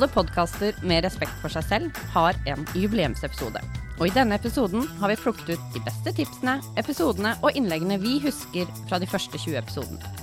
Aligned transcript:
Alle 0.00 0.08
podkaster 0.08 0.76
med 0.80 1.02
respekt 1.04 1.34
for 1.42 1.52
seg 1.52 1.64
selv 1.68 1.98
har 2.14 2.38
en 2.48 2.62
jubileumsepisode. 2.72 3.60
Og 3.98 4.06
i 4.06 4.12
denne 4.14 4.38
episoden 4.40 4.86
har 4.96 5.12
vi 5.12 5.16
plukket 5.20 5.50
ut 5.50 5.66
de 5.74 5.82
beste 5.84 6.14
tipsene, 6.16 6.54
episodene 6.80 7.34
og 7.44 7.52
innleggene 7.52 7.98
vi 8.00 8.14
husker 8.24 8.64
fra 8.88 8.96
de 8.96 9.10
første 9.10 9.36
20 9.36 9.58
episodene. 9.60 10.14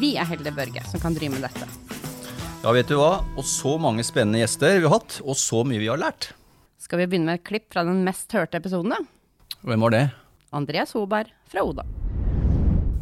Vi 0.00 0.14
er 0.16 0.24
Helde 0.30 0.54
Børge 0.56 0.80
som 0.88 1.04
kan 1.04 1.12
drive 1.18 1.36
med 1.36 1.44
dette. 1.44 1.68
Ja, 2.62 2.72
vet 2.72 2.88
du 2.88 2.96
hva. 2.96 3.26
Og 3.36 3.44
så 3.44 3.74
mange 3.76 4.08
spennende 4.08 4.40
gjester 4.40 4.80
vi 4.80 4.88
har 4.88 4.96
hatt, 4.96 5.20
og 5.20 5.36
så 5.36 5.60
mye 5.68 5.84
vi 5.84 5.92
har 5.92 6.00
lært. 6.00 6.30
Skal 6.80 7.04
vi 7.04 7.10
begynne 7.12 7.34
med 7.34 7.42
et 7.42 7.48
klipp 7.52 7.68
fra 7.76 7.84
den 7.84 8.06
mest 8.08 8.32
hørte 8.32 8.56
episoden, 8.56 8.96
da? 8.96 9.60
Hvem 9.68 9.84
var 9.84 9.98
det? 9.98 10.04
Andreas 10.56 10.96
Hoberg 10.96 11.36
fra 11.52 11.68
Oda. 11.68 11.84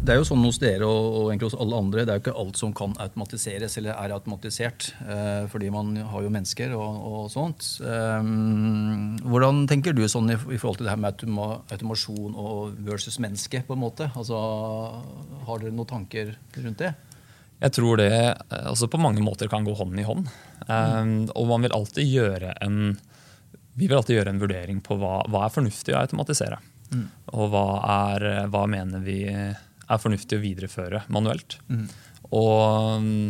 Det 0.05 0.13
er 0.13 0.19
jo 0.21 0.27
sånn 0.29 0.43
hos 0.45 0.59
dere 0.61 0.85
og, 0.85 1.05
og 1.17 1.29
egentlig 1.31 1.49
hos 1.49 1.55
alle 1.65 1.79
andre, 1.81 2.03
det 2.05 2.13
er 2.13 2.19
jo 2.19 2.23
ikke 2.27 2.41
alt 2.43 2.59
som 2.61 2.73
kan 2.77 2.93
automatiseres 3.01 3.79
eller 3.81 3.95
er 3.95 4.13
automatisert. 4.13 4.91
Eh, 5.01 5.47
fordi 5.49 5.71
man 5.73 5.95
har 6.11 6.27
jo 6.27 6.33
mennesker 6.35 6.75
og, 6.77 6.99
og 7.09 7.31
sånt. 7.33 7.71
Eh, 7.81 8.29
hvordan 9.25 9.63
tenker 9.71 9.97
du 9.97 10.03
sånn 10.11 10.29
i, 10.35 10.37
i, 10.37 10.61
forhold 10.61 10.83
til 10.83 10.91
det 10.91 10.93
her 10.93 11.01
med 11.01 11.15
automa, 11.15 11.49
automasjon 11.73 12.37
og 12.37 12.77
versus 12.85 13.17
menneske? 13.25 13.65
på 13.65 13.79
en 13.79 13.81
måte? 13.81 14.11
Altså, 14.13 14.37
Har 15.49 15.65
dere 15.65 15.73
noen 15.73 15.93
tanker 15.95 16.37
rundt 16.59 16.85
det? 16.85 16.93
Jeg 17.65 17.73
tror 17.79 17.97
det 18.03 18.13
altså 18.61 18.91
på 18.93 19.01
mange 19.01 19.25
måter 19.25 19.49
kan 19.49 19.65
gå 19.65 19.73
hånd 19.79 19.97
i 19.97 20.05
hånd. 20.05 20.29
Um, 20.69 21.17
og 21.33 21.49
man 21.49 21.65
vil 21.65 21.73
alltid 21.73 22.11
gjøre 22.11 22.53
en 22.67 22.99
vi 23.75 23.87
vil 23.89 23.97
alltid 23.97 24.19
gjøre 24.19 24.35
en 24.35 24.41
vurdering 24.43 24.85
på 24.85 24.99
hva, 25.01 25.23
hva 25.33 25.47
er 25.47 25.55
fornuftig 25.55 25.97
å 25.97 26.03
automatisere. 26.05 26.61
Mm. 26.93 27.07
Og 27.39 27.49
hva, 27.55 27.69
er, 28.13 28.27
hva 28.53 28.69
mener 28.71 29.01
vi 29.03 29.23
er 29.89 30.01
fornuftig 30.01 30.39
å 30.39 30.43
videreføre 30.43 31.05
manuelt. 31.13 31.59
Mm. 31.69 31.87
Og 32.35 33.03
mm, 33.05 33.29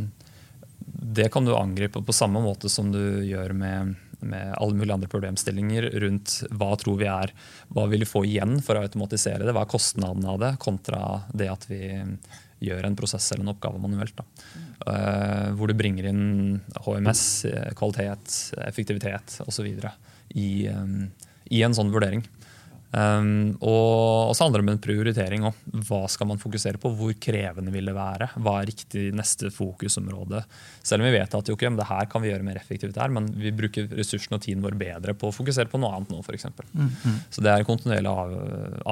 det 1.19 1.29
kan 1.33 1.45
du 1.45 1.55
angripe 1.57 2.03
på 2.03 2.17
samme 2.17 2.43
måte 2.45 2.71
som 2.73 2.93
du 2.93 3.25
gjør 3.27 3.53
med, 3.57 3.95
med 4.21 4.55
alle 4.57 4.79
mulige 4.79 4.97
andre 4.97 5.11
problemstillinger 5.11 5.91
rundt 6.05 6.39
hva 6.55 6.73
tror 6.81 7.01
vi 7.01 7.11
er, 7.11 7.35
hva 7.75 7.87
vil 7.91 8.05
vi 8.05 8.11
få 8.11 8.25
igjen 8.29 8.61
for 8.65 8.79
å 8.79 8.87
automatisere 8.87 9.45
det, 9.45 9.55
hva 9.55 9.67
er 9.67 9.75
kostnadene 9.75 10.33
av 10.33 10.41
det, 10.43 10.55
kontra 10.63 11.03
det 11.35 11.51
at 11.53 11.69
vi 11.71 11.83
gjør 12.65 12.87
en 12.87 12.97
prosess 12.97 13.27
eller 13.33 13.45
en 13.45 13.53
oppgave 13.53 13.81
manuelt. 13.83 14.23
Mm. 14.55 14.71
Uh, 14.85 15.51
hvor 15.59 15.69
du 15.69 15.77
bringer 15.77 16.09
inn 16.09 16.25
HMS, 16.87 17.25
kvalitet, 17.77 18.39
effektivitet 18.65 19.39
osv. 19.45 19.69
I, 20.35 20.49
um, 20.73 21.11
i 21.53 21.61
en 21.67 21.77
sånn 21.77 21.93
vurdering. 21.93 22.25
Um, 22.95 23.57
og 23.59 24.37
så 24.37 24.45
handler 24.45 24.61
det 24.61 24.65
om 24.69 24.73
en 24.77 24.83
prioritering 24.83 25.47
òg. 25.49 25.63
Hva 25.89 26.05
skal 26.11 26.29
man 26.31 26.39
fokusere 26.39 26.79
på? 26.79 26.93
Hvor 26.95 27.15
krevende 27.19 27.73
vil 27.75 27.91
det 27.91 27.95
være? 27.97 28.29
Hva 28.39 28.61
er 28.61 28.69
riktig 28.71 29.09
neste 29.17 29.51
fokusområde? 29.55 30.45
Selv 30.85 31.03
om 31.03 31.09
vi 31.09 31.17
vet 31.17 31.35
at 31.35 31.51
okay, 31.51 31.73
det 31.75 31.89
her 31.89 32.11
kan 32.11 32.23
vi 32.23 32.31
gjøre 32.31 32.47
mer 32.47 32.61
effektivt 32.61 33.01
her, 33.01 33.11
men 33.15 33.27
vi 33.41 33.51
bruker 33.57 33.89
ressursene 33.99 34.39
og 34.39 34.45
tiden 34.45 34.63
vår 34.63 34.79
bedre 34.79 35.17
på 35.19 35.31
å 35.31 35.35
fokusere 35.35 35.73
på 35.73 35.81
noe 35.83 35.97
annet 35.97 36.15
nå, 36.15 36.21
f.eks. 36.23 36.47
Mm, 36.71 36.93
mm. 36.93 37.19
Så 37.35 37.43
det 37.43 37.51
er 37.51 37.67
kontinuerlige 37.67 38.15
av, 38.15 38.37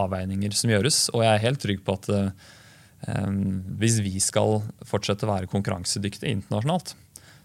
avveininger 0.06 0.58
som 0.58 0.75
gjøres, 0.75 1.05
og 1.14 1.23
jeg 1.23 1.36
er 1.36 1.47
helt 1.47 1.62
trygg 1.62 1.86
på 1.86 1.97
at 2.00 2.11
um, 2.17 3.41
hvis 3.78 4.00
vi 4.03 4.17
skal 4.25 4.64
fortsette 4.89 5.28
å 5.28 5.34
være 5.36 5.53
konkurransedyktige 5.53 6.33
internasjonalt, 6.41 6.97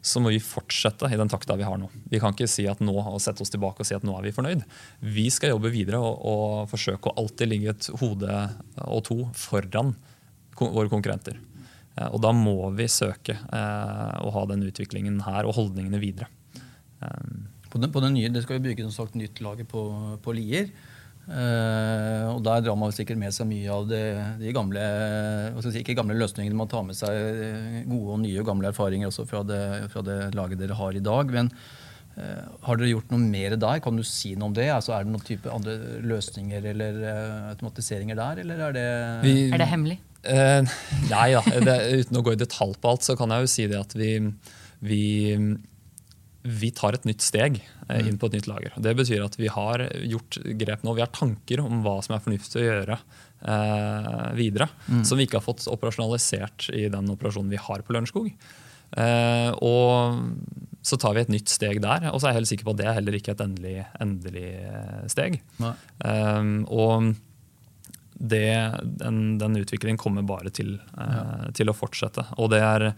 så 0.02 0.22
må 0.24 0.32
vi 0.32 0.42
fortsette 0.44 1.10
i 1.12 1.18
den 1.20 1.32
takta 1.32 1.58
vi 1.60 1.66
har 1.68 1.80
nå. 1.80 1.90
Vi 2.12 2.20
kan 2.22 2.36
ikke 2.36 2.50
si 2.50 2.68
at 2.70 2.82
nå, 2.84 2.96
og 2.96 3.20
sette 3.24 3.44
oss 3.44 3.52
tilbake 3.54 3.84
og 3.84 3.90
si 3.90 3.96
at 3.98 4.06
nå 4.08 4.16
er 4.18 4.28
vi 4.28 4.36
fornøyd. 4.36 4.64
Vi 5.02 5.28
skal 5.34 5.56
jobbe 5.56 5.74
videre 5.74 6.00
og, 6.04 6.22
og 6.22 6.72
forsøke 6.72 7.12
å 7.12 7.18
alltid 7.24 7.52
ligge 7.52 7.74
et 7.74 7.90
hode 8.02 8.40
og 8.86 9.04
to 9.08 9.20
foran 9.38 9.96
våre 10.58 10.90
konkurrenter. 10.92 11.40
Eh, 11.98 12.08
og 12.08 12.22
da 12.24 12.34
må 12.36 12.72
vi 12.78 12.88
søke 12.92 13.38
eh, 13.38 14.18
å 14.22 14.34
ha 14.34 14.46
den 14.52 14.66
utviklingen 14.70 15.22
her 15.28 15.50
og 15.50 15.58
holdningene 15.60 16.02
videre. 16.02 16.32
På 17.68 17.78
den, 17.78 17.92
på 17.94 18.02
den 18.02 18.16
nye, 18.16 18.30
Det 18.34 18.42
skal 18.42 18.58
jo 18.58 18.64
bygge 18.66 18.88
et 18.88 18.96
sagt 18.96 19.18
nytt 19.20 19.42
lager 19.44 19.68
på, 19.70 19.82
på 20.24 20.34
Lier. 20.34 20.72
Uh, 21.28 22.32
og 22.32 22.40
Der 22.46 22.62
drar 22.64 22.78
man 22.80 22.94
sikkert 22.96 23.20
med 23.20 23.34
seg 23.36 23.50
mye 23.50 23.68
av 23.68 23.90
det, 23.90 24.04
de 24.40 24.54
gamle 24.56 24.84
si, 25.60 25.82
ikke 25.82 25.98
gamle 25.98 26.16
løsningene. 26.16 26.56
Man 26.56 26.72
tar 26.72 26.86
med 26.88 26.96
seg 26.96 27.12
eh, 27.12 27.82
gode 27.84 28.16
og 28.16 28.22
nye 28.24 28.40
og 28.40 28.48
gamle 28.48 28.72
erfaringer 28.72 29.12
også 29.12 29.28
fra 29.28 29.44
det, 29.44 29.60
fra 29.92 30.06
det 30.08 30.18
laget 30.38 30.62
dere 30.62 30.78
har 30.80 30.96
i 30.96 31.04
dag. 31.04 31.34
Men 31.36 31.52
uh, 32.16 32.48
har 32.70 32.80
dere 32.80 32.94
gjort 32.94 33.12
noe 33.12 33.28
mer 33.28 33.58
der? 33.60 33.84
Kan 33.84 34.00
du 34.00 34.06
si 34.08 34.38
noe 34.40 34.54
om 34.54 34.56
det? 34.56 34.70
Altså, 34.72 34.96
er 34.96 35.04
det 35.04 35.16
noen 35.18 35.28
type 35.28 35.52
andre 35.52 35.76
løsninger 36.08 36.72
eller 36.72 37.04
uh, 37.04 37.50
automatiseringer 37.52 38.20
der, 38.24 38.44
eller 38.46 38.68
er 38.70 38.78
det 38.80 38.90
vi, 39.28 39.38
Er 39.52 39.66
det 39.66 39.72
hemmelig? 39.74 40.00
nei 40.28 41.28
da. 41.36 41.44
uten 41.44 42.18
å 42.20 42.24
gå 42.26 42.34
i 42.34 42.40
detalj 42.40 42.80
på 42.82 42.90
alt, 42.92 43.04
så 43.06 43.20
kan 43.20 43.32
jeg 43.32 43.46
jo 43.46 43.52
si 43.52 43.68
det 43.70 43.78
at 43.80 43.94
vi, 43.96 44.10
vi 44.84 45.04
vi 46.48 46.72
tar 46.76 46.96
et 46.96 47.08
nytt 47.08 47.24
steg 47.26 47.60
eh, 47.60 48.00
inn 48.00 48.16
mm. 48.16 48.20
på 48.22 48.30
et 48.30 48.38
nytt 48.38 48.50
lager. 48.50 48.76
Det 48.84 48.94
betyr 48.98 49.26
at 49.26 49.38
vi 49.40 49.50
har 49.52 49.84
gjort 50.08 50.40
grep 50.62 50.86
nå. 50.86 50.96
Vi 50.98 51.04
har 51.04 51.12
tanker 51.16 51.64
om 51.64 51.82
hva 51.86 51.98
som 52.06 52.16
er 52.16 52.24
fornuftig 52.24 52.62
å 52.62 52.66
gjøre 52.68 52.98
eh, 52.98 54.24
videre. 54.38 54.70
Mm. 54.88 55.04
Som 55.08 55.20
vi 55.20 55.28
ikke 55.28 55.42
har 55.42 55.48
fått 55.48 55.68
operasjonalisert 55.72 56.70
i 56.76 56.88
den 56.94 57.12
operasjonen 57.14 57.54
vi 57.54 57.62
har 57.62 57.84
på 57.84 57.96
Lørenskog. 57.96 58.32
Eh, 58.96 59.52
og 59.66 60.24
så 60.88 60.98
tar 61.02 61.18
vi 61.18 61.26
et 61.26 61.32
nytt 61.34 61.52
steg 61.52 61.82
der. 61.84 62.10
Og 62.14 62.22
så 62.22 62.30
er 62.30 62.36
jeg 62.36 62.42
helt 62.42 62.52
sikker 62.54 62.70
på 62.70 62.76
at 62.76 62.82
det 62.82 62.90
er 62.90 63.00
heller 63.02 63.20
ikke 63.20 63.36
et 63.36 63.44
endelig, 63.44 63.78
endelig 64.04 64.50
eh, 64.64 65.08
steg. 65.12 65.40
Eh, 65.60 66.52
og 66.72 67.14
det, 68.18 68.48
den, 68.84 69.38
den, 69.38 69.58
utviklingen 69.62 70.00
kommer 70.02 70.26
bare 70.26 70.50
til, 70.54 70.78
eh, 70.98 71.16
ja. 71.18 71.52
til 71.58 71.70
å 71.70 71.76
fortsette. 71.78 72.26
Og 72.42 72.52
det 72.54 72.64
er 72.64 72.92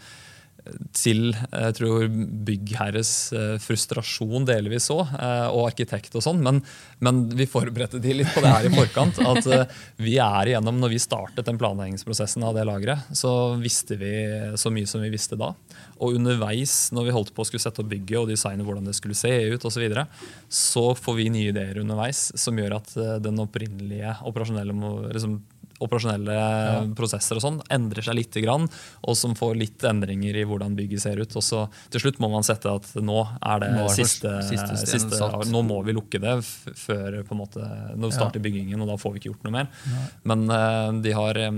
til 0.95 1.31
jeg 1.33 1.75
tror, 1.77 2.05
byggherres 2.47 3.11
eh, 3.35 3.55
frustrasjon 3.61 4.45
delvis 4.47 4.89
òg, 4.93 5.13
eh, 5.15 5.47
og 5.53 5.67
arkitekt 5.69 6.15
og 6.17 6.23
sånn. 6.25 6.41
Men, 6.45 6.61
men, 7.03 7.21
vi 7.35 7.47
forberedte 7.49 8.01
de 8.01 8.15
litt 8.19 8.31
på 8.33 8.43
det 8.43 8.51
her 8.51 8.67
i 8.67 8.73
forkant. 8.73 9.21
At 9.31 9.49
eh, 9.49 9.65
vi 10.01 10.17
er 10.23 10.51
igjennom, 10.51 10.79
når 10.81 10.93
vi 10.93 11.01
startet 11.01 11.47
den 11.47 11.59
planleggingsprosessen 11.61 12.45
av 12.47 12.57
det 12.57 12.65
lageret, 12.69 13.11
så 13.15 13.33
visste 13.59 13.99
vi 13.99 14.13
så 14.59 14.71
mye 14.73 14.89
som 14.89 15.03
vi 15.03 15.11
visste 15.13 15.39
da. 15.39 15.51
Og 15.99 16.17
underveis, 16.19 16.89
når 16.95 17.09
vi 17.09 17.15
holdt 17.15 17.33
på 17.35 17.45
å 17.45 17.49
skulle 17.49 17.63
sette 17.63 17.83
opp 17.83 17.91
bygget 17.91 18.21
og 18.21 18.33
designe 18.33 18.65
hvordan 18.67 18.89
det 18.89 18.97
skulle 18.97 19.17
se 19.17 19.31
ut, 19.53 19.63
og 19.63 19.73
så, 19.73 19.81
videre, 19.81 20.07
så 20.47 20.89
får 20.97 21.19
vi 21.19 21.29
nye 21.33 21.53
ideer 21.53 21.81
underveis 21.81 22.29
som 22.39 22.57
gjør 22.59 22.79
at 22.79 22.95
den 23.23 23.39
opprinnelige 23.41 24.17
operasjonelle 24.27 24.75
liksom, 25.13 25.39
operasjonelle 25.79 26.35
ja. 26.35 26.81
prosesser 26.97 27.39
og 27.39 27.43
sånn 27.43 27.59
endrer 27.71 28.05
seg 28.05 28.17
litt, 28.19 28.37
og 28.39 29.15
som 29.17 29.35
får 29.37 29.55
litt 29.59 29.85
endringer 29.87 30.37
i 30.37 30.45
hvordan 30.47 30.75
bygget 30.77 31.03
ser 31.05 31.21
ut. 31.21 31.35
Og 31.39 31.45
så 31.45 31.65
til 31.93 32.03
slutt 32.03 32.19
må 32.23 32.31
man 32.33 32.45
sette 32.47 32.71
at 32.71 32.91
nå 32.99 33.21
er 33.23 33.63
det 33.63 33.71
nå 33.75 33.85
er 33.87 33.95
siste, 33.95 34.33
siste, 34.49 34.77
siste 34.83 35.31
Nå 35.49 35.63
må 35.65 35.79
vi 35.87 35.95
lukke 35.95 36.21
det 36.21 36.35
før 36.43 37.21
på 37.25 37.35
en 37.35 37.41
måte, 37.41 37.71
nå 37.95 38.11
starter 38.13 38.41
ja. 38.41 38.45
byggingen, 38.47 38.83
og 38.83 38.91
da 38.91 38.99
får 38.99 39.15
vi 39.15 39.23
ikke 39.23 39.33
gjort 39.33 39.47
noe 39.47 39.57
mer. 39.59 39.73
Ja. 39.89 40.05
Men 40.31 40.45
uh, 40.51 41.01
de 41.03 41.15
har 41.15 41.41
Eh, 41.41 41.51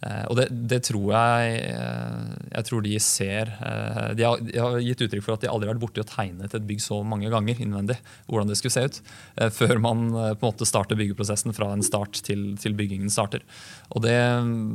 og 0.00 0.36
det, 0.38 0.46
det, 0.48 0.78
tror 0.88 1.10
jeg 1.12 1.56
eh, 1.74 2.28
Jeg 2.54 2.66
tror 2.70 2.84
de 2.86 2.94
ser 3.04 3.50
eh, 3.60 4.06
de 4.16 4.24
har, 4.24 4.40
de 4.40 4.56
har, 4.56 4.78
gitt 4.80 5.02
uttrykk 5.04 5.26
for 5.26 5.34
at 5.34 5.42
de 5.44 5.50
aldri 5.52 5.68
har 5.68 5.74
vært 5.74 5.82
borti 5.82 6.00
å 6.00 6.06
tegne 6.08 6.48
et 6.48 6.56
bygg 6.70 6.80
så 6.80 7.02
mange 7.04 7.28
ganger 7.32 7.60
innvendig. 7.60 7.98
hvordan 8.24 8.48
det 8.48 8.56
skulle 8.56 8.72
se 8.72 8.86
ut, 8.88 9.00
Før 9.52 9.82
man 9.84 10.06
på 10.10 10.40
en 10.40 10.46
måte 10.46 10.68
starter 10.68 10.96
byggeprosessen 10.96 11.52
fra 11.56 11.68
en 11.74 11.84
start 11.84 12.22
til, 12.24 12.54
til 12.60 12.76
byggingen 12.78 13.12
starter. 13.12 13.44
Og 13.92 14.00
det, 14.06 14.16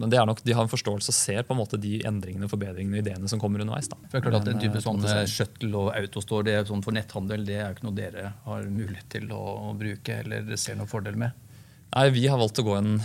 det, 0.06 0.20
er 0.20 0.30
nok, 0.30 0.44
De 0.46 0.54
har 0.54 0.68
en 0.68 0.72
forståelse 0.72 1.10
og 1.10 1.18
ser 1.18 1.42
på 1.48 1.58
en 1.58 1.62
måte 1.64 1.82
de 1.82 1.98
endringene, 2.06 2.50
forbedringene 2.52 3.00
og 3.00 3.04
ideene 3.06 3.32
som 3.32 3.42
kommer 3.42 3.66
underveis. 3.66 3.90
Da. 3.90 3.98
For 4.06 4.20
det 4.20 4.22
er 4.22 4.28
klart 4.30 4.40
at 4.44 4.54
en 4.54 4.62
type 4.62 4.86
sånn 4.86 5.02
Shuttle 5.26 5.74
og 5.80 5.92
autostore 5.96 6.46
det 6.46 6.60
er 6.60 6.70
sånn 6.70 6.86
for 6.86 6.96
netthandel 6.96 7.48
det 7.48 7.58
er 7.58 7.70
jo 7.72 7.80
ikke 7.80 7.90
noe 7.90 7.98
dere 7.98 8.30
har 8.46 8.70
mulighet 8.70 9.10
til 9.18 9.34
å, 9.34 9.42
å 9.72 9.76
bruke 9.78 10.22
eller 10.22 10.54
ser 10.62 10.78
noen 10.78 10.92
fordel 10.92 11.18
med? 11.18 11.34
Nei, 11.96 12.10
Vi 12.14 12.28
har 12.28 12.38
valgt 12.38 12.62
å 12.62 12.68
gå 12.68 12.76
en 12.78 12.98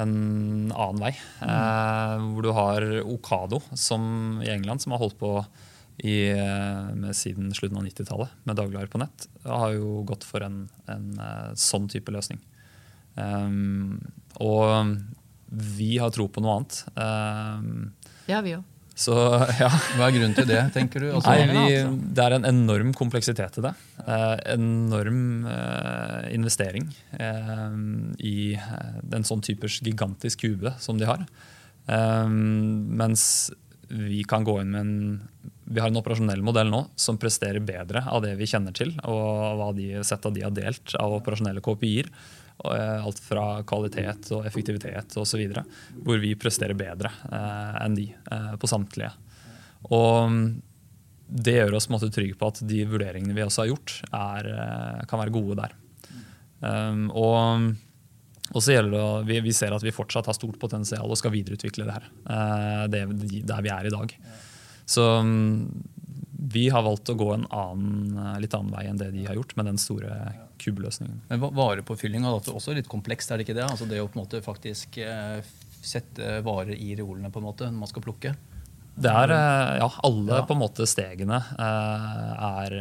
en 0.00 0.72
annen 0.72 1.02
vei. 1.02 1.12
Mm. 1.40 1.50
Eh, 1.50 2.24
hvor 2.34 2.46
du 2.46 2.50
har 2.56 2.88
Okado 3.04 3.60
som, 3.72 4.40
i 4.44 4.50
England, 4.52 4.82
som 4.82 4.94
har 4.94 5.02
holdt 5.02 5.18
på 5.20 5.36
i, 6.02 6.30
eh, 6.30 7.10
siden 7.12 7.54
slutten 7.54 7.78
av 7.78 7.86
90-tallet 7.86 8.28
med 8.42 8.58
dagligvarer 8.58 8.90
på 8.90 9.00
nett. 9.02 9.28
Har 9.46 9.76
jo 9.76 10.02
gått 10.08 10.26
for 10.26 10.42
en, 10.42 10.64
en 10.90 11.12
uh, 11.20 11.54
sånn 11.54 11.86
type 11.92 12.12
løsning. 12.14 12.40
Um, 13.14 14.00
og 14.42 14.96
vi 15.54 15.94
har 16.02 16.10
tro 16.14 16.26
på 16.28 16.42
noe 16.42 16.58
annet. 16.58 16.80
Um, 16.98 17.92
ja, 18.26 18.42
vi 18.42 18.56
òg. 18.58 18.73
Så, 18.94 19.14
ja. 19.62 19.70
Hva 19.98 20.06
er 20.06 20.14
grunnen 20.14 20.36
til 20.36 20.46
det, 20.48 20.60
tenker 20.74 21.02
du? 21.02 21.08
Altså, 21.16 21.34
Nei, 21.34 21.48
vi, 21.50 22.04
det 22.14 22.24
er 22.24 22.36
en 22.36 22.46
enorm 22.48 22.92
kompleksitet 22.96 23.58
i 23.58 23.66
det. 23.66 23.74
Eh, 24.04 24.36
enorm 24.54 25.48
eh, 25.50 26.30
investering 26.36 26.86
eh, 27.18 27.76
i 28.22 28.36
eh, 28.54 29.02
en 29.18 29.26
sånn 29.26 29.42
typers 29.44 29.80
gigantisk 29.84 30.46
kube 30.46 30.76
som 30.82 31.00
de 31.00 31.10
har. 31.10 31.26
Eh, 31.90 32.30
mens 32.30 33.26
vi 33.90 34.22
kan 34.26 34.46
gå 34.46 34.60
inn 34.62 34.72
med 34.74 34.84
en 34.84 34.94
vi 35.64 35.80
har 35.80 35.88
en 35.88 35.96
operasjonell 35.96 36.42
modell 36.44 36.68
nå 36.68 36.82
som 37.00 37.16
presterer 37.20 37.62
bedre 37.64 38.02
av 38.12 38.20
det 38.24 38.34
vi 38.36 38.48
kjenner 38.48 38.74
til, 38.76 38.90
og 39.08 39.56
hva 39.58 39.70
de 39.76 40.02
sett 40.04 40.26
av 40.28 40.34
de 40.36 40.42
har 40.44 40.52
delt 40.52 40.92
av 41.00 41.14
operasjonelle 41.16 41.62
KPI-er. 41.64 42.10
Eh, 42.64 43.04
alt 43.04 43.20
fra 43.20 43.62
kvalitet 43.68 44.30
og 44.32 44.46
effektivitet 44.48 45.16
osv. 45.20 45.42
Hvor 46.04 46.20
vi 46.22 46.32
presterer 46.40 46.76
bedre 46.78 47.10
eh, 47.28 47.74
enn 47.84 47.96
de 47.98 48.08
eh, 48.08 48.52
på 48.60 48.70
samtlige. 48.70 49.10
Og 49.92 50.32
det 51.24 51.58
gjør 51.58 51.76
oss 51.76 51.90
måte 51.92 52.12
trygge 52.12 52.38
på 52.40 52.48
at 52.48 52.62
de 52.64 52.84
vurderingene 52.88 53.36
vi 53.36 53.44
også 53.44 53.64
har 53.64 53.72
gjort, 53.72 53.94
er, 54.12 54.48
kan 55.08 55.20
være 55.20 55.32
gode 55.34 55.56
der. 55.58 55.72
Um, 56.60 57.08
og, 57.10 57.64
og, 58.52 58.60
så 58.62 58.76
gjelder 58.76 58.94
det 58.94 59.26
vi, 59.28 59.38
vi, 59.48 59.54
ser 59.56 59.74
at 59.74 59.84
vi 59.84 59.92
fortsatt 59.92 60.28
har 60.30 60.36
stort 60.36 60.56
potensial 60.60 61.10
og 61.10 61.18
skal 61.20 61.34
videreutvikle 61.34 61.88
det 61.88 61.96
her. 61.96 62.06
Uh, 62.28 62.84
det, 62.92 63.02
der 63.48 63.64
vi 63.64 63.72
er 63.72 63.88
i 63.88 63.92
dag. 63.92 64.14
Så 64.88 65.04
um, 65.24 65.66
vi 66.54 66.68
har 66.72 66.84
valgt 66.86 67.12
å 67.12 67.18
gå 67.18 67.30
en 67.34 67.48
annen, 67.52 68.40
litt 68.40 68.56
annen 68.56 68.72
vei 68.76 68.86
enn 68.88 69.00
det 69.00 69.10
de 69.16 69.26
har 69.26 69.40
gjort 69.40 69.56
med 69.58 69.72
den 69.72 69.80
store 69.80 70.12
kubeløsningen. 70.64 71.20
Men 71.30 71.44
Varepåfylling 71.44 72.24
er 72.24 72.34
også 72.34 72.74
litt 72.76 72.90
komplekst, 72.90 73.30
er 73.30 73.40
det 73.40 73.46
ikke 73.46 73.58
det? 73.58 73.68
Altså 73.68 73.88
det 73.90 74.00
å 74.02 74.08
på 74.08 74.18
en 74.18 74.24
måte 74.24 74.42
faktisk 74.44 74.98
eh, 75.04 75.38
sette 75.84 76.40
varer 76.46 76.74
i 76.74 76.94
reolene 76.96 77.30
på 77.32 77.42
en 77.42 77.48
måte 77.50 77.68
når 77.68 77.80
man 77.82 77.92
skal 77.92 78.04
plukke? 78.06 78.34
Det 78.94 79.10
er 79.10 79.34
eh, 79.34 79.78
ja, 79.82 79.88
alle 80.06 80.40
ja. 80.40 80.44
på 80.46 80.54
en 80.56 80.62
måte 80.62 80.88
stegene 80.90 81.40
eh, 81.54 82.44
er 82.50 82.78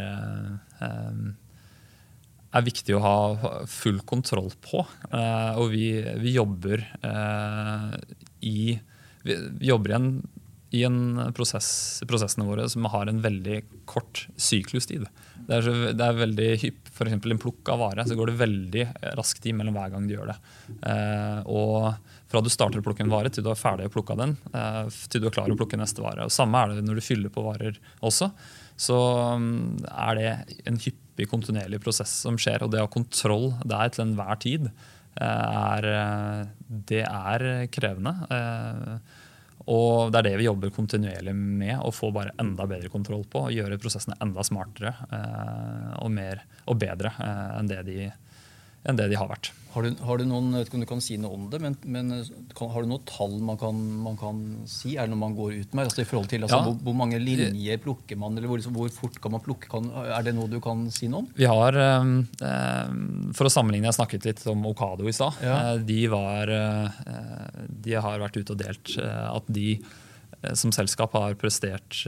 er 2.54 2.62
viktig 2.62 2.94
å 2.94 3.02
ha 3.02 3.18
full 3.66 4.04
kontroll 4.06 4.52
på. 4.62 4.84
og 5.10 5.72
vi, 5.72 5.88
vi 6.22 6.36
jobber 6.36 6.84
i 8.46 8.76
vi, 9.24 9.38
jobber 9.60 9.94
i 9.94 9.96
en, 9.98 10.10
i 10.76 10.84
en 10.86 11.00
prosess, 11.36 12.04
prosessene 12.10 12.46
våre 12.48 12.68
som 12.70 12.86
har 12.94 13.10
en 13.10 13.24
veldig 13.24 13.62
kort 13.90 14.28
syklustid. 14.38 15.08
Det 15.48 15.58
er, 15.58 15.66
så, 15.66 15.74
det 15.92 16.06
er 16.06 16.18
veldig 16.18 16.50
hypp, 16.62 16.90
F.eks. 16.94 17.14
en 17.16 17.40
plukk 17.42 17.70
av 17.74 17.82
vare, 17.82 18.06
så 18.08 18.16
går 18.18 18.30
det 18.30 18.40
veldig 18.40 18.84
rask 19.18 19.40
tid 19.44 19.58
mellom 19.58 19.76
hver 19.78 19.94
gang 19.94 20.08
du 20.08 20.14
gjør 20.16 20.32
det. 20.32 20.36
Eh, 20.90 21.40
og 21.52 21.90
fra 22.32 22.42
du 22.42 22.50
starter 22.50 22.82
å 22.82 22.86
plukke 22.86 23.04
en 23.06 23.12
vare 23.14 23.30
til 23.34 23.46
du 23.46 23.52
er 23.52 23.60
ferdig 23.60 23.90
å 23.90 23.94
plukke 23.94 24.18
den, 24.18 24.36
eh, 24.58 24.84
til 25.12 25.24
du 25.24 25.30
er 25.30 25.36
klar 25.36 25.52
å 25.52 25.58
plukke 25.60 25.80
neste 25.80 26.04
vare. 26.06 26.28
Og 26.28 26.34
Samme 26.34 26.62
er 26.62 26.74
det 26.74 26.86
når 26.88 27.00
du 27.00 27.06
fyller 27.06 27.34
på 27.34 27.44
varer 27.46 27.80
også. 28.02 28.32
Så 28.80 28.98
um, 28.98 29.76
er 29.86 30.18
det 30.18 30.30
en 30.66 30.80
hyppig, 30.82 31.28
kontinuerlig 31.30 31.78
prosess 31.84 32.14
som 32.26 32.40
skjer. 32.42 32.66
Og 32.66 32.72
det 32.74 32.82
å 32.82 32.88
ha 32.88 32.94
kontroll 32.94 33.52
der 33.70 33.94
til 33.94 34.08
enhver 34.08 34.40
tid, 34.42 34.72
eh, 35.22 35.60
er, 35.78 35.90
det 36.90 37.04
er 37.06 37.46
krevende. 37.74 38.16
Og 39.72 40.12
det 40.12 40.20
er 40.20 40.28
det 40.28 40.38
vi 40.42 40.48
jobber 40.50 40.74
kontinuerlig 40.76 41.34
med, 41.36 41.78
å 41.80 41.92
få 41.96 42.10
bare 42.16 42.34
enda 42.42 42.66
bedre 42.68 42.92
kontroll 42.92 43.24
på. 43.24 43.46
og 43.48 43.56
Gjøre 43.56 43.80
prosessene 43.82 44.18
enda 44.24 44.44
smartere 44.44 44.92
eh, 45.08 45.92
og, 46.02 46.10
mer, 46.12 46.44
og 46.68 46.80
bedre 46.82 47.14
eh, 47.16 47.52
enn, 47.60 47.70
det 47.72 47.80
de, 47.88 48.10
enn, 48.84 49.00
det 49.00 49.08
de, 49.14 49.20
har 49.20 49.32
vært. 49.32 49.54
Har 49.74 49.86
du, 49.86 50.04
har 50.06 50.20
du 50.22 50.26
noen, 50.30 50.52
jeg 50.54 50.62
vet 50.62 50.70
ikke 50.70 50.78
om 50.78 50.84
du 50.84 50.90
kan 50.92 51.02
si 51.02 51.16
noe 51.18 51.34
om 51.34 51.46
det, 51.50 51.58
men, 51.64 51.76
men 51.90 52.14
kan, 52.54 52.70
har 52.70 52.86
du 52.86 52.92
noen 52.92 53.06
tall 53.10 53.40
man 53.42 53.58
kan, 53.58 53.80
man 54.06 54.20
kan, 54.20 54.42
si? 54.70 54.94
Er 54.94 55.08
det 55.08 55.16
noe 55.16 55.22
man 55.24 55.34
går 55.38 55.56
ut 55.64 55.74
med? 55.74 55.88
Altså 55.90 56.04
i 56.04 56.08
forhold 56.10 56.30
til 56.30 56.46
altså, 56.46 56.60
ja. 56.60 56.68
hvor, 56.68 56.78
hvor, 56.86 56.98
mange 57.00 57.18
linjer 57.22 57.82
plukker 57.82 58.20
man, 58.22 58.38
eller 58.38 58.52
hvor, 58.52 58.62
liksom, 58.62 58.76
hvor 58.78 58.92
fort 58.94 59.18
kan 59.24 59.34
man 59.34 59.42
plukke? 59.42 59.72
Kan, 59.72 59.90
er 60.04 60.28
det 60.28 60.36
noe 60.38 60.52
du 60.52 60.60
kan 60.62 60.86
si 60.94 61.10
noe 61.10 61.24
om? 61.24 61.32
Vi 61.40 61.50
har, 61.50 61.80
eh, 61.88 62.14
eh 62.46 62.94
For 63.34 63.50
å 63.50 63.54
sammenligne, 63.54 63.90
jeg 63.90 63.98
snakket 63.98 64.30
litt 64.30 64.46
om 64.52 64.70
Okado 64.70 65.10
i 65.10 65.16
stad. 65.16 65.42
Ja. 65.42 65.58
Eh, 65.74 65.82
de, 65.90 66.00
eh, 66.06 67.68
de, 67.88 67.98
har 67.98 68.22
vært 68.22 68.38
ute 68.38 68.54
og 68.54 68.62
delt 68.62 68.96
eh, 69.02 69.28
at 69.34 69.50
de 69.50 69.78
som 70.60 70.74
selskap 70.76 71.14
har 71.16 71.38
prestert 71.40 72.02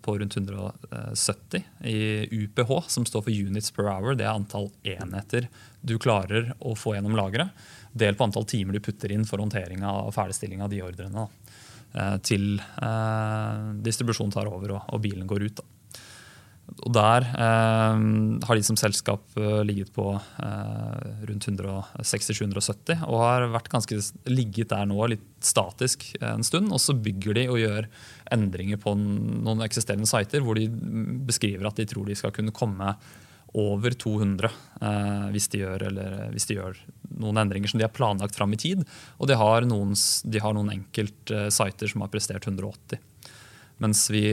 på 0.00 0.12
rundt 0.16 0.36
170 0.38 1.66
i 1.84 1.98
UPH, 2.32 2.70
som 2.88 3.04
står 3.04 3.26
for 3.26 3.28
units 3.28 3.74
per 3.76 3.90
hour. 3.92 4.16
Det 4.16 4.24
er 4.24 4.32
antall 4.32 4.70
enheter 4.88 5.50
du 5.80 5.96
klarer 6.02 6.52
å 6.58 6.74
få 6.78 6.96
gjennom 6.96 7.16
lageret. 7.18 7.54
Delt 7.92 8.18
på 8.18 8.28
antall 8.28 8.46
timer 8.48 8.76
du 8.76 8.84
putter 8.84 9.12
inn 9.14 9.26
for 9.28 9.42
håndtering 9.42 9.84
og 9.86 10.12
ferdigstilling 10.16 10.62
av 10.64 10.72
de 10.72 10.82
ordrene. 10.84 11.24
Da, 11.24 12.08
til 12.20 12.58
distribusjonen 13.80 14.34
tar 14.34 14.50
over 14.50 14.76
og 14.78 15.00
bilen 15.02 15.28
går 15.30 15.46
ut. 15.48 15.62
Da. 15.62 15.66
Og 16.84 16.92
der 16.92 17.24
eh, 17.32 18.00
har 18.44 18.58
de 18.58 18.64
som 18.66 18.76
selskap 18.78 19.24
eh, 19.40 19.60
ligget 19.66 19.90
på 19.96 20.10
eh, 20.14 21.06
rundt 21.30 21.48
160-770 21.48 23.06
og 23.08 23.22
har 23.22 23.46
vært 23.54 23.70
ganske 23.72 23.98
ligget 24.28 24.70
der 24.74 24.88
nå 24.88 24.98
litt 25.10 25.24
statisk 25.44 26.10
en 26.20 26.44
stund. 26.46 26.70
Og 26.74 26.82
så 26.82 26.96
bygger 26.96 27.40
de 27.40 27.46
og 27.48 27.62
gjør 27.62 27.88
endringer 28.36 28.80
på 28.82 28.94
noen 28.98 29.64
eksisterende 29.64 30.08
sider 30.10 30.44
hvor 30.44 30.60
de 30.60 30.68
beskriver 31.28 31.70
at 31.70 31.80
de 31.80 31.88
tror 31.88 32.08
de 32.08 32.18
skal 32.18 32.34
kunne 32.36 32.54
komme 32.54 32.94
over 33.58 33.94
200 33.98 34.48
eh, 34.48 35.28
hvis, 35.34 35.48
de 35.52 35.62
gjør, 35.64 35.86
hvis, 36.34 36.48
de 36.50 36.58
gjør, 36.58 36.80
noen 37.18 37.42
endringer 37.42 37.72
som 37.72 37.80
de 37.80 37.86
har 37.86 37.94
planlagt 37.94 38.38
fram 38.38 38.54
i 38.54 38.60
tid. 38.60 38.84
Og 39.18 39.30
de 39.30 39.38
har 39.38 39.66
noen, 39.68 39.94
de 40.24 40.42
har 40.42 40.56
noen 40.56 40.74
enkeltsider 40.76 41.92
som 41.92 42.04
har 42.04 42.12
prestert 42.12 42.46
180. 42.46 43.00
Mens 43.78 44.08
vi 44.10 44.26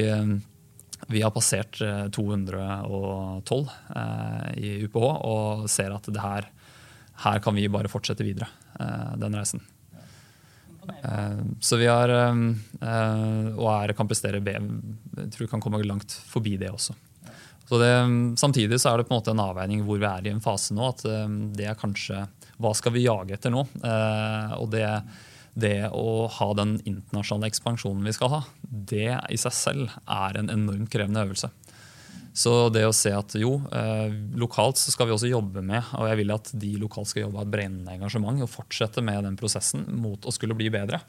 vi 1.07 1.21
har 1.21 1.31
passert 1.31 1.77
212 2.11 3.69
eh, 3.69 4.01
eh, 4.01 4.49
i 4.57 4.69
UPH 4.85 5.05
og 5.05 5.69
ser 5.69 5.93
at 5.93 6.09
det 6.09 6.21
her, 6.23 6.49
her 7.25 7.41
kan 7.43 7.55
vi 7.57 7.67
bare 7.71 7.91
fortsette 7.91 8.25
videre, 8.25 8.49
eh, 8.79 9.15
den 9.21 9.37
reisen. 9.37 9.63
Så 11.65 11.79
vi 11.81 11.87
har 11.89 12.11
Og 12.13 13.67
er 13.71 13.93
kan 13.97 14.07
prestere 14.07 14.37
B. 14.39 14.53
Jeg 14.53 15.31
tror 15.33 15.41
vi 15.41 15.47
kan 15.49 15.61
komme 15.63 15.81
langt 15.81 16.13
forbi 16.29 16.57
det 16.61 16.69
også. 16.69 16.93
Så 17.65 17.79
det, 17.81 17.91
samtidig 18.37 18.77
så 18.81 18.91
er 18.91 19.01
det 19.01 19.07
på 19.07 19.15
en 19.15 19.19
måte 19.19 19.33
en 19.33 19.41
avveining 19.41 19.85
hvor 19.87 19.97
vi 20.01 20.05
er 20.09 20.27
i 20.27 20.33
en 20.33 20.43
fase 20.43 20.75
nå. 20.77 20.91
At 20.93 21.01
det 21.57 21.65
er 21.65 21.79
kanskje 21.79 22.27
Hva 22.61 22.75
skal 22.77 22.93
vi 22.93 23.07
jage 23.07 23.33
etter 23.33 23.53
nå? 23.53 23.63
Og 24.59 24.67
det 24.73 24.85
det 25.55 25.87
å 25.95 26.27
ha 26.27 26.47
den 26.59 26.75
internasjonale 26.83 27.47
ekspansjonen 27.47 28.03
vi 28.03 28.13
skal 28.15 28.31
ha, 28.33 28.41
det 28.67 29.13
i 29.31 29.37
seg 29.39 29.55
selv 29.55 29.93
er 30.03 30.35
en 30.35 30.51
enormt 30.51 30.91
krevende 30.91 31.23
øvelse. 31.23 31.49
Så 32.35 32.51
det 32.75 32.83
å 32.83 32.91
se 32.95 33.13
at 33.15 33.31
jo, 33.39 33.53
eh, 33.71 34.11
lokalt 34.35 34.75
så 34.75 34.91
skal 34.91 35.07
vi 35.07 35.15
også 35.15 35.31
jobbe 35.31 35.63
med, 35.63 35.87
og 35.95 36.09
jeg 36.09 36.19
vil 36.19 36.33
at 36.35 36.51
de 36.51 36.73
lokalt 36.81 37.07
skal 37.07 37.23
jobbe 37.23 37.39
av 37.39 37.47
et 37.47 37.53
brennende 37.53 37.95
engasjement 37.95 38.43
og 38.43 38.51
fortsette 38.51 38.99
med 39.07 39.23
den 39.23 39.37
prosessen 39.39 39.87
mot 40.03 40.27
å 40.27 40.33
skulle 40.35 40.57
bli 40.59 40.67
bedre. 40.73 40.99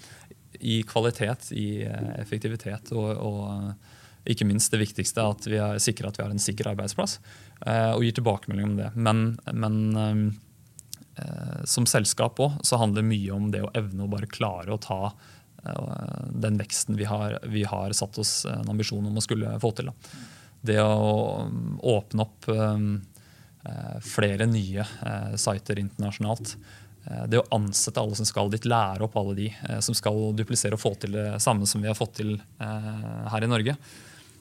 I 0.62 0.84
kvalitet, 0.86 1.50
i 1.58 1.82
eh, 1.82 2.12
effektivitet 2.22 2.94
og, 2.94 3.10
og 3.18 3.95
ikke 4.32 4.48
minst 4.48 4.72
det 4.74 4.82
viktigste, 4.82 5.22
at 5.22 5.46
vi 5.46 5.60
er 5.62 5.78
sikre 5.82 6.10
at 6.10 6.18
vi 6.18 6.24
har 6.24 6.32
en 6.34 6.42
sikker 6.42 6.72
arbeidsplass. 6.72 7.18
Eh, 7.66 7.92
og 7.92 8.04
gir 8.04 8.16
tilbakemelding 8.18 8.72
om 8.72 8.76
det. 8.80 8.90
Men, 8.96 9.24
men 9.52 10.36
Eh, 11.16 11.64
som 11.64 11.86
selskap 11.88 12.40
òg, 12.44 12.58
så 12.66 12.76
handler 12.76 13.00
det 13.00 13.08
mye 13.08 13.32
om 13.32 13.48
det 13.52 13.62
å 13.64 13.72
evne 13.76 14.04
å 14.04 14.10
bare 14.12 14.28
klare 14.28 14.74
å 14.74 14.80
ta 14.80 15.00
eh, 15.08 16.24
den 16.44 16.58
veksten 16.60 16.98
vi 16.98 17.06
har, 17.08 17.38
vi 17.48 17.64
har, 17.64 17.94
satt 17.96 18.18
oss 18.20 18.42
en 18.50 18.68
ambisjon 18.68 19.06
om 19.08 19.16
å 19.16 19.24
skulle 19.24 19.54
få 19.62 19.72
til. 19.78 19.88
Det 20.60 20.76
å 20.82 21.46
åpne 21.88 22.26
opp 22.26 22.50
eh, 22.52 22.84
flere 24.04 24.46
nye 24.46 24.84
sider 25.40 25.80
internasjonalt. 25.80 26.52
Det 27.26 27.38
å 27.40 27.48
ansette 27.54 27.98
alle 27.98 28.14
som 28.18 28.26
skal 28.28 28.50
dit, 28.50 28.66
lære 28.66 29.02
opp 29.02 29.16
alle 29.18 29.34
de 29.34 29.48
som 29.82 29.94
skal 29.94 30.36
duplisere 30.38 30.78
og 30.78 30.82
få 30.82 30.92
til 31.02 31.16
det 31.16 31.24
samme 31.42 31.66
som 31.66 31.82
vi 31.82 31.90
har 31.90 31.98
fått 31.98 32.16
til 32.20 32.36
her 32.58 33.42
i 33.42 33.48
Norge, 33.50 33.74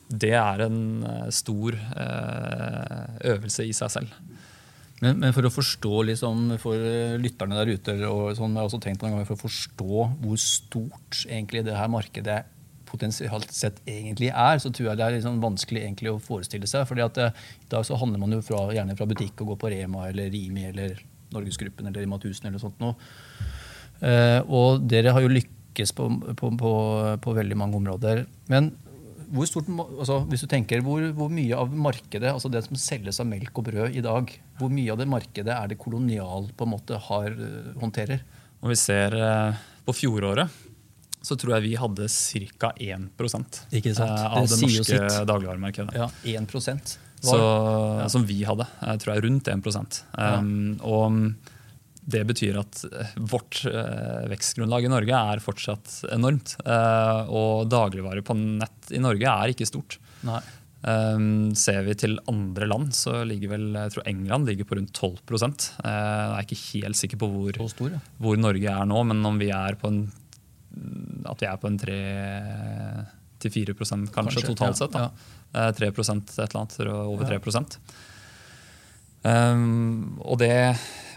det 0.10 0.34
er 0.38 0.66
en 0.66 0.80
stor 1.34 1.78
øvelse 3.26 3.66
i 3.66 3.74
seg 3.74 3.94
selv. 3.94 4.14
Men, 5.04 5.18
men, 5.20 5.34
for 5.36 5.44
å 5.44 5.52
forstå 5.52 6.02
liksom, 6.10 6.54
for 6.62 6.80
eh, 6.80 7.16
lytterne 7.20 7.58
der 7.58 7.74
ute, 7.76 7.96
og 8.08 8.30
sånn, 8.38 8.54
jeg 8.56 8.62
har 8.62 8.70
også 8.70 8.82
tenkt 8.84 9.04
noen 9.04 9.18
ganger, 9.18 9.28
for 9.28 9.36
å 9.36 9.44
forstå 9.44 10.06
hvor 10.22 10.40
stort 10.40 11.26
egentlig 11.28 11.66
det 11.68 11.76
her 11.76 11.92
markedet 11.92 12.44
potensielt 12.88 13.52
sett 13.52 13.82
egentlig 13.90 14.30
er, 14.30 14.62
så 14.62 14.72
tror 14.72 14.92
jeg 14.92 15.00
det 15.00 15.06
er 15.06 15.18
liksom 15.18 15.42
vanskelig 15.44 15.82
egentlig 15.82 16.14
å 16.14 16.22
forestille 16.24 16.70
seg. 16.70 16.88
fordi 16.88 17.04
at 17.04 17.20
eh, 17.20 17.44
I 17.66 17.70
dag 17.74 17.84
så 17.88 18.00
handler 18.00 18.24
man 18.24 18.38
jo 18.38 18.40
fra, 18.46 18.62
gjerne 18.76 18.96
fra 18.96 19.10
butikk 19.10 19.44
og 19.44 19.52
går 19.52 19.60
på 19.66 19.74
Rema 19.76 20.08
eller 20.14 20.32
Rimi 20.32 20.70
eller 20.70 21.04
Norgesgruppen 21.36 21.90
eller 21.90 22.06
Rima 22.06 22.22
1000 22.22 22.48
eller 22.48 22.64
sånt 22.64 22.80
noe. 22.80 22.96
Eh, 24.00 24.40
og 24.48 24.88
dere 24.88 25.12
har 25.12 25.26
jo 25.26 25.34
lykkes 25.34 25.92
på, 25.98 26.08
på, 26.40 26.56
på, 26.62 26.74
på 27.20 27.36
veldig 27.36 27.60
mange 27.60 27.82
områder. 27.82 28.24
Men 28.48 28.72
hvor 29.34 29.48
stort, 29.50 29.70
altså, 29.70 30.20
hvis 30.30 30.44
du 30.46 30.50
tenker, 30.52 30.84
hvor, 30.86 31.04
hvor, 31.18 31.32
mye 31.34 31.58
av 31.58 31.74
markedet, 31.74 32.30
altså 32.32 32.52
det 32.52 32.64
som 32.66 32.78
selges 32.80 33.22
av 33.22 33.30
melk 33.30 33.56
og 33.58 33.68
brød 33.70 33.98
i 33.98 34.04
dag, 34.06 34.32
hvor 34.60 34.72
mye 34.74 34.94
av 34.94 35.02
det 35.02 35.08
markedet 35.10 35.54
er 35.56 35.72
det 35.72 35.80
kolonial 35.82 36.50
på 36.56 36.68
en 36.68 36.74
måte 36.74 37.00
har, 37.08 37.32
eh, 37.32 37.72
håndterer? 37.82 38.24
Når 38.62 38.74
vi 38.74 38.78
ser 38.80 39.18
uh, 39.20 39.64
på 39.86 39.96
fjoråret, 39.96 40.62
så 41.26 41.38
tror 41.40 41.56
jeg 41.56 41.66
vi 41.66 41.74
hadde 41.80 42.08
ca. 42.60 42.72
1 42.78 43.10
Ikke 43.80 43.96
sant? 43.98 44.14
Uh, 44.14 44.28
av 44.30 44.46
det, 44.46 44.60
det 44.60 44.62
norske 44.62 45.26
dagligvaremarkedet. 45.32 45.98
Ja, 45.98 46.10
1 46.38 46.54
var, 46.56 46.96
så, 47.26 47.42
ja. 48.04 48.08
Som 48.12 48.26
vi 48.30 48.44
hadde. 48.46 48.68
Jeg 48.84 49.02
tror 49.02 49.16
jeg 49.16 49.26
rundt 49.26 49.50
1 49.50 50.02
um. 50.14 50.56
Og 50.86 51.06
det 52.06 52.22
betyr 52.30 52.60
at 52.62 52.84
eh, 52.86 53.16
vårt 53.18 53.64
eh, 53.70 54.28
vekstgrunnlag 54.30 54.86
i 54.86 54.92
Norge 54.92 55.22
er 55.32 55.42
fortsatt 55.44 56.04
enormt. 56.14 56.56
Eh, 56.62 57.32
og 57.34 57.66
dagligvare 57.72 58.22
på 58.26 58.38
nett 58.38 58.94
i 58.94 59.02
Norge 59.02 59.32
er 59.32 59.54
ikke 59.56 59.68
stort. 59.70 59.98
Nei. 60.26 60.42
Um, 60.86 61.56
ser 61.58 61.80
vi 61.88 61.96
til 61.98 62.20
andre 62.30 62.68
land, 62.70 62.92
så 62.94 63.24
ligger 63.26 63.56
vel 63.56 63.72
jeg 63.74 63.94
tror 63.96 64.06
England 64.12 64.46
ligger 64.46 64.68
på 64.70 64.76
rundt 64.78 64.92
12 64.94 65.16
uh, 65.18 65.48
Jeg 65.82 66.36
er 66.36 66.44
ikke 66.46 66.58
helt 66.62 67.00
sikker 67.00 67.18
på 67.24 67.30
hvor, 67.32 67.58
stor, 67.72 67.96
ja. 67.96 68.02
hvor, 68.22 68.38
Norge 68.38 68.70
er 68.70 68.86
nå, 68.86 69.00
men 69.10 69.26
om 69.26 69.40
vi 69.42 69.50
er 69.50 69.80
på 69.82 69.90
en, 69.90 70.04
at 71.26 71.42
vi 71.42 71.50
er 71.50 71.58
på 71.58 71.72
en 71.72 71.80
3-4 71.82 73.74
kanskje, 73.74 74.14
Kanskje, 74.14 74.46
totalt 74.52 74.76
ja, 74.76 74.78
sett. 74.84 74.94
da. 74.94 75.08
ja. 75.08 75.10
Eh, 75.56 75.72
3 75.74 75.90
et 75.90 75.98
eller 75.98 76.62
annet, 76.62 76.78
over 76.94 77.26
Ja. 77.26 77.40
3 77.40 77.42
um, 79.26 80.22
og 80.22 80.40
det, 80.42 80.54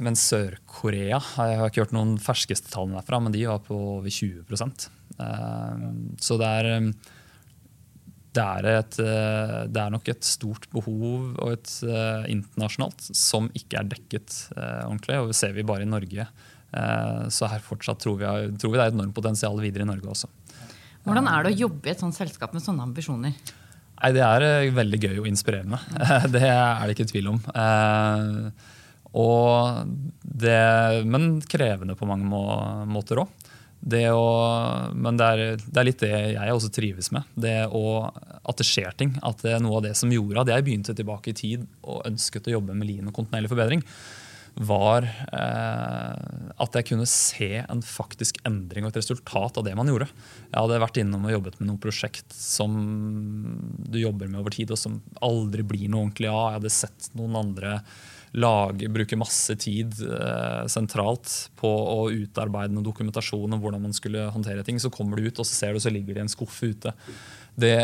mens 0.05 0.23
Sør-Korea 0.31 1.19
Jeg 1.21 1.59
har 1.61 1.69
ikke 1.69 1.85
hørt 1.85 1.95
noen 1.97 2.17
ferskeste 2.23 2.73
tallene 2.73 2.99
derfra, 3.01 3.21
men 3.23 3.35
de 3.35 3.47
var 3.49 3.63
på 3.67 3.77
over 3.99 4.09
20 4.09 4.43
um, 4.49 5.87
Så 6.21 6.41
det 6.41 6.51
er 6.59 6.73
um, 6.79 6.93
det 8.39 8.45
er, 8.45 8.67
et, 8.83 8.99
eh, 9.03 9.61
det 9.73 9.81
er 9.83 9.93
nok 9.93 10.09
et 10.13 10.27
stort 10.27 10.69
behov 10.75 11.33
og 11.41 11.55
et 11.55 11.71
uh, 11.89 12.27
internasjonalt 12.31 13.09
som 13.17 13.49
ikke 13.57 13.81
er 13.81 13.89
dekket 13.89 14.35
uh, 14.53 14.85
ordentlig. 14.87 15.17
og 15.19 15.33
det 15.33 15.39
ser 15.39 15.55
vi 15.57 15.67
bare 15.67 15.87
i 15.87 15.89
Norge. 15.89 16.27
Uh, 16.69 17.25
så 17.33 17.49
her 17.49 17.65
fortsatt 17.65 18.03
tror 18.05 18.19
vi, 18.21 18.29
tror 18.61 18.75
vi 18.75 18.79
det 18.79 18.85
er 18.85 18.93
et 18.93 18.99
enormt 18.99 19.17
potensial 19.17 19.57
videre 19.63 19.87
i 19.87 19.89
Norge 19.89 20.13
også. 20.13 20.31
Hvordan 21.07 21.31
er 21.33 21.47
det 21.47 21.55
å 21.55 21.63
jobbe 21.65 21.89
i 21.89 21.95
et 21.95 22.05
sånt 22.05 22.19
selskap 22.19 22.53
med 22.55 22.65
sånne 22.65 22.85
ambisjoner? 22.85 23.57
Nei, 23.99 24.13
Det 24.15 24.25
er 24.25 24.47
eh, 24.47 24.73
veldig 24.75 25.01
gøy 25.03 25.21
og 25.23 25.29
inspirerende. 25.31 25.81
Det 26.35 26.43
er 26.47 26.83
det 26.87 26.97
ikke 26.97 27.11
tvil 27.13 27.33
om. 27.35 27.41
Eh, 27.55 28.51
det, 30.39 30.59
men 31.09 31.31
krevende 31.49 31.97
på 31.99 32.07
mange 32.07 32.29
må, 32.29 32.43
måter 32.87 33.25
òg. 33.25 33.47
Men 33.81 35.19
det 35.19 35.27
er, 35.27 35.43
det 35.63 35.81
er, 35.81 35.87
litt 35.87 36.03
det 36.03 36.13
jeg 36.35 36.55
også 36.55 36.71
trives 36.75 37.11
med. 37.15 37.27
Det 37.35 37.57
å, 37.73 38.11
at 38.11 38.61
det 38.61 38.67
skjer 38.69 38.95
ting. 38.99 39.15
At 39.23 39.43
det 39.43 39.55
er 39.57 39.63
noe 39.65 39.79
av 39.79 39.87
det 39.87 39.95
som 39.99 40.13
gjorde 40.13 40.43
at 40.43 40.53
jeg 40.53 40.67
begynte 40.67 40.95
tilbake 40.99 41.33
i 41.33 41.39
tid 41.39 41.67
og 41.83 42.05
ønsket 42.07 42.51
å 42.51 42.57
jobbe 42.59 42.77
med 42.77 42.91
lin 42.91 43.09
og 43.09 43.17
kontinuerlig 43.17 43.51
forbedring, 43.51 43.85
var 44.55 45.07
eh, 45.07 46.53
at 46.59 46.79
jeg 46.79 46.89
kunne 46.91 47.07
se 47.11 47.51
en 47.61 47.83
faktisk 47.85 48.41
endring 48.49 48.87
og 48.87 48.93
et 48.93 49.01
resultat 49.01 49.61
av 49.61 49.67
det 49.67 49.75
man 49.79 49.91
gjorde. 49.91 50.09
Jeg 50.49 50.59
hadde 50.59 50.83
vært 50.83 51.01
innom 51.03 51.27
og 51.29 51.35
jobbet 51.37 51.59
med 51.61 51.71
noe 51.71 51.83
prosjekt 51.83 52.35
som 52.35 52.79
du 53.79 54.01
jobber 54.01 54.31
med 54.31 54.43
over 54.43 54.55
tid, 54.55 54.73
og 54.75 54.81
som 54.81 55.01
aldri 55.25 55.67
blir 55.67 55.89
noe 55.89 56.09
ordentlig 56.09 56.31
av. 56.31 56.45
Jeg 56.47 56.61
hadde 56.61 56.77
sett 56.79 57.11
noen 57.19 57.39
andre 57.39 57.79
lage, 58.37 58.91
bruke 58.93 59.17
masse 59.17 59.55
tid 59.61 59.95
eh, 60.05 60.65
sentralt 60.69 61.31
på 61.59 61.69
å 61.69 62.09
utarbeide 62.13 62.75
noen 62.75 62.87
dokumentasjon 62.87 63.57
om 63.57 63.63
hvordan 63.63 63.87
man 63.87 63.97
skulle 63.97 64.29
håndtere 64.35 64.65
ting. 64.67 64.81
Så 64.81 64.93
kommer 64.95 65.17
du 65.17 65.29
ut, 65.29 65.39
og 65.39 65.47
så 65.49 65.55
ser 65.55 65.75
du 65.75 65.83
så 65.83 65.93
ligger 65.93 66.17
det 66.17 66.25
i 66.25 66.27
en 66.27 66.33
skuff 66.33 66.61
ute. 66.63 66.95
Det, 67.59 67.75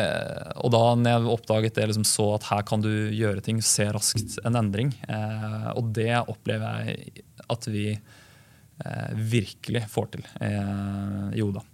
og 0.63 0.71
da 0.71 0.83
jeg 0.95 1.31
oppdaget 1.33 1.75
det, 1.75 1.89
liksom 1.91 2.07
så 2.07 2.29
at 2.37 2.47
her 2.47 2.63
kan 2.67 2.83
du 2.85 2.91
gjøre 3.11 3.43
ting, 3.43 3.59
se 3.65 3.89
raskt 3.95 4.39
en 4.47 4.59
endring. 4.61 4.93
Eh, 5.09 5.71
og 5.75 5.91
det 5.97 6.13
opplever 6.21 6.85
jeg 6.87 7.25
at 7.51 7.67
vi 7.73 7.89
eh, 7.91 9.11
virkelig 9.35 9.85
får 9.91 10.13
til 10.15 10.25
eh, 10.39 11.35
i 11.35 11.43
Oda. 11.43 11.65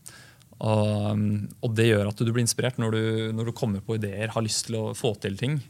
Og, 0.61 1.23
og, 1.61 1.71
det 1.77 1.89
gjør 1.89 2.11
at 2.11 2.19
du 2.21 2.33
blir 2.33 2.45
inspirert 2.45 2.81
når 2.81 2.97
du, 2.97 3.05
når 3.37 3.49
du 3.49 3.57
kommer 3.57 3.85
på 3.85 3.97
ideer, 3.97 4.33
har 4.33 4.45
lyst 4.45 4.67
til 4.69 4.81
å 4.81 4.85
få 4.97 5.15
til 5.21 5.37
ting. 5.41 5.61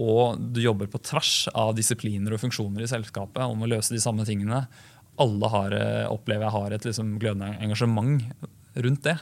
Og 0.00 0.40
du 0.40 0.60
jobber 0.64 0.88
på 0.92 1.00
tvers 1.04 1.46
av 1.56 1.74
disipliner 1.76 2.36
og 2.36 2.42
funksjoner 2.42 2.84
i 2.84 2.90
selskapet 2.90 3.44
om 3.44 3.64
å 3.64 3.68
løse 3.68 3.92
de 3.92 4.00
samme 4.00 4.24
tingene. 4.28 4.64
Alle 5.20 5.52
har, 5.52 5.76
eh, 5.76 6.04
opplever 6.08 6.48
jeg 6.48 6.56
har 6.56 6.76
et 6.76 6.88
liksom 6.88 7.18
glødende 7.20 7.56
engasjement 7.60 8.24
rundt 8.76 9.04
det 9.04 9.20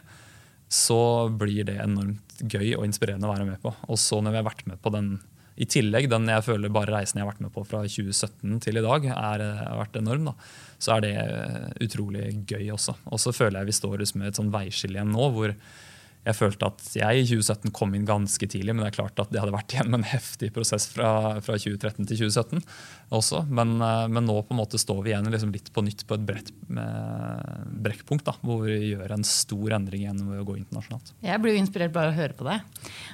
så 0.75 1.29
blir 1.29 1.65
det 1.65 1.79
enormt 1.83 2.24
gøy 2.41 2.75
og 2.79 2.85
inspirerende 2.87 3.29
å 3.29 3.33
være 3.33 3.47
med 3.49 3.63
på. 3.63 3.73
Og 3.89 4.01
så 4.01 4.21
når 4.23 4.35
vi 4.35 4.41
har 4.41 4.51
vært 4.51 4.67
med 4.71 4.83
på 4.83 4.93
den 4.95 5.15
i 5.55 5.67
tillegg, 5.71 6.09
den 6.11 6.27
jeg 6.27 6.43
føler 6.49 6.73
bare 6.75 6.97
reisen 6.97 7.21
jeg 7.21 7.27
har 7.27 7.31
vært 7.31 7.45
med 7.45 7.53
på 7.55 7.63
fra 7.69 7.85
2017 7.87 8.59
til 8.65 8.81
i 8.81 8.83
dag, 8.83 9.05
er, 9.13 9.45
har 9.61 9.79
vært 9.79 9.99
enorm, 10.01 10.33
da, 10.33 10.35
så 10.83 10.97
er 10.97 11.05
det 11.05 11.13
utrolig 11.85 12.27
gøy 12.51 12.73
også. 12.75 12.97
Og 13.07 13.23
så 13.23 13.35
føler 13.35 13.61
jeg 13.61 13.71
vi 13.71 13.77
står 13.79 14.03
med 14.19 14.33
et 14.33 14.41
sånn 14.41 14.51
veiskille 14.55 14.99
igjen 14.99 15.15
nå, 15.15 15.29
hvor 15.37 15.55
jeg 16.25 16.37
følte 16.39 16.69
at 16.71 16.85
jeg 16.97 17.21
i 17.21 17.25
2017 17.29 17.73
kom 17.77 17.93
inn 17.97 18.07
ganske 18.09 18.49
tidlig, 18.49 18.73
men 18.73 18.85
det 18.85 18.93
er 18.93 18.97
klart 18.97 19.21
at 19.21 19.33
det 19.33 19.43
hadde 19.43 19.53
vært 19.55 19.75
igjennom 19.75 19.99
en 19.99 20.07
heftig 20.09 20.51
prosess 20.55 20.87
fra, 20.89 21.37
fra 21.45 21.59
2013 21.61 22.09
til 22.09 22.23
2017 22.25 22.63
også. 23.15 23.43
Men, 23.53 23.77
eh, 23.85 24.07
men, 24.09 24.25
nå 24.25 24.39
på 24.41 24.57
en 24.57 24.61
måte 24.63 24.81
står 24.81 25.03
vi 25.05 25.13
igjen 25.13 25.29
liksom 25.33 25.53
litt 25.55 25.69
på 25.75 25.85
nytt 25.85 26.07
på 26.09 26.17
et 26.17 26.25
brett 26.25 26.53
brekkpunkt, 27.85 28.25
da, 28.27 28.35
hvor 28.45 28.65
vi 28.65 28.95
gjør 28.95 29.13
en 29.15 29.27
stor 29.29 29.77
endring 29.77 30.07
igjen 30.07 30.23
ved 30.31 30.41
å 30.41 30.47
gå 30.49 30.57
internasjonalt. 30.63 31.13
Jeg 31.25 31.43
blir 31.43 31.55
jo 31.55 31.63
inspirert 31.63 31.95
bare 31.95 32.11
av 32.11 32.17
å 32.17 32.21
høre 32.23 32.39
på 32.39 32.49
det. 32.49 32.59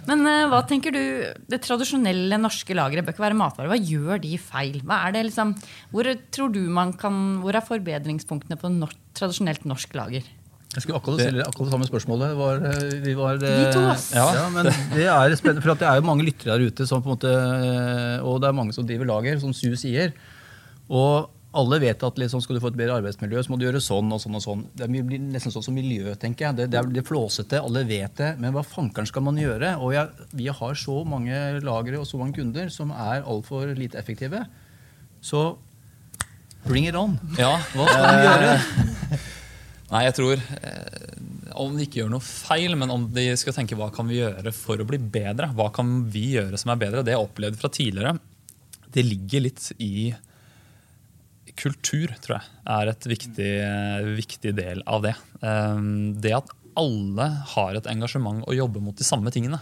Men 0.09 0.25
uh, 0.27 0.47
hva 0.53 0.63
tenker 0.69 0.95
du, 0.95 1.03
det 1.51 1.61
tradisjonelle 1.67 2.39
norske 2.41 2.77
lageret 2.77 3.07
bør 3.07 3.17
ikke 3.17 3.27
være 3.27 3.41
matvarer. 3.41 3.73
Hva 3.73 3.81
gjør 3.91 4.23
de 4.23 4.37
feil? 4.41 4.81
Hva 4.87 5.03
er 5.07 5.17
det 5.17 5.27
liksom, 5.29 5.57
hvor 5.91 6.09
tror 6.31 6.55
du 6.55 6.63
man 6.73 6.95
kan, 7.01 7.41
hvor 7.43 7.59
er 7.59 7.67
forbedringspunktene 7.67 8.59
på 8.61 8.73
norsk, 8.77 9.01
tradisjonelt 9.19 9.67
norsk 9.69 9.99
lager? 9.99 10.29
Jeg 10.71 10.85
skulle 10.85 11.01
akkurat 11.01 11.19
stille 11.19 11.43
akkurat 11.43 11.67
det 11.67 11.75
samme 11.75 11.89
spørsmålet. 11.89 12.37
Var, 12.39 12.61
eh, 12.69 13.01
vi 13.03 13.15
var, 13.19 13.41
Vi 13.43 13.73
to, 13.75 13.83
ass. 13.91 14.13
Ja, 14.15 14.29
ja, 14.37 14.47
men 14.55 14.69
det 14.95 15.09
er 15.11 15.35
spennende, 15.35 15.65
for 15.65 15.75
det 15.75 15.89
er 15.89 15.99
jo 15.99 16.07
mange 16.07 16.27
lyttere 16.29 16.55
der 16.55 16.71
ute, 16.71 16.87
som 16.87 17.03
på 17.03 17.11
en 17.11 17.17
måte, 17.17 17.33
og 18.23 18.39
det 18.43 18.49
er 18.51 18.57
mange 18.61 18.77
som 18.77 18.87
driver 18.87 19.09
lager, 19.11 19.41
som 19.43 19.55
Su 19.57 19.75
sier. 19.75 20.15
Og 20.87 21.31
alle 21.51 21.81
vet 21.83 22.03
at 22.07 22.19
liksom, 22.23 22.39
skal 22.43 22.57
du 22.57 22.63
få 22.63 22.71
et 22.71 22.79
bedre 22.79 23.01
arbeidsmiljø, 23.01 23.43
så 23.43 23.51
må 23.51 23.59
du 23.59 23.65
gjøre 23.67 23.81
sånn 23.83 24.13
og 24.15 24.21
sånn. 24.23 24.37
og 24.39 24.45
sånn. 24.45 24.63
Det 24.79 24.87
blir 24.91 25.19
nesten 25.19 25.51
sånn 25.51 25.65
som 25.67 25.75
miljø, 25.75 26.15
tenker 26.15 26.47
jeg. 26.47 26.59
Det, 26.61 26.69
det 26.71 26.79
er 26.79 26.93
det 26.95 27.03
flåsete, 27.09 27.59
alle 27.59 27.83
vet 27.89 28.15
det. 28.21 28.31
Men 28.43 28.55
hva 28.55 28.63
fankeren 28.63 29.09
skal 29.11 29.25
man 29.27 29.41
gjøre? 29.41 29.75
Og 29.83 29.95
jeg, 29.97 30.29
vi 30.39 30.47
har 30.61 30.79
så 30.79 31.01
mange 31.09 31.41
lagre 31.67 31.99
og 31.99 32.07
så 32.07 32.21
mange 32.21 32.39
kunder 32.39 32.71
som 32.71 32.95
er 32.95 33.27
altfor 33.27 33.75
lite 33.75 33.99
effektive. 33.99 34.45
Så 35.27 35.43
bring 36.69 36.87
it 36.87 36.95
on. 36.95 37.19
Ja. 37.41 37.57
Hva 37.75 37.91
skal 37.91 38.07
man 38.07 38.25
gjøre? 38.29 39.21
Nei, 39.91 40.05
jeg 40.07 40.17
tror 40.21 40.39
eh, 40.39 41.15
Om 41.59 41.77
de 41.77 41.87
ikke 41.87 42.03
gjør 42.03 42.13
noe 42.13 42.25
feil, 42.25 42.77
men 42.79 42.93
om 42.95 43.09
de 43.15 43.27
skal 43.39 43.57
tenke 43.57 43.79
hva 43.79 43.91
kan 43.95 44.09
vi 44.11 44.21
gjøre 44.21 44.53
for 44.55 44.81
å 44.81 44.87
bli 44.87 45.01
bedre, 45.03 45.51
hva 45.57 45.71
kan 45.75 46.05
vi 46.13 46.37
gjøre 46.37 46.61
som 46.61 46.73
er 46.75 46.83
bedre, 46.83 47.05
det 47.07 47.17
jeg 47.17 47.25
opplevde 47.25 47.61
fra 47.61 47.73
tidligere, 47.75 48.15
det 48.95 49.07
ligger 49.07 49.45
litt 49.47 49.67
i 49.83 50.11
kultur, 51.61 52.15
tror 52.23 52.39
jeg, 52.39 52.55
er 52.73 52.91
et 52.91 53.07
viktig, 53.11 53.53
viktig 54.17 54.55
del 54.57 54.83
av 54.89 55.05
det. 55.05 55.15
Um, 55.43 56.17
det 56.23 56.33
at 56.39 56.51
alle 56.79 57.27
har 57.53 57.77
et 57.77 57.89
engasjement 57.91 58.43
og 58.47 58.57
jobber 58.57 58.83
mot 58.85 58.97
de 58.97 59.07
samme 59.07 59.33
tingene. 59.35 59.61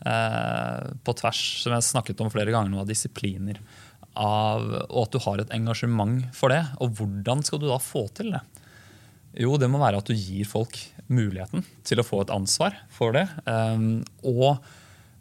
Uh, 0.00 0.92
på 1.04 1.12
tvers, 1.18 1.40
som 1.64 1.74
jeg 1.74 1.88
snakket 1.88 2.22
om 2.22 2.30
flere 2.32 2.52
ganger 2.54 2.72
nå, 2.72 2.80
av 2.84 2.88
disipliner. 2.88 3.60
Av, 4.20 4.64
og 4.86 5.02
at 5.06 5.16
du 5.16 5.20
har 5.26 5.42
et 5.42 5.52
engasjement 5.56 6.22
for 6.36 6.54
det. 6.54 6.62
Og 6.84 6.94
hvordan 7.00 7.44
skal 7.46 7.62
du 7.62 7.68
da 7.68 7.80
få 7.82 8.06
til 8.16 8.32
det? 8.36 8.44
Jo, 9.38 9.54
det 9.60 9.68
må 9.70 9.78
være 9.78 10.00
at 10.00 10.08
du 10.10 10.16
gir 10.16 10.48
folk 10.48 10.74
muligheten 11.10 11.62
til 11.86 12.02
å 12.02 12.06
få 12.06 12.24
et 12.24 12.32
ansvar 12.34 12.74
for 12.90 13.14
det. 13.14 13.26
Um, 13.46 14.00
og 14.26 14.58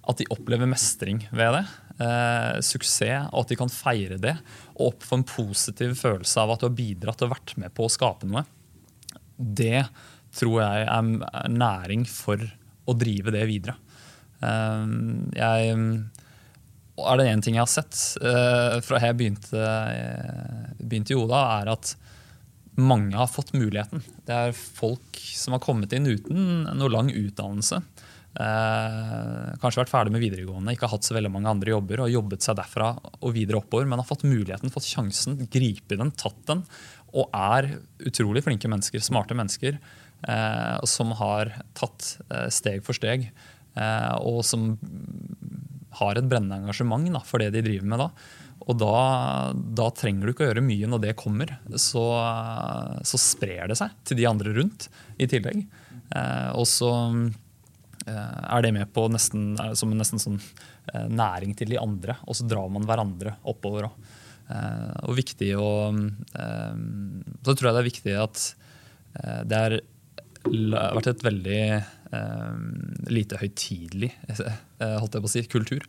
at 0.10 0.22
de 0.22 0.30
opplever 0.34 0.70
mestring 0.70 1.22
ved 1.30 1.54
det. 1.60 1.66
Eh, 2.00 2.60
suksess, 2.63 3.28
og 3.34 3.44
at 3.44 3.51
de 3.51 3.58
kan 3.60 3.72
feire 3.72 4.18
det. 4.22 4.36
Og 4.80 5.04
få 5.06 5.20
en 5.20 5.28
positiv 5.28 5.98
følelse 6.00 6.39
av 6.42 6.54
at 6.54 6.63
du 6.63 6.70
har 6.70 6.78
bidratt 6.78 7.25
og 7.25 7.34
vært 7.36 7.54
med 7.60 7.74
på 7.75 7.86
å 7.86 7.92
skape 7.92 8.30
noe. 8.30 8.46
Det 9.38 9.84
tror 10.36 10.56
jeg 10.63 10.88
er 10.88 11.51
næring 11.51 12.08
for 12.10 12.42
å 12.89 12.96
drive 12.98 13.34
det 13.36 13.44
videre. 13.50 13.75
Um, 14.39 15.28
jeg, 15.36 15.75
er 17.04 17.20
det 17.20 17.28
én 17.28 17.44
ting 17.44 17.58
jeg 17.60 17.66
har 17.66 17.72
sett 17.72 17.98
uh, 18.24 18.80
fra 18.86 19.01
jeg 19.04 19.18
begynte, 19.20 19.66
begynte 20.80 21.13
i 21.13 21.20
Oda, 21.20 21.44
er 21.60 21.74
at 21.75 21.94
mange 22.81 23.17
har 23.17 23.29
fått 23.31 23.53
muligheten. 23.55 24.03
Det 24.27 24.36
er 24.36 24.55
folk 24.55 25.19
som 25.36 25.55
har 25.55 25.63
kommet 25.63 25.93
inn 25.95 26.07
uten 26.09 26.63
noe 26.77 26.91
lang 26.93 27.12
utdannelse. 27.13 27.81
Eh, 28.39 29.45
kanskje 29.59 29.81
vært 29.81 29.91
ferdig 29.91 30.13
med 30.13 30.21
videregående, 30.21 30.75
ikke 30.75 30.86
har 30.86 30.93
hatt 30.93 31.07
så 31.07 31.15
veldig 31.17 31.31
mange 31.33 31.50
andre 31.50 31.74
jobber 31.74 32.03
og 32.05 32.13
jobbet 32.13 32.45
seg 32.45 32.59
derfra 32.59 32.91
og 33.01 33.33
videre 33.36 33.57
oppover, 33.59 33.88
men 33.89 34.00
har 34.00 34.07
fått 34.07 34.27
muligheten, 34.27 34.71
fått 34.74 34.88
sjansen, 34.88 35.39
gripe 35.51 35.98
den, 35.98 36.13
tatt 36.13 36.39
den. 36.50 36.63
Og 37.09 37.31
er 37.33 37.71
utrolig 38.05 38.45
flinke 38.45 38.69
mennesker, 38.69 39.01
smarte 39.03 39.38
mennesker, 39.38 39.79
eh, 40.29 40.75
som 40.86 41.15
har 41.17 41.55
tatt 41.77 42.13
eh, 42.29 42.48
steg 42.53 42.86
for 42.86 42.98
steg. 42.98 43.31
Eh, 43.79 44.15
og 44.21 44.43
som 44.45 44.75
har 46.00 46.19
et 46.19 46.29
brennende 46.29 46.62
engasjement 46.62 47.09
da, 47.12 47.24
for 47.25 47.41
det 47.41 47.51
de 47.55 47.65
driver 47.65 47.89
med 47.89 48.05
da. 48.05 48.09
Og 48.70 48.78
da, 48.78 48.96
da, 49.56 49.90
trenger 49.98 50.28
du 50.28 50.34
ikke 50.34 50.46
å 50.46 50.50
gjøre 50.52 50.66
mye 50.66 50.90
når 50.92 51.02
det 51.08 51.18
kommer. 51.18 51.56
Så, 51.82 52.04
så 53.02 53.20
sprer 53.22 53.72
det 53.72 53.80
seg 53.80 53.96
til 54.06 54.20
de 54.20 54.28
andre 54.30 54.54
rundt 54.60 54.90
i 55.18 55.28
tillegg. 55.30 55.64
Eh, 56.14 56.50
og 56.58 56.68
så 56.70 56.92
eh, 58.06 58.40
er 58.46 58.66
det 58.66 58.74
med 58.76 58.92
på 58.94 59.08
nesten, 59.10 59.52
som 59.78 59.94
nesten 59.98 60.22
sånn 60.22 60.40
eh, 60.94 61.08
næring 61.10 61.56
til 61.58 61.74
de 61.74 61.82
andre. 61.82 62.20
Og 62.30 62.38
så 62.38 62.46
drar 62.50 62.70
man 62.74 62.86
hverandre 62.90 63.40
oppover 63.50 63.90
òg. 63.90 64.16
Og 65.06 65.14
viktig 65.14 65.52
å 65.62 65.92
Så 65.94 67.54
tror 67.54 67.68
jeg 67.68 67.76
det 67.76 67.82
er 67.84 67.86
viktig 67.86 68.14
at 68.18 68.40
det 69.46 69.60
har 69.60 69.76
vært 70.50 71.13
et 71.13 71.24
veldig 71.25 71.63
lite 73.10 73.38
høytidelig 73.38 74.10
holdt 74.79 75.13
jeg 75.13 75.22
på 75.22 75.27
å 75.27 75.32
si, 75.32 75.44
kultur. 75.51 75.84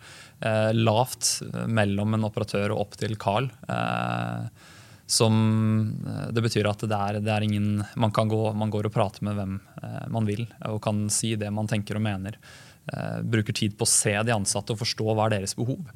lavt 0.77 1.31
mellom 1.71 2.17
en 2.17 2.27
operatør 2.29 2.75
og 2.75 2.83
opp 2.85 2.99
til 3.01 3.17
Carl. 3.21 3.49
som 5.11 5.37
Det 6.29 6.43
betyr 6.45 6.69
at 6.69 6.85
det 6.85 6.99
er, 6.99 7.21
det 7.25 7.33
er 7.33 7.47
ingen 7.47 7.85
man, 7.97 8.13
gå, 8.13 8.41
man 8.53 8.73
går 8.73 8.91
og 8.91 8.95
prater 8.95 9.25
med 9.27 9.39
hvem 9.39 9.55
man 10.13 10.29
vil 10.29 10.45
og 10.69 10.83
kan 10.85 11.07
si 11.13 11.37
det 11.41 11.49
man 11.57 11.71
tenker 11.71 11.97
og 11.97 12.05
mener. 12.05 12.37
Bruker 13.25 13.57
tid 13.57 13.79
på 13.79 13.87
å 13.87 13.91
se 13.91 14.13
de 14.13 14.35
ansatte 14.35 14.75
og 14.75 14.83
forstå 14.83 15.15
hva 15.15 15.29
er 15.29 15.39
deres 15.39 15.57
behov. 15.57 15.89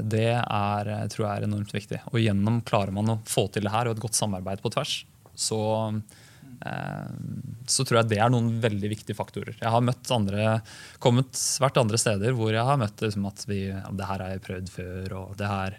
Det 0.00 0.30
er, 0.32 0.92
tror 1.12 1.26
jeg 1.26 1.34
er 1.34 1.48
enormt 1.50 1.76
viktig. 1.76 2.00
Og 2.14 2.22
gjennom 2.22 2.62
klarer 2.64 2.94
man 2.96 3.18
å 3.18 3.20
få 3.28 3.50
til 3.52 3.68
det 3.68 3.74
her 3.74 3.90
og 3.90 3.98
et 3.98 4.06
godt 4.06 4.16
samarbeid 4.16 4.64
på 4.64 4.72
tvers, 4.72 5.02
så 5.38 5.60
Eh, 6.00 6.27
så 6.58 7.84
tror 7.86 8.00
jeg 8.00 8.08
det 8.10 8.18
er 8.18 8.32
noen 8.32 8.48
veldig 8.62 8.88
viktige 8.90 9.14
faktorer. 9.14 9.54
Jeg 9.60 9.70
har 9.70 9.84
møtt 9.84 10.10
andre, 10.10 10.58
kommet 10.98 11.38
svært 11.38 11.78
andre 11.78 12.00
steder 12.00 12.34
hvor 12.34 12.50
jeg 12.50 12.66
har 12.66 12.80
møtt 12.80 13.04
liksom, 13.04 13.28
at 13.30 13.44
vi, 13.46 13.60
ja, 13.68 13.84
det 13.94 14.08
her 14.08 14.24
har 14.24 14.34
jeg 14.34 14.44
prøvd 14.48 14.72
før, 14.74 15.16
og 15.20 15.36
det 15.38 15.50
her 15.52 15.78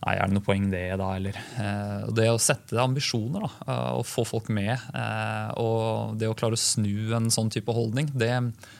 Nei, 0.00 0.14
er 0.16 0.30
det 0.30 0.32
noe 0.32 0.44
poeng 0.44 0.70
det, 0.72 0.86
da? 0.96 1.10
Eller, 1.18 1.36
eh, 1.60 2.06
det 2.16 2.30
å 2.32 2.40
sette 2.40 2.78
ambisjoner 2.80 3.44
da, 3.44 3.50
eh, 3.66 3.90
og 3.98 4.06
få 4.08 4.24
folk 4.24 4.48
med, 4.48 4.72
eh, 4.96 5.50
og 5.60 6.16
det 6.16 6.30
å 6.30 6.36
klare 6.38 6.56
å 6.56 6.60
snu 6.60 7.12
en 7.18 7.28
sånn 7.28 7.52
type 7.52 7.74
holdning, 7.76 8.08
det, 8.16 8.32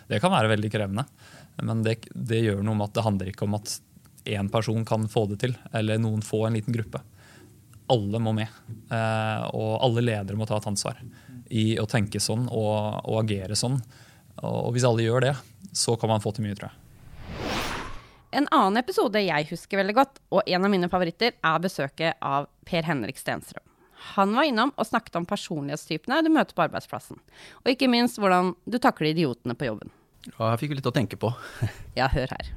det 0.09 0.21
kan 0.23 0.33
være 0.33 0.49
veldig 0.55 0.71
krevende. 0.73 1.05
Men 1.61 1.85
det, 1.85 1.99
det, 2.15 2.41
gjør 2.47 2.65
noe 2.65 2.79
med 2.79 2.89
at 2.89 2.97
det 2.97 3.05
handler 3.05 3.29
ikke 3.29 3.45
om 3.45 3.59
at 3.59 3.77
én 4.33 4.49
person 4.53 4.87
kan 4.89 5.05
få 5.13 5.27
det 5.29 5.43
til, 5.45 5.57
eller 5.77 6.01
noen 6.01 6.25
få 6.25 6.47
en 6.47 6.57
liten 6.57 6.73
gruppe 6.73 7.03
alle 7.93 8.21
må 8.23 8.35
med. 8.37 8.51
Eh, 8.91 9.47
og 9.55 9.73
alle 9.85 10.05
ledere 10.05 10.39
må 10.39 10.49
ta 10.49 10.59
et 10.61 10.69
ansvar 10.71 11.01
i 11.51 11.75
å 11.83 11.87
tenke 11.91 12.23
sånn 12.23 12.47
og, 12.49 13.01
og 13.05 13.23
agere 13.25 13.59
sånn. 13.59 13.81
Og 14.47 14.71
hvis 14.75 14.87
alle 14.87 15.05
gjør 15.05 15.27
det, 15.27 15.35
så 15.77 15.97
kan 16.01 16.13
man 16.13 16.23
få 16.23 16.33
til 16.35 16.47
mye, 16.47 16.57
tror 16.59 16.71
jeg. 16.71 16.77
En 18.31 18.47
annen 18.55 18.79
episode 18.79 19.19
jeg 19.25 19.49
husker 19.51 19.81
veldig 19.81 19.97
godt, 19.97 20.21
og 20.31 20.47
en 20.47 20.67
av 20.67 20.71
mine 20.71 20.89
favoritter, 20.91 21.35
er 21.35 21.63
besøket 21.63 22.21
av 22.23 22.47
Per 22.69 22.87
Henrik 22.87 23.19
Stenstrøm. 23.19 23.65
Han 24.15 24.33
var 24.37 24.47
innom 24.49 24.71
og 24.79 24.87
snakket 24.87 25.19
om 25.19 25.27
personlighetstypene 25.29 26.23
du 26.25 26.31
møter 26.33 26.57
på 26.57 26.65
arbeidsplassen. 26.65 27.19
Og 27.65 27.73
ikke 27.75 27.91
minst 27.91 28.21
hvordan 28.23 28.55
du 28.65 28.79
takler 28.81 29.13
idiotene 29.13 29.59
på 29.59 29.69
jobben. 29.69 29.93
Ja, 30.31 30.53
jeg 30.53 30.63
fikk 30.63 30.79
litt 30.79 30.89
å 30.89 30.95
tenke 30.95 31.19
på. 31.21 31.35
ja, 31.99 32.09
hør 32.13 32.33
her. 32.39 32.55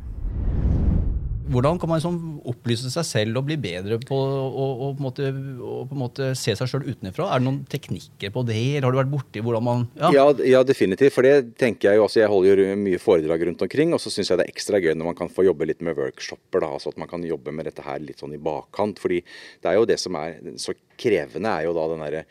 Hvordan 1.52 1.80
kan 1.80 1.90
man 1.92 2.00
liksom 2.00 2.18
opplyse 2.50 2.90
seg 2.94 3.06
selv 3.08 3.40
og 3.42 3.48
bli 3.50 3.58
bedre 3.60 3.98
på 4.00 4.16
å, 4.16 4.92
på 4.96 5.04
måte, 5.04 5.30
å 5.60 5.82
på 5.90 5.98
måte 5.98 6.30
se 6.40 6.56
seg 6.56 6.70
sjøl 6.70 6.86
utenfra? 6.88 7.28
Er 7.28 7.42
det 7.42 7.48
noen 7.48 7.62
teknikker 7.70 8.32
på 8.34 8.46
det, 8.48 8.60
eller 8.78 8.88
har 8.88 8.96
du 8.96 9.00
vært 9.02 9.12
borti 9.12 9.44
hvordan 9.44 9.66
man 9.66 9.86
ja. 10.00 10.12
ja. 10.16 10.26
Ja, 10.54 10.64
definitivt. 10.68 11.16
For 11.16 11.28
det 11.28 11.56
tenker 11.60 11.92
jeg 11.92 12.00
jo 12.00 12.06
altså 12.08 12.22
Jeg 12.22 12.32
holder 12.32 12.64
jo 12.64 12.78
mye 12.80 13.02
foredrag 13.02 13.46
rundt 13.50 13.66
omkring, 13.66 13.96
og 13.96 14.02
så 14.04 14.14
syns 14.14 14.32
jeg 14.32 14.40
det 14.40 14.48
er 14.48 14.54
ekstra 14.54 14.82
gøy 14.84 14.94
når 14.96 15.12
man 15.12 15.20
kan 15.20 15.32
få 15.34 15.48
jobbe 15.50 15.68
litt 15.68 15.84
med 15.86 15.98
workshoper. 16.00 16.64
da, 16.64 16.72
altså 16.78 16.94
At 16.94 17.02
man 17.02 17.12
kan 17.12 17.26
jobbe 17.28 17.56
med 17.56 17.68
dette 17.70 17.86
her 17.86 18.00
litt 18.04 18.24
sånn 18.24 18.38
i 18.38 18.42
bakkant. 18.42 19.02
fordi 19.04 19.24
det 19.64 19.72
er 19.72 19.80
jo 19.80 19.90
det 19.90 20.00
som 20.02 20.16
er 20.20 20.40
så 20.62 20.76
krevende, 21.00 21.52
er 21.52 21.68
jo 21.68 21.76
da 21.76 21.90
den 21.92 22.06
derre 22.06 22.24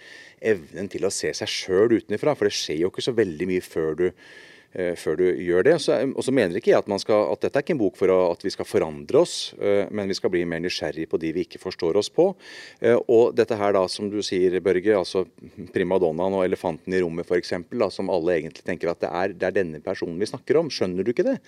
evnen 0.42 0.88
til 0.90 1.04
å 1.06 1.12
se 1.12 1.34
seg 1.36 1.50
sjøl 1.50 1.98
utenfra. 1.98 2.34
For 2.38 2.48
det 2.48 2.56
skjer 2.56 2.84
jo 2.84 2.92
ikke 2.92 3.04
så 3.04 3.14
veldig 3.16 3.50
mye 3.50 3.64
før 3.64 3.98
du 3.98 4.08
før 4.72 5.18
du 5.20 5.24
gjør 5.42 5.66
det. 5.66 5.74
Og 6.16 6.24
så 6.24 6.32
mener 6.34 6.56
ikke 6.56 6.72
jeg 6.72 6.80
at, 6.80 6.90
skal, 7.02 7.26
at, 7.34 7.42
dette 7.44 7.58
er 7.58 7.64
ikke 7.64 7.74
en 7.76 7.82
bok 7.82 7.98
for 8.00 8.12
at 8.14 8.44
vi 8.44 8.52
skal 8.54 8.68
forandre 8.68 9.20
oss, 9.20 9.36
eh, 9.60 9.84
men 9.92 10.08
vi 10.08 10.16
skal 10.16 10.32
bli 10.32 10.44
mer 10.48 10.62
nysgjerrig 10.64 11.08
på 11.10 11.20
de 11.20 11.32
vi 11.36 11.44
ikke 11.46 11.60
forstår 11.62 11.98
oss 12.00 12.10
på. 12.12 12.30
Eh, 12.80 12.96
og 13.12 13.36
dette 13.36 13.58
her 13.58 13.76
da, 13.76 13.84
som 13.92 14.10
du 14.12 14.20
sier, 14.24 14.58
Børge, 14.64 14.96
altså 14.96 15.24
primadonnaen 15.74 16.38
og 16.38 16.46
elefanten 16.46 16.96
i 16.96 17.02
rommet 17.04 17.28
f.eks., 17.28 17.54
som 17.92 18.12
alle 18.12 18.38
egentlig 18.38 18.64
tenker 18.66 18.92
at 18.92 19.02
det 19.04 19.12
er, 19.12 19.36
det 19.36 19.48
er, 19.48 19.58
denne 19.60 19.82
personen 19.84 20.20
vi 20.20 20.30
snakker 20.30 20.60
om. 20.62 20.72
Skjønner 20.72 21.04
du 21.04 21.14
ikke 21.14 21.28
det? 21.28 21.40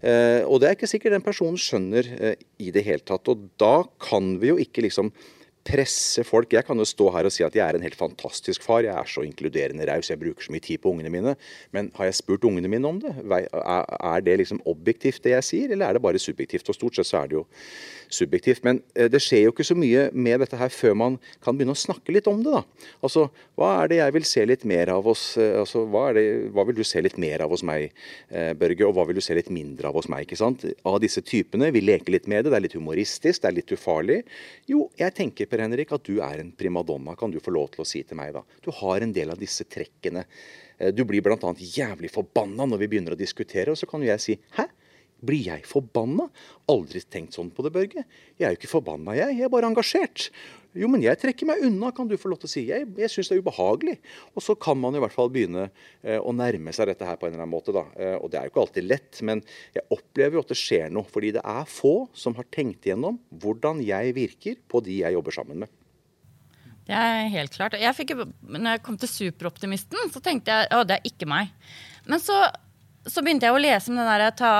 og 0.00 0.62
det 0.62 0.64
er 0.64 0.76
ikke 0.78 0.88
sikkert 0.88 1.12
den 1.12 1.24
personen 1.26 1.58
skjønner 1.60 2.06
i 2.56 2.70
det 2.72 2.82
hele 2.86 3.04
tatt. 3.04 3.28
Og 3.28 3.42
da 3.60 3.82
kan 4.00 4.30
vi 4.40 4.48
jo 4.48 4.54
ikke 4.62 4.80
liksom 4.86 5.10
presse 5.66 6.24
folk. 6.26 6.52
Jeg 6.54 6.64
kan 6.66 6.78
jo 6.78 6.86
stå 6.88 7.10
her 7.14 7.28
og 7.28 7.34
si 7.34 7.44
at 7.46 7.56
jeg 7.56 7.64
er 7.66 7.76
en 7.76 7.84
helt 7.84 7.98
fantastisk 7.98 8.64
far. 8.64 8.84
Jeg 8.86 8.94
er 8.94 9.08
så 9.10 9.24
inkluderende 9.26 9.86
raus, 9.90 10.10
jeg 10.10 10.20
bruker 10.20 10.46
så 10.46 10.54
mye 10.54 10.64
tid 10.64 10.80
på 10.82 10.92
ungene 10.94 11.12
mine. 11.12 11.36
Men 11.76 11.90
har 11.98 12.08
jeg 12.08 12.20
spurt 12.22 12.46
ungene 12.48 12.70
mine 12.70 12.88
om 12.88 13.00
det? 13.02 13.12
Er 13.20 14.24
det 14.24 14.38
liksom 14.40 14.62
objektivt 14.68 15.22
det 15.24 15.36
jeg 15.36 15.48
sier, 15.50 15.74
eller 15.74 15.88
er 15.88 15.98
det 15.98 16.04
bare 16.04 16.22
subjektivt? 16.22 16.68
Og 16.68 16.78
stort 16.78 16.98
sett 16.98 17.10
så 17.10 17.22
er 17.22 17.30
det 17.30 17.40
jo 17.40 17.46
subjektivt. 18.10 18.64
Men 18.66 18.80
eh, 18.94 19.08
det 19.10 19.22
skjer 19.22 19.46
jo 19.46 19.54
ikke 19.54 19.66
så 19.66 19.76
mye 19.78 20.08
med 20.12 20.42
dette 20.42 20.58
her 20.58 20.72
før 20.74 20.96
man 20.98 21.18
kan 21.44 21.56
begynne 21.56 21.76
å 21.76 21.78
snakke 21.78 22.14
litt 22.14 22.28
om 22.30 22.42
det. 22.44 22.52
da. 22.54 22.88
Altså, 23.06 23.28
Hva 23.58 23.70
er 23.82 23.92
det 23.92 24.00
jeg 24.00 24.16
vil 24.16 24.28
se 24.28 24.46
litt 24.48 24.66
mer 24.68 24.92
av 24.94 25.06
hos 25.06 25.24
eh, 25.40 25.58
altså, 25.60 25.84
hva, 25.90 26.08
det, 26.16 26.24
hva 26.54 26.66
vil 26.68 26.80
du 26.80 26.84
se 26.86 27.02
litt 27.04 27.18
mer 27.20 27.44
av 27.44 27.54
hos 27.54 27.64
meg, 27.66 27.90
eh, 28.30 28.52
Børge, 28.58 28.86
og 28.86 28.96
hva 28.96 29.06
vil 29.08 29.20
du 29.20 29.24
se 29.24 29.36
litt 29.36 29.52
mindre 29.52 29.90
av 29.90 29.98
hos 29.98 30.10
meg? 30.10 30.26
ikke 30.26 30.40
sant? 30.40 30.66
Av 30.88 30.98
disse 31.02 31.22
typene. 31.26 31.70
Vi 31.74 31.84
leker 31.84 32.16
litt 32.16 32.28
med 32.30 32.44
det. 32.44 32.52
Det 32.52 32.60
er 32.60 32.66
litt 32.66 32.78
humoristisk, 32.78 33.42
det 33.42 33.50
er 33.50 33.58
litt 33.60 33.74
ufarlig. 33.76 34.20
Jo, 34.70 34.88
jeg 34.98 35.16
tenker 35.16 35.49
Per 35.50 35.62
Henrik, 35.64 35.92
at 35.96 36.06
du 36.06 36.20
er 36.24 36.42
en 36.42 36.52
primadonna, 36.56 37.16
kan 37.18 37.32
du 37.32 37.40
få 37.42 37.52
lov 37.54 37.72
til 37.74 37.84
å 37.84 37.88
si 37.88 38.04
til 38.06 38.18
meg 38.18 38.32
da. 38.36 38.44
Du 38.62 38.70
har 38.80 39.02
en 39.02 39.14
del 39.14 39.32
av 39.34 39.40
disse 39.40 39.66
trekkene. 39.66 40.24
Du 40.96 41.02
blir 41.04 41.24
bl.a. 41.24 41.54
jævlig 41.58 42.08
forbanna 42.14 42.68
når 42.70 42.84
vi 42.84 42.88
begynner 42.94 43.16
å 43.16 43.18
diskutere, 43.20 43.74
og 43.74 43.80
så 43.80 43.88
kan 43.90 44.04
jo 44.04 44.12
jeg 44.12 44.24
si 44.24 44.36
hæ? 44.56 44.68
Blir 45.20 45.50
jeg 45.50 45.66
forbanna? 45.68 46.30
Aldri 46.72 47.02
tenkt 47.04 47.36
sånn 47.36 47.50
på 47.52 47.64
det, 47.66 47.74
Børge. 47.74 48.06
Jeg 48.40 48.46
er 48.46 48.54
jo 48.54 48.60
ikke 48.60 48.70
forbanna, 48.72 49.12
jeg. 49.18 49.36
Jeg 49.36 49.48
er 49.48 49.52
bare 49.52 49.68
engasjert. 49.68 50.30
Jo, 50.78 50.86
men 50.86 51.02
jeg 51.02 51.18
trekker 51.18 51.48
meg 51.48 51.64
unna, 51.66 51.88
kan 51.94 52.06
du 52.06 52.14
få 52.20 52.30
lov 52.30 52.38
til 52.42 52.46
å 52.46 52.52
si. 52.52 52.62
Jeg, 52.68 52.86
jeg 53.00 53.10
syns 53.10 53.30
det 53.30 53.36
er 53.36 53.42
ubehagelig. 53.42 53.96
Og 54.38 54.44
så 54.44 54.54
kan 54.54 54.78
man 54.78 54.94
i 54.94 55.00
hvert 55.02 55.14
fall 55.14 55.32
begynne 55.32 55.66
eh, 55.66 56.20
å 56.20 56.30
nærme 56.36 56.74
seg 56.76 56.92
dette 56.92 57.08
her 57.08 57.18
på 57.18 57.26
en 57.26 57.34
eller 57.34 57.42
annen 57.42 57.54
måte, 57.56 57.74
da. 57.74 57.82
Eh, 57.98 58.14
og 58.20 58.30
det 58.30 58.38
er 58.38 58.46
jo 58.46 58.52
ikke 58.52 58.62
alltid 58.62 58.86
lett, 58.86 59.20
men 59.26 59.42
jeg 59.74 59.86
opplever 59.90 60.38
jo 60.38 60.44
at 60.44 60.54
det 60.54 60.60
skjer 60.60 60.94
noe. 60.94 61.10
Fordi 61.10 61.34
det 61.34 61.42
er 61.42 61.66
få 61.66 61.94
som 62.14 62.38
har 62.38 62.46
tenkt 62.54 62.86
igjennom 62.86 63.18
hvordan 63.42 63.82
jeg 63.82 64.14
virker 64.14 64.62
på 64.70 64.82
de 64.86 65.02
jeg 65.02 65.18
jobber 65.18 65.40
sammen 65.40 65.64
med. 65.64 65.76
Det 66.86 66.96
er 66.96 67.28
helt 67.34 67.54
klart. 67.54 67.74
Jeg 67.78 67.96
fikk, 67.98 68.14
når 68.46 68.76
jeg 68.76 68.86
kom 68.86 68.98
til 68.98 69.10
Superoptimisten, 69.10 70.10
så 70.14 70.22
tenkte 70.22 70.54
jeg 70.54 70.70
å, 70.74 70.84
det 70.86 71.00
er 71.00 71.10
ikke 71.10 71.28
meg. 71.30 71.50
Men 72.06 72.22
så 72.22 72.44
så 73.08 73.22
begynte 73.24 73.48
jeg 73.48 73.56
å 73.56 73.60
lese 73.60 73.88
om 73.88 73.96
den 73.96 74.08
der 74.08 74.32
ta 74.36 74.54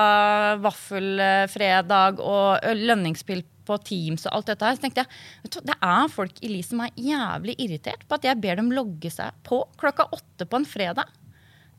vaffelfredag 0.64 2.22
og 2.24 2.70
lønningspill 2.78 3.42
på 3.70 3.78
Teams 3.86 4.26
og 4.26 4.34
alt 4.36 4.50
dette 4.52 4.66
her. 4.66 4.76
Så 4.76 4.84
tenkte 4.84 5.06
jeg 5.06 5.64
det 5.70 5.78
er 5.78 6.12
folk 6.12 6.42
i 6.42 6.52
Li 6.52 6.60
som 6.66 6.82
er 6.84 6.92
jævlig 6.98 7.56
irritert 7.62 8.04
på 8.06 8.18
at 8.18 8.26
jeg 8.26 8.42
ber 8.42 8.60
dem 8.60 8.74
logge 8.74 9.12
seg 9.14 9.36
på 9.46 9.62
klokka 9.80 10.10
åtte 10.16 10.48
på 10.50 10.60
en 10.60 10.68
fredag. 10.68 11.16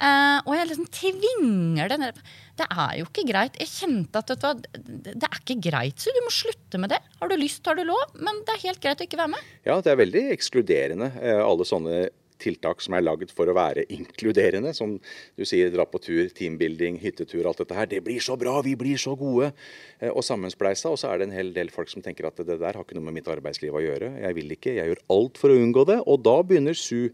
Uh, 0.01 0.39
og 0.49 0.55
jeg 0.55 0.65
liksom 0.71 0.87
tvinger 0.89 1.91
det 1.91 1.97
ned. 2.01 2.21
Det 2.57 2.65
er 2.73 2.95
jo 2.97 3.05
ikke 3.05 3.25
greit. 3.29 3.57
Jeg 3.61 3.69
kjente 3.69 4.21
at 4.23 4.31
du, 4.33 4.63
det 5.05 5.27
er 5.27 5.37
ikke 5.43 5.59
greit, 5.61 6.01
så 6.01 6.13
du 6.15 6.23
må 6.25 6.33
slutte 6.33 6.79
med 6.81 6.89
det. 6.95 6.97
Har 7.19 7.29
du 7.29 7.35
lyst, 7.37 7.61
har 7.69 7.77
du 7.77 7.83
lov, 7.85 8.15
men 8.17 8.39
det 8.47 8.55
er 8.55 8.63
helt 8.63 8.81
greit 8.81 9.03
å 9.03 9.05
ikke 9.05 9.19
være 9.21 9.33
med. 9.35 9.51
Ja, 9.67 9.77
det 9.77 9.93
er 9.93 10.01
veldig 10.01 10.23
ekskluderende, 10.33 11.11
eh, 11.21 11.43
alle 11.45 11.67
sånne 11.69 11.99
tiltak 12.41 12.81
som 12.83 12.97
er 12.97 13.05
lagd 13.05 13.33
for 13.35 13.49
å 13.49 13.55
være 13.57 13.85
inkluderende. 13.93 14.73
Som 14.77 14.97
du 15.37 15.45
sier, 15.47 15.71
dra 15.73 15.85
på 15.87 16.01
tur, 16.03 16.23
teambuilding, 16.37 16.99
hyttetur, 17.03 17.45
alt 17.49 17.61
dette 17.63 17.77
her. 17.77 17.89
Det 17.91 18.01
blir 18.05 18.23
så 18.23 18.37
bra, 18.39 18.57
vi 18.65 18.75
blir 18.79 18.99
så 19.01 19.15
gode. 19.19 19.51
Eh, 19.99 20.09
og 20.11 20.25
sammenspleisa. 20.25 20.91
Og 20.91 20.99
så 21.01 21.11
er 21.11 21.21
det 21.21 21.29
en 21.29 21.37
hel 21.37 21.53
del 21.55 21.71
folk 21.73 21.91
som 21.91 22.03
tenker 22.05 22.29
at 22.29 22.41
det 22.41 22.57
der 22.57 22.75
har 22.75 22.83
ikke 22.83 22.97
noe 22.97 23.07
med 23.09 23.19
mitt 23.21 23.31
arbeidsliv 23.31 23.77
å 23.77 23.83
gjøre. 23.83 24.15
Jeg 24.25 24.37
vil 24.37 24.57
ikke, 24.57 24.75
jeg 24.79 24.91
gjør 24.93 25.05
alt 25.17 25.41
for 25.41 25.53
å 25.53 25.61
unngå 25.61 25.87
det. 25.93 26.01
Og 26.09 26.21
da 26.25 26.37
begynner 26.45 26.77
Su 26.77 27.09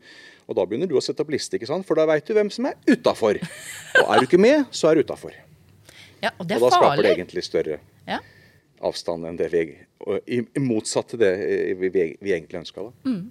og 0.47 0.55
da 0.55 0.63
begynner 0.63 0.87
du 0.87 0.95
å 0.95 1.03
sette 1.03 1.23
opp 1.23 1.31
liste, 1.33 1.57
ikke 1.57 1.67
sant? 1.67 1.85
for 1.87 1.99
da 1.99 2.07
veit 2.07 2.27
du 2.27 2.31
hvem 2.35 2.49
som 2.53 2.69
er 2.69 2.77
utafor. 2.87 3.39
Og 3.99 4.13
er 4.13 4.21
du 4.21 4.27
ikke 4.29 4.39
med, 4.39 4.63
så 4.71 4.91
er 4.91 4.97
du 4.97 5.03
utafor. 5.03 5.35
Ja, 6.23 6.31
og, 6.31 6.45
og 6.45 6.47
da 6.47 6.59
farlig. 6.61 6.77
skaper 6.77 7.03
det 7.03 7.11
egentlig 7.13 7.43
større 7.45 7.79
ja. 8.07 8.21
avstand 8.87 9.27
enn 9.29 9.37
det 9.37 9.51
vi 9.53 9.65
I, 9.67 10.39
i 10.41 10.63
motsatt 10.63 11.11
til 11.11 11.21
det 11.21 11.33
vi, 11.77 11.91
vi, 11.93 12.05
vi 12.23 12.33
egentlig 12.33 12.63
ønska. 12.63 12.87
Mm. 13.05 13.27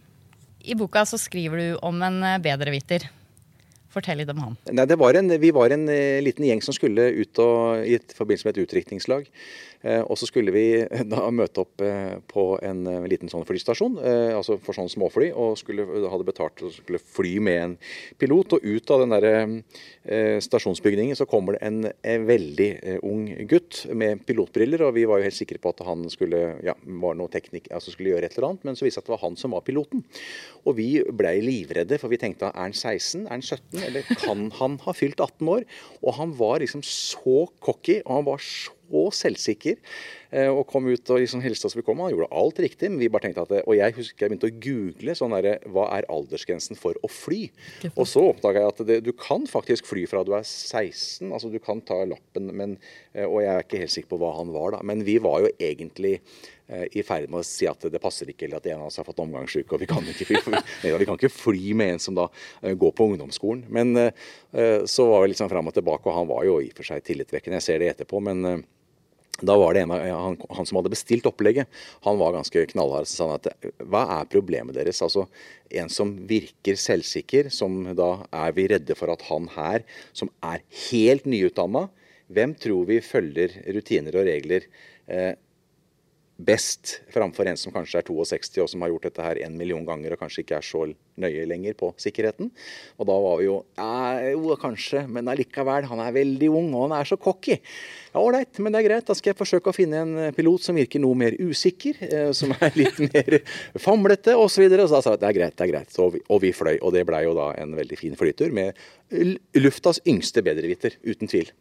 I 0.67 0.75
boka 0.75 1.05
så 1.07 1.19
skriver 1.21 1.63
du 1.63 1.69
om 1.87 2.03
en 2.03 2.19
eh, 2.27 2.41
bedreviter. 2.43 3.07
Fortell 3.95 4.19
litt 4.21 4.31
om 4.33 4.43
han. 4.43 4.57
Nei, 4.77 4.85
var 4.99 5.17
en, 5.17 5.31
vi 5.41 5.51
var 5.57 5.73
en 5.73 5.87
uh, 5.89 6.19
liten 6.21 6.45
gjeng 6.45 6.61
som 6.61 6.75
skulle 6.77 7.07
ut 7.17 7.39
og, 7.41 7.81
i 7.81 7.97
forbindelse 8.13 8.45
med 8.45 8.59
et 8.59 8.67
utdrikningslag. 8.67 9.31
Uh, 9.87 10.03
og 10.11 10.19
så 10.19 10.27
skulle 10.27 10.51
vi 10.55 10.67
da 11.13 11.29
møte 11.31 11.63
opp 11.63 11.83
uh, 11.85 12.19
på 12.27 12.47
en 12.67 12.83
liten 13.07 13.31
sånn 13.31 13.47
flystasjon, 13.47 13.99
altså 14.35 14.57
for 14.63 14.77
sånn 14.77 14.91
småfly, 14.91 15.31
og 15.37 15.57
skulle, 15.61 15.85
hadde 16.11 16.27
betalt 16.27 16.63
og 16.67 16.75
skulle 16.75 17.01
fly 17.01 17.37
med 17.43 17.61
en 17.63 17.77
pilot. 18.19 18.57
Og 18.57 18.67
ut 18.67 18.93
av 18.93 19.03
den 19.03 19.15
der 19.15 20.41
stasjonsbygningen 20.43 21.19
så 21.19 21.27
kommer 21.29 21.57
det 21.57 21.67
en, 21.67 22.27
veldig 22.27 22.69
ung 23.07 23.27
gutt 23.51 23.83
med 23.97 24.23
pilotbriller, 24.27 24.85
og 24.87 24.95
vi 24.97 25.07
var 25.09 25.21
jo 25.21 25.27
helt 25.29 25.39
sikre 25.39 25.61
på 25.63 25.73
at 25.73 25.83
han 25.87 26.07
skulle, 26.13 26.43
ja, 26.67 26.75
var 27.03 27.17
noe 27.19 27.31
teknikk, 27.33 27.69
altså 27.75 27.95
skulle 27.95 28.15
gjøre 28.15 28.31
et 28.31 28.37
eller 28.37 28.51
annet, 28.51 28.67
men 28.69 28.79
så 28.79 28.87
viste 28.87 29.01
det 29.01 29.07
at 29.07 29.11
det 29.11 29.17
var 29.17 29.25
han 29.25 29.39
som 29.41 29.57
var 29.57 29.65
piloten. 29.67 30.05
Og 30.67 30.79
vi 30.79 30.89
blei 31.17 31.37
livredde, 31.45 31.99
for 32.03 32.13
vi 32.13 32.21
tenkte 32.23 32.51
er 32.51 32.67
han 32.67 32.75
16, 32.75 33.27
er 33.27 33.35
han 33.35 33.45
17? 33.45 33.87
eller 33.87 34.17
kan 34.23 34.49
han 34.59 34.79
ha 34.85 34.95
fylt 34.97 35.21
18 35.21 35.49
år? 35.51 35.67
Og 36.03 36.17
han 36.19 36.35
var 36.39 36.61
liksom 36.63 36.85
så 36.87 37.47
cocky, 37.61 38.01
og 38.05 38.19
han 38.19 38.29
var 38.29 38.43
så 38.43 38.76
selvsikker. 39.15 39.77
eh, 40.31 40.49
og 40.51 40.67
kom 40.67 40.87
ut 40.89 41.11
og 41.11 41.21
liksom 41.23 41.43
hilste 41.45 41.69
oss 41.69 41.77
velkommen. 41.77 42.07
Han 42.07 42.15
gjorde 42.15 42.31
alt 42.35 42.59
riktig, 42.59 42.91
men 42.91 43.01
vi 43.01 43.11
bare 43.13 43.27
tenkte 43.29 43.45
at 43.47 43.53
det, 43.53 43.63
Og 43.67 43.77
jeg 43.77 43.95
husker 43.95 44.27
jeg 44.27 44.33
begynte 44.33 44.51
å 44.51 44.61
google 44.61 45.15
sånn 45.15 45.37
der, 45.37 45.61
Hva 45.67 45.87
er 45.97 46.09
aldersgrensen 46.11 46.77
for 46.77 46.99
å 47.03 47.11
fly? 47.11 47.51
Og 47.95 48.07
så 48.07 48.25
oppdaga 48.33 48.65
jeg 48.65 48.75
at 48.75 48.83
det, 48.87 48.99
du 49.07 49.13
kan 49.13 49.47
faktisk 49.47 49.87
fly 49.87 50.07
fra 50.07 50.25
du 50.25 50.35
er 50.35 50.43
16. 50.43 51.31
Altså 51.33 51.51
du 51.53 51.59
kan 51.59 51.81
ta 51.81 52.05
lappen, 52.05 52.51
men, 52.55 52.77
eh, 53.15 53.25
og 53.25 53.43
jeg 53.43 53.55
er 53.55 53.65
ikke 53.65 53.83
helt 53.85 53.95
sikker 53.95 54.13
på 54.15 54.21
hva 54.21 54.35
han 54.39 54.53
var 54.55 54.77
da. 54.77 54.83
Men 54.83 55.05
vi 55.07 55.19
var 55.23 55.47
jo 55.47 55.53
egentlig 55.63 56.21
eh, 56.69 56.87
i 56.93 57.03
ferd 57.07 57.31
med 57.31 57.41
å 57.41 57.47
si 57.47 57.67
at 57.71 57.87
det 57.91 58.03
passer 58.03 58.29
ikke, 58.31 58.47
eller 58.47 58.59
at 58.59 58.67
en 58.67 58.83
av 58.83 58.91
oss 58.91 58.99
har 58.99 59.07
fått 59.07 59.23
omgangssyke. 59.23 59.73
og 59.73 59.81
Vi 59.81 59.91
kan 59.91 60.05
ikke 60.05 60.27
fly, 60.27 60.43
vi, 60.43 60.95
vi 61.01 61.09
kan 61.09 61.19
ikke 61.21 61.33
fly 61.33 61.75
med 61.79 61.97
en 61.97 62.03
som 62.03 62.19
da 62.19 62.29
går 62.63 62.93
på 62.97 63.11
ungdomsskolen. 63.13 63.67
Men 63.71 64.11
så 64.89 65.05
var 65.11 65.23
vi 65.23 65.33
liksom 65.33 65.51
fram 65.53 65.69
og 65.69 65.75
tilbake, 65.77 66.09
og 66.09 66.17
han 66.17 66.29
var 66.31 66.47
jo 66.49 66.61
i 66.63 66.71
og 66.71 66.79
for 66.79 66.89
seg 66.89 67.05
tillitvekkende. 67.05 67.61
Jeg 67.61 67.67
ser 67.67 67.83
det 67.83 67.93
etterpå. 67.93 68.23
men 68.25 68.65
da 69.41 69.57
var 69.61 69.75
det 69.75 69.83
en 69.85 69.93
av, 69.93 70.01
han, 70.01 70.37
han, 70.57 70.67
som 70.69 70.79
hadde 70.79 70.93
bestilt 70.95 71.27
opplegget, 71.29 71.69
han 72.07 72.19
var 72.21 72.33
ganske 72.37 72.65
knallhard. 72.73 73.09
Så 73.09 73.19
sa 73.19 73.29
han 73.29 73.41
at 73.41 73.71
hva 73.85 74.05
er 74.19 74.31
problemet 74.33 74.77
deres? 74.79 75.03
Altså 75.05 75.27
en 75.77 75.91
som 75.93 76.15
virker 76.29 76.79
selvsikker, 76.81 77.51
som 77.53 77.83
da 77.99 78.11
er 78.33 78.57
vi 78.57 78.69
redde 78.73 78.97
for 78.97 79.13
at 79.13 79.27
han 79.29 79.51
her, 79.57 79.85
som 80.17 80.33
er 80.47 80.65
helt 80.89 81.29
nyutdanna, 81.29 81.87
hvem 82.33 82.57
tror 82.59 82.89
vi 82.89 83.03
følger 83.05 83.61
rutiner 83.77 84.17
og 84.19 84.27
regler 84.27 84.65
eh, 85.07 85.37
best 86.37 86.99
framfor 87.15 87.49
en 87.49 87.57
som 87.57 87.73
kanskje 87.73 88.03
er 88.03 88.07
62 88.09 88.61
og 88.61 88.69
som 88.69 88.83
har 88.85 88.91
gjort 88.93 89.07
dette 89.09 89.25
her 89.25 89.39
en 89.47 89.55
million 89.57 89.85
ganger 89.87 90.13
og 90.13 90.21
kanskje 90.21 90.43
ikke 90.43 90.59
er 90.59 90.67
så 90.67 90.83
nøye 91.17 91.47
lenger 91.49 91.77
på 91.79 91.89
sikkerheten. 92.01 92.51
Og 93.01 93.09
da 93.09 93.17
var 93.25 93.39
vi 93.41 93.47
jo 93.47 93.55
ja, 93.79 94.33
jo, 94.35 94.57
kanskje, 94.61 95.07
men 95.09 95.31
allikevel. 95.33 95.89
Han 95.89 96.03
er 96.05 96.13
veldig 96.13 96.51
ung, 96.53 96.69
og 96.75 96.87
han 96.87 96.97
er 96.99 97.09
så 97.09 97.17
cocky. 97.17 97.57
Ja, 98.13 98.21
Ålreit, 98.21 98.61
men 98.61 98.75
det 98.75 98.83
er 98.83 98.89
greit. 98.91 99.07
Da 99.09 99.17
skal 99.17 99.33
jeg 99.33 99.41
forsøke 99.41 99.73
å 99.73 99.77
finne 99.77 100.03
en 100.05 100.37
pilot 100.37 100.69
som 100.69 100.77
virker 100.77 101.01
noe 101.01 101.17
mer 101.17 101.39
usikker. 101.41 102.03
Eh, 102.05 102.31
som 102.37 102.53
er 102.59 102.77
litt 102.83 103.01
mer 103.01 103.39
famlete, 103.81 104.37
osv. 104.37 104.67
Og, 104.69 104.77
så 104.77 104.83
og 104.85 104.91
så 104.91 104.97
da 104.99 105.01
sa 105.01 105.15
jeg 105.15 105.21
at 105.21 105.25
det 105.25 105.31
er 105.31 105.39
greit, 105.41 105.57
det 105.57 105.67
er 105.67 105.73
greit. 105.73 106.01
Og 106.05 106.15
vi, 106.19 106.25
og 106.29 106.45
vi 106.45 106.53
fløy. 106.57 106.75
Og 106.83 106.93
det 106.97 107.07
blei 107.09 107.25
jo 107.25 107.33
da 107.39 107.53
en 107.57 107.73
veldig 107.81 108.01
fin 108.01 108.19
flytur 108.19 108.53
med 108.57 108.77
luftas 109.57 110.05
yngste 110.05 110.45
bedreviter, 110.45 111.01
uten 111.07 111.33
tvil. 111.33 111.55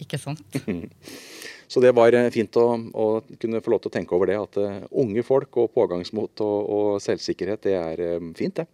Ikke 0.00 0.22
sant? 0.22 0.46
Så 1.70 1.82
det 1.82 1.92
var 1.94 2.14
eh, 2.18 2.30
fint 2.34 2.56
å, 2.58 2.66
å, 2.74 3.06
kunne 3.38 3.62
få 3.62 3.74
lov 3.74 3.84
til 3.84 3.92
å 3.92 3.94
tenke 3.94 4.16
over 4.16 4.30
det. 4.30 4.38
At 4.42 4.58
uh, 4.58 4.80
unge 5.02 5.22
folk 5.26 5.60
og 5.62 5.70
pågangsmot 5.76 6.42
og, 6.42 6.72
og 6.76 6.88
selvsikkerhet, 7.04 7.62
det 7.68 7.76
er 7.78 8.02
uh, 8.16 8.32
fint, 8.38 8.58
det. 8.58 8.66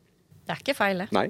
Det 0.47 0.55
er 0.55 0.63
ikke 0.63 0.79
feil, 0.79 1.05
det. 1.05 1.11
Nei. 1.13 1.29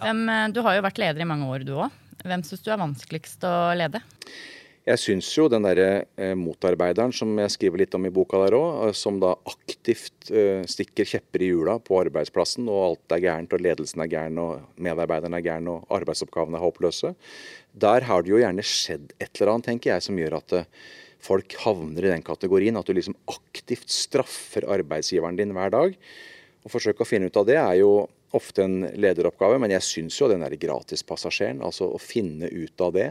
Hvem, 0.00 0.24
du 0.54 0.62
har 0.64 0.78
jo 0.78 0.84
vært 0.86 0.98
leder 1.02 1.22
i 1.22 1.28
mange 1.28 1.46
år, 1.50 1.66
du 1.66 1.74
òg. 1.76 2.00
Hvem 2.24 2.42
syns 2.46 2.64
du 2.64 2.72
er 2.72 2.80
vanskeligst 2.80 3.44
å 3.44 3.54
lede? 3.76 4.00
Jeg 4.84 5.00
syns 5.00 5.30
jo 5.32 5.46
den 5.48 5.64
derre 5.64 6.04
eh, 6.20 6.34
motarbeideren 6.36 7.12
som 7.16 7.30
jeg 7.40 7.52
skriver 7.54 7.80
litt 7.80 7.94
om 7.96 8.04
i 8.04 8.12
boka 8.12 8.36
der 8.42 8.56
òg, 8.58 8.90
som 8.92 9.16
da 9.20 9.30
aktivt 9.48 10.28
eh, 10.28 10.60
stikker 10.68 11.08
kjepper 11.08 11.40
i 11.40 11.48
hjula 11.48 11.78
på 11.80 11.96
arbeidsplassen, 12.02 12.68
og 12.68 12.82
alt 12.90 13.14
er 13.16 13.22
gærent, 13.24 13.56
og 13.56 13.64
ledelsen 13.64 14.04
er 14.04 14.10
gæren, 14.12 14.40
og 14.42 14.82
medarbeideren 14.84 15.38
er 15.38 15.46
gæren, 15.46 15.70
og 15.72 15.88
arbeidsoppgavene 16.00 16.60
er 16.60 16.66
håpløse. 16.66 17.14
Der 17.74 18.06
har 18.06 18.22
det 18.22 18.30
jo 18.30 18.38
gjerne 18.38 18.64
skjedd 18.66 19.14
et 19.18 19.32
eller 19.34 19.54
annet, 19.54 19.68
tenker 19.70 19.94
jeg, 19.94 20.06
som 20.06 20.18
gjør 20.18 20.38
at 20.38 20.54
eh, 20.60 20.68
folk 21.24 21.56
havner 21.64 22.06
i 22.06 22.12
den 22.12 22.24
kategorien. 22.26 22.78
At 22.78 22.86
du 22.86 22.94
liksom 22.94 23.16
aktivt 23.30 23.90
straffer 23.90 24.66
arbeidsgiveren 24.76 25.38
din 25.40 25.54
hver 25.56 25.74
dag. 25.74 25.96
Å 26.64 26.72
forsøke 26.72 27.04
å 27.04 27.08
finne 27.08 27.28
ut 27.28 27.40
av 27.40 27.48
det 27.48 27.58
er 27.60 27.80
jo 27.82 28.06
ofte 28.34 28.64
en 28.64 28.80
lederoppgave, 28.98 29.60
men 29.62 29.74
jeg 29.76 29.86
syns 29.86 30.16
jo 30.18 30.28
den 30.30 30.42
der 30.42 30.56
gratispassasjeren, 30.58 31.60
altså 31.62 31.86
å 31.94 32.00
finne 32.02 32.48
ut 32.50 32.82
av 32.82 32.94
det, 32.96 33.10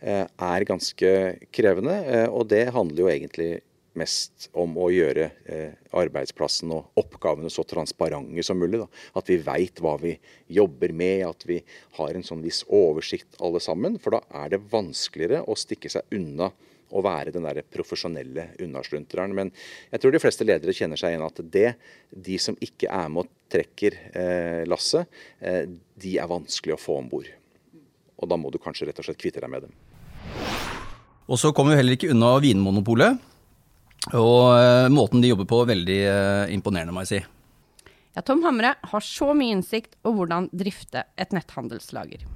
eh, 0.00 0.24
er 0.24 0.68
ganske 0.68 1.10
krevende. 1.52 1.96
Eh, 2.06 2.28
og 2.28 2.48
det 2.48 2.70
handler 2.72 3.04
jo 3.04 3.10
egentlig 3.12 3.50
mest 3.98 4.48
om 4.58 4.74
å 4.80 4.88
gjøre 4.92 5.28
arbeidsplassen 5.92 6.72
og 6.74 7.00
oppgavene 7.00 7.50
så 7.52 7.64
transparente 7.68 8.44
som 8.46 8.60
mulig. 8.60 8.80
Da. 8.80 8.88
At 9.20 9.30
vi 9.30 9.38
veit 9.44 9.82
hva 9.84 9.94
vi 10.00 10.14
jobber 10.52 10.94
med, 10.96 11.26
at 11.28 11.46
vi 11.48 11.60
har 11.98 12.16
en 12.16 12.26
sånn 12.26 12.44
viss 12.44 12.62
oversikt 12.72 13.40
alle 13.44 13.60
sammen. 13.62 13.98
For 14.02 14.16
da 14.16 14.44
er 14.44 14.54
det 14.54 14.62
vanskeligere 14.72 15.44
å 15.44 15.58
stikke 15.58 15.92
seg 15.92 16.16
unna 16.16 16.50
å 16.92 17.02
være 17.04 17.32
den 17.34 17.46
der 17.46 17.62
profesjonelle 17.72 18.50
unnaslunteren. 18.62 19.34
Men 19.36 19.52
jeg 19.92 20.02
tror 20.02 20.14
de 20.14 20.22
fleste 20.22 20.46
ledere 20.46 20.74
kjenner 20.76 21.00
seg 21.00 21.14
igjen 21.14 21.26
at 21.26 21.40
det, 21.54 21.68
de 22.10 22.38
som 22.42 22.58
ikke 22.60 22.90
er 22.92 23.08
med 23.12 23.24
og 23.24 23.32
trekker 23.52 23.98
eh, 24.10 24.62
lasset, 24.68 25.08
eh, 25.40 25.64
de 26.02 26.16
er 26.20 26.30
vanskelig 26.30 26.76
å 26.76 26.80
få 26.80 26.98
om 27.00 27.10
bord. 27.12 27.28
Og 28.22 28.30
da 28.30 28.38
må 28.38 28.52
du 28.52 28.60
kanskje 28.62 28.88
rett 28.88 29.00
og 29.02 29.08
slett 29.08 29.20
kvitte 29.20 29.42
deg 29.42 29.50
med 29.52 29.66
dem. 29.66 29.74
Og 31.30 31.38
så 31.40 31.52
kommer 31.54 31.72
vi 31.72 31.80
heller 31.80 31.96
ikke 31.96 32.12
unna 32.12 32.34
Vinmonopolet. 32.42 33.31
Og 34.10 34.58
eh, 34.58 34.88
måten 34.90 35.22
de 35.22 35.30
jobber 35.30 35.46
på, 35.46 35.62
veldig 35.68 36.00
eh, 36.10 36.52
imponerende, 36.56 36.94
må 36.94 37.04
jeg 37.04 37.12
si. 37.12 37.22
Ja, 38.12 38.24
Tom 38.26 38.42
Hamre 38.44 38.74
har 38.90 39.04
så 39.06 39.30
mye 39.36 39.54
innsikt 39.54 39.94
om 40.04 40.18
hvordan 40.18 40.50
drifte 40.52 41.04
et 41.16 41.32
netthandelslager. 41.32 42.26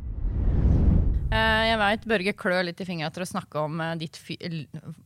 Eh, 1.27 1.63
jeg 1.67 1.81
veit 1.83 2.07
Børge 2.09 2.37
klør 2.39 2.69
litt 2.69 2.81
i 2.81 2.87
fingra 2.89 3.11
til 3.13 3.27
å 3.27 3.29
snakke 3.29 3.67
om 3.67 3.83
ditt 3.99 4.17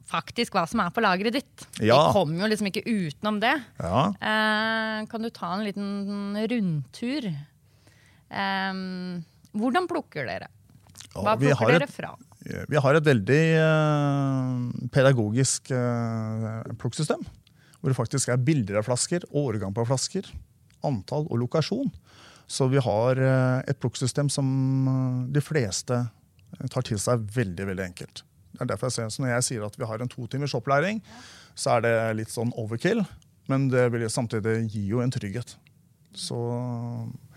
faktisk 0.06 0.54
hva 0.54 0.66
som 0.68 0.84
er 0.84 0.92
på 0.94 1.02
lageret 1.02 1.40
ditt. 1.40 1.66
Ja. 1.80 1.96
Vi 2.10 2.18
kommer 2.18 2.44
jo 2.44 2.52
liksom 2.52 2.68
ikke 2.70 2.84
utenom 2.86 3.40
det. 3.42 3.56
Ja. 3.80 4.04
Eh, 4.20 5.00
kan 5.10 5.24
du 5.24 5.32
ta 5.32 5.54
en 5.56 5.64
liten 5.66 6.36
rundtur? 6.52 7.32
Hvordan 8.30 9.88
plukker 9.90 10.28
dere? 10.28 10.52
Hva 11.16 11.34
plukker 11.40 11.80
dere 11.80 11.88
fra? 11.90 12.12
Vi 12.40 12.80
har 12.80 12.96
et 12.96 13.04
veldig 13.04 13.42
pedagogisk 14.94 15.72
plukksystem. 16.80 17.20
Hvor 17.80 17.92
det 17.92 17.96
faktisk 17.98 18.30
er 18.32 18.40
bilder 18.44 18.80
av 18.80 18.86
flasker, 18.88 19.24
årgang 19.36 19.74
på 19.76 19.84
flasker, 19.88 20.26
antall 20.84 21.28
og 21.28 21.42
lokasjon. 21.42 21.92
Så 22.50 22.66
vi 22.72 22.80
har 22.82 23.20
et 23.68 23.78
plukksystem 23.80 24.32
som 24.32 24.48
de 25.32 25.42
fleste 25.44 26.00
tar 26.72 26.84
til 26.86 27.00
seg 27.00 27.22
veldig 27.36 27.68
veldig 27.70 27.86
enkelt. 27.90 28.24
Det 28.50 28.64
er 28.64 28.72
derfor 28.72 28.90
jeg 28.90 29.12
ser, 29.12 29.22
Når 29.22 29.30
jeg 29.36 29.46
sier 29.46 29.66
at 29.66 29.76
vi 29.78 29.86
har 29.86 30.02
en 30.02 30.10
to 30.10 30.26
timers 30.26 30.54
opplæring, 30.56 31.00
så 31.54 31.76
er 31.76 31.84
det 31.84 31.94
litt 32.18 32.32
sånn 32.32 32.52
overkill. 32.58 33.04
Men 33.48 33.68
det 33.70 33.86
vil 33.92 34.08
samtidig 34.10 34.70
gi 34.72 34.86
jo 34.90 35.00
en 35.00 35.12
trygghet. 35.12 35.56
Så 36.14 36.38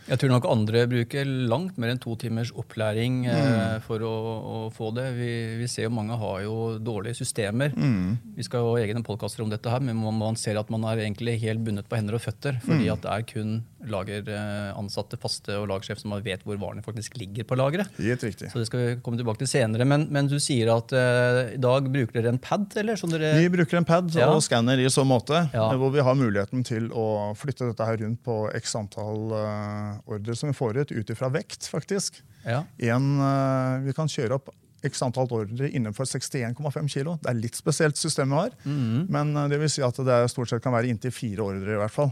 jeg 0.03 0.19
tror 0.19 0.31
nok 0.33 0.47
andre 0.51 0.83
bruker 0.91 1.27
langt 1.49 1.77
mer 1.79 1.93
enn 1.93 2.01
to 2.01 2.15
timers 2.19 2.51
opplæring 2.59 3.21
eh, 3.31 3.49
mm. 3.53 3.83
for 3.85 4.03
å, 4.03 4.13
å, 4.13 4.55
få 4.73 4.91
det. 4.97 5.05
Vi, 5.15 5.31
vi, 5.61 5.67
ser 5.71 5.87
jo 5.87 5.93
mange 5.95 6.17
har 6.19 6.41
jo 6.43 6.55
dårlige 6.83 7.21
systemer. 7.21 7.71
Mm. 7.75 8.17
Vi 8.35 8.47
skal 8.47 8.63
jo 8.63 8.73
ha 8.73 8.81
egne 8.83 9.03
podkaster 9.05 9.45
om 9.45 9.51
dette, 9.53 9.71
her, 9.71 9.83
men 9.83 9.99
man, 10.01 10.17
man, 10.19 10.39
ser 10.39 10.59
at 10.59 10.71
man 10.73 10.83
er 10.91 11.05
egentlig 11.05 11.37
helt 11.45 11.63
bundet 11.63 11.87
på 11.87 11.99
hender 11.99 12.19
og 12.19 12.25
føtter. 12.25 12.59
Fordi 12.65 12.89
mm. 12.89 12.93
at 12.95 13.05
det 13.05 13.13
er 13.13 13.29
kun 13.31 13.61
lageransatte, 13.83 15.19
faste 15.19 15.55
og 15.59 15.67
lagersjef 15.71 15.99
som 15.99 16.13
vet 16.23 16.43
hvor 16.47 16.59
varene 16.59 16.83
faktisk 16.85 17.17
ligger 17.19 17.47
på 17.47 17.57
lageret. 17.59 17.91
Helt 17.99 18.23
riktig. 18.23 18.51
Så 18.51 18.61
det 18.61 18.67
skal 18.69 18.83
vi 18.83 18.93
komme 19.03 19.19
tilbake 19.19 19.43
til 19.43 19.51
senere. 19.51 19.87
Men, 19.87 20.07
men 20.13 20.29
du 20.31 20.37
sier 20.43 20.71
at 20.75 20.93
eh, 20.95 21.55
i 21.57 21.61
dag 21.63 21.87
bruker 21.91 22.19
dere 22.19 22.33
en 22.35 22.41
pad? 22.43 22.69
eller? 22.79 22.99
Dere... 23.13 23.33
Vi 23.39 23.51
bruker 23.53 23.79
en 23.79 23.87
pad 23.87 24.11
ja. 24.15 24.29
og 24.31 24.43
skanner 24.45 24.79
i 24.79 24.89
så 24.91 25.05
måte. 25.07 25.45
Ja. 25.55 25.69
Hvor 25.79 25.91
vi 25.95 26.03
har 26.03 26.19
muligheten 26.19 26.63
til 26.67 26.89
å 26.91 27.33
flytte 27.39 27.71
dette 27.71 27.87
her 27.87 27.99
rundt 28.03 28.23
på 28.25 28.37
x 28.55 28.75
antall 28.79 29.35
uh, 29.35 29.92
ordre 30.05 30.35
som 30.35 30.49
vi 30.49 30.57
får 30.57 30.81
ut 30.83 30.91
ut 30.91 31.13
ifra 31.13 31.29
vekt, 31.33 31.67
faktisk. 31.71 32.21
Ja. 32.45 32.63
En, 32.77 33.07
uh, 33.21 33.83
vi 33.85 33.95
kan 33.95 34.11
kjøre 34.11 34.39
opp 34.39 34.51
x 34.83 35.03
antall 35.05 35.31
ordre 35.31 35.69
innenfor 35.71 36.07
61,5 36.09 36.89
kg. 36.91 37.13
Det 37.23 37.31
er 37.31 37.39
litt 37.39 37.59
spesielt 37.59 37.99
system 37.99 38.33
vi 38.33 38.41
har, 38.41 38.51
mm 38.63 38.79
-hmm. 38.79 39.05
men 39.09 39.37
uh, 39.37 39.47
det 39.49 39.59
vil 39.59 39.69
si 39.69 39.81
at 39.81 39.95
det 39.95 40.29
stort 40.29 40.49
sett 40.49 40.63
kan 40.63 40.73
være 40.73 40.87
inntil 40.87 41.11
fire 41.11 41.41
ordre 41.41 41.73
i 41.73 41.79
hvert 41.79 41.91
fall. 41.91 42.11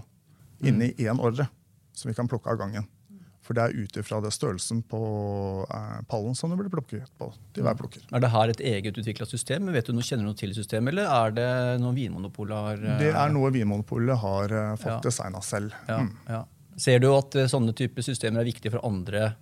Mm. 0.62 0.68
Inni 0.68 0.94
én 0.94 1.20
ordre 1.20 1.48
som 1.94 2.10
vi 2.10 2.16
kan 2.16 2.28
plukke 2.28 2.50
av 2.50 2.58
gangen. 2.58 2.88
For 3.42 3.54
det 3.54 3.62
er 3.62 3.84
ut 3.84 3.98
ifra 3.98 4.32
størrelsen 4.32 4.84
på 4.84 5.66
uh, 5.70 6.02
pallen 6.08 6.36
som 6.36 6.50
det 6.50 6.58
blir 6.58 6.70
plukket 6.70 7.10
på 7.18 7.34
til 7.54 7.64
hver 7.64 7.76
plukker. 7.76 8.02
Er 8.14 8.20
det 8.20 8.30
her 8.30 8.50
et 8.50 8.60
eget 8.60 8.98
utvikla 8.98 9.26
system? 9.26 9.72
Vet 9.74 9.86
du 9.88 9.94
noe, 9.94 10.04
Kjenner 10.04 10.24
du 10.24 10.30
noe 10.30 10.38
til 10.38 10.54
systemet, 10.54 10.94
eller 10.94 11.10
er 11.10 11.32
det 11.32 11.82
noe 11.82 11.94
Vinmonopolet 11.94 12.56
har 12.56 13.00
Det 13.02 13.12
er 13.12 13.30
noe 13.30 13.52
Vinmonopolet 13.52 14.18
har 14.18 14.76
fått 14.78 14.94
ja. 14.94 15.00
designa 15.02 15.42
selv. 15.42 15.74
Ja, 15.88 15.98
mm. 15.98 16.18
ja. 16.28 16.46
Ser 16.82 17.02
du 17.02 17.12
at 17.14 17.38
eh, 17.38 17.50
sånne 17.50 17.76
typer 17.78 18.06
systemer 18.06 18.42
er 18.42 18.52
viktige 18.52 18.74
for 18.74 18.86
andre 18.88 19.34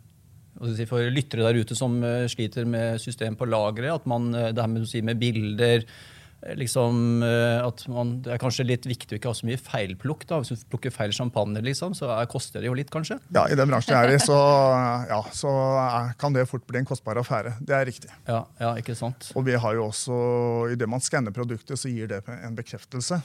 for 0.89 1.05
lyttere 1.13 1.45
der 1.45 1.59
ute 1.61 1.75
som 1.77 2.01
eh, 2.03 2.25
sliter 2.27 2.65
med 2.67 2.99
system 2.99 3.37
på 3.39 3.47
lageret? 3.47 4.01
At 4.01 4.07
man, 4.09 4.33
eh, 4.35 4.49
det 4.51 4.63
her 4.63 4.71
med, 4.71 4.87
si, 4.89 5.03
med 5.05 5.21
bilder 5.21 5.85
liksom, 6.55 7.19
at 7.19 7.81
man, 7.91 8.13
Det 8.23 8.31
er 8.31 8.39
kanskje 8.39 8.63
litt 8.63 8.85
viktig 8.87 9.11
å 9.11 9.17
ikke 9.17 9.27
ha 9.27 9.35
så 9.35 9.47
mye 9.49 9.59
feilplukk. 9.59 10.21
da, 10.29 10.37
Hvis 10.39 10.61
du 10.61 10.69
plukker 10.71 10.93
feil 10.95 11.11
champagne, 11.11 11.59
liksom, 11.65 11.91
så 11.97 12.13
er, 12.15 12.29
koster 12.31 12.63
det 12.63 12.69
jo 12.69 12.77
litt, 12.79 12.87
kanskje? 12.93 13.17
Ja, 13.35 13.43
i 13.51 13.57
den 13.59 13.67
bransjen 13.67 13.91
jeg 13.91 14.07
er 14.07 14.15
i, 14.15 14.21
så, 14.23 14.37
ja, 15.11 15.17
så 15.35 15.51
kan 16.15 16.37
det 16.37 16.45
fort 16.47 16.63
bli 16.63 16.79
en 16.79 16.87
kostbar 16.87 17.19
affære. 17.19 17.57
Det 17.59 17.75
er 17.75 17.83
riktig. 17.91 18.13
Ja, 18.23 18.45
ja, 18.55 18.71
ikke 18.79 18.95
sant? 18.95 19.33
Og 19.35 19.43
vi 19.49 19.59
har 19.59 19.75
jo 19.75 19.89
også, 19.89 20.21
Idet 20.71 20.87
man 20.87 21.03
skanner 21.03 21.35
produktet, 21.35 21.75
så 21.75 21.91
gir 21.91 22.07
det 22.07 22.21
en 22.39 22.55
bekreftelse 22.55 23.19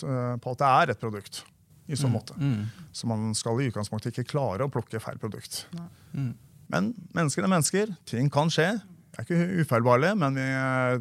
på 0.00 0.56
at 0.56 0.64
det 0.64 0.72
er 0.72 0.94
et 0.96 1.04
produkt 1.04 1.44
i 1.86 1.96
så 1.96 2.08
mm. 2.10 2.12
måte. 2.12 2.36
Mm. 2.40 2.66
Så 2.92 3.08
man 3.10 3.30
skal 3.38 3.60
i 3.62 3.70
utgangspunktet 3.70 4.12
ikke 4.14 4.32
klare 4.34 4.66
å 4.66 4.72
plukke 4.72 5.00
feil 5.02 5.18
produkt. 5.22 5.64
Mm. 6.12 6.34
Men 6.72 6.92
mennesker 7.14 7.46
er 7.46 7.52
mennesker. 7.52 7.94
Ting 8.10 8.30
kan 8.32 8.50
skje. 8.52 8.72
Vi 9.16 9.22
er 9.22 9.26
ikke 9.26 9.62
ufeilbarlige, 9.62 10.16
men 10.20 10.34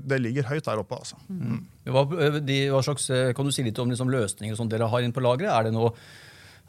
det 0.06 0.22
ligger 0.22 0.48
høyt 0.52 0.68
der 0.68 0.80
oppe. 0.80 1.02
altså. 1.02 1.18
Mm. 1.28 1.66
Hva, 1.92 2.06
de, 2.40 2.60
hva 2.72 2.84
slags, 2.86 3.10
kan 3.36 3.48
du 3.48 3.52
si 3.56 3.66
litt 3.66 3.82
om 3.82 3.92
liksom, 3.92 4.14
løsninger 4.14 4.56
som 4.56 4.70
dere 4.72 4.88
har 4.92 5.04
inne 5.04 5.16
på 5.16 5.24
lageret? 5.26 5.52
Er 5.52 5.68
det 5.68 5.74
noe, 5.76 5.92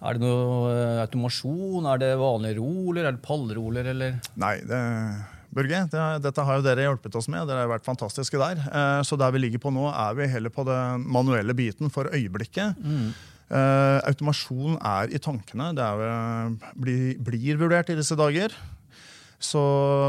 er 0.00 0.16
det 0.16 0.24
noe 0.24 0.74
automasjon? 1.04 1.86
Er 1.92 2.02
det 2.02 2.10
vanlige 2.18 2.58
roller? 2.58 3.04
Er 3.04 3.14
det 3.18 3.24
pallroller? 3.24 3.92
Eller? 3.92 4.18
Nei, 4.42 4.56
det, 4.66 4.80
Børge, 5.56 5.84
det, 5.92 6.02
dette 6.26 6.48
har 6.48 6.58
jo 6.58 6.66
dere 6.66 6.88
hjulpet 6.88 7.14
oss 7.16 7.30
med. 7.32 7.46
Dere 7.48 7.62
har 7.62 7.70
vært 7.70 7.86
fantastiske 7.86 8.40
der. 8.42 8.66
Så 9.06 9.16
der 9.20 9.32
vi 9.32 9.44
ligger 9.46 9.62
på 9.62 9.72
nå, 9.72 9.86
er 9.92 10.18
vi 10.18 10.26
heller 10.32 10.52
på 10.52 10.66
den 10.68 11.06
manuelle 11.14 11.54
biten 11.56 11.92
for 11.94 12.10
øyeblikket. 12.10 12.80
Mm. 12.82 13.14
Uh, 13.46 14.02
automasjon 14.08 14.74
er 14.82 15.12
i 15.14 15.20
tankene. 15.22 15.70
Det 15.76 15.84
er, 15.84 16.56
blir, 16.74 17.12
blir 17.22 17.60
vurdert 17.60 17.92
i 17.92 17.98
disse 17.98 18.18
dager. 18.18 18.54
Så, 19.36 19.60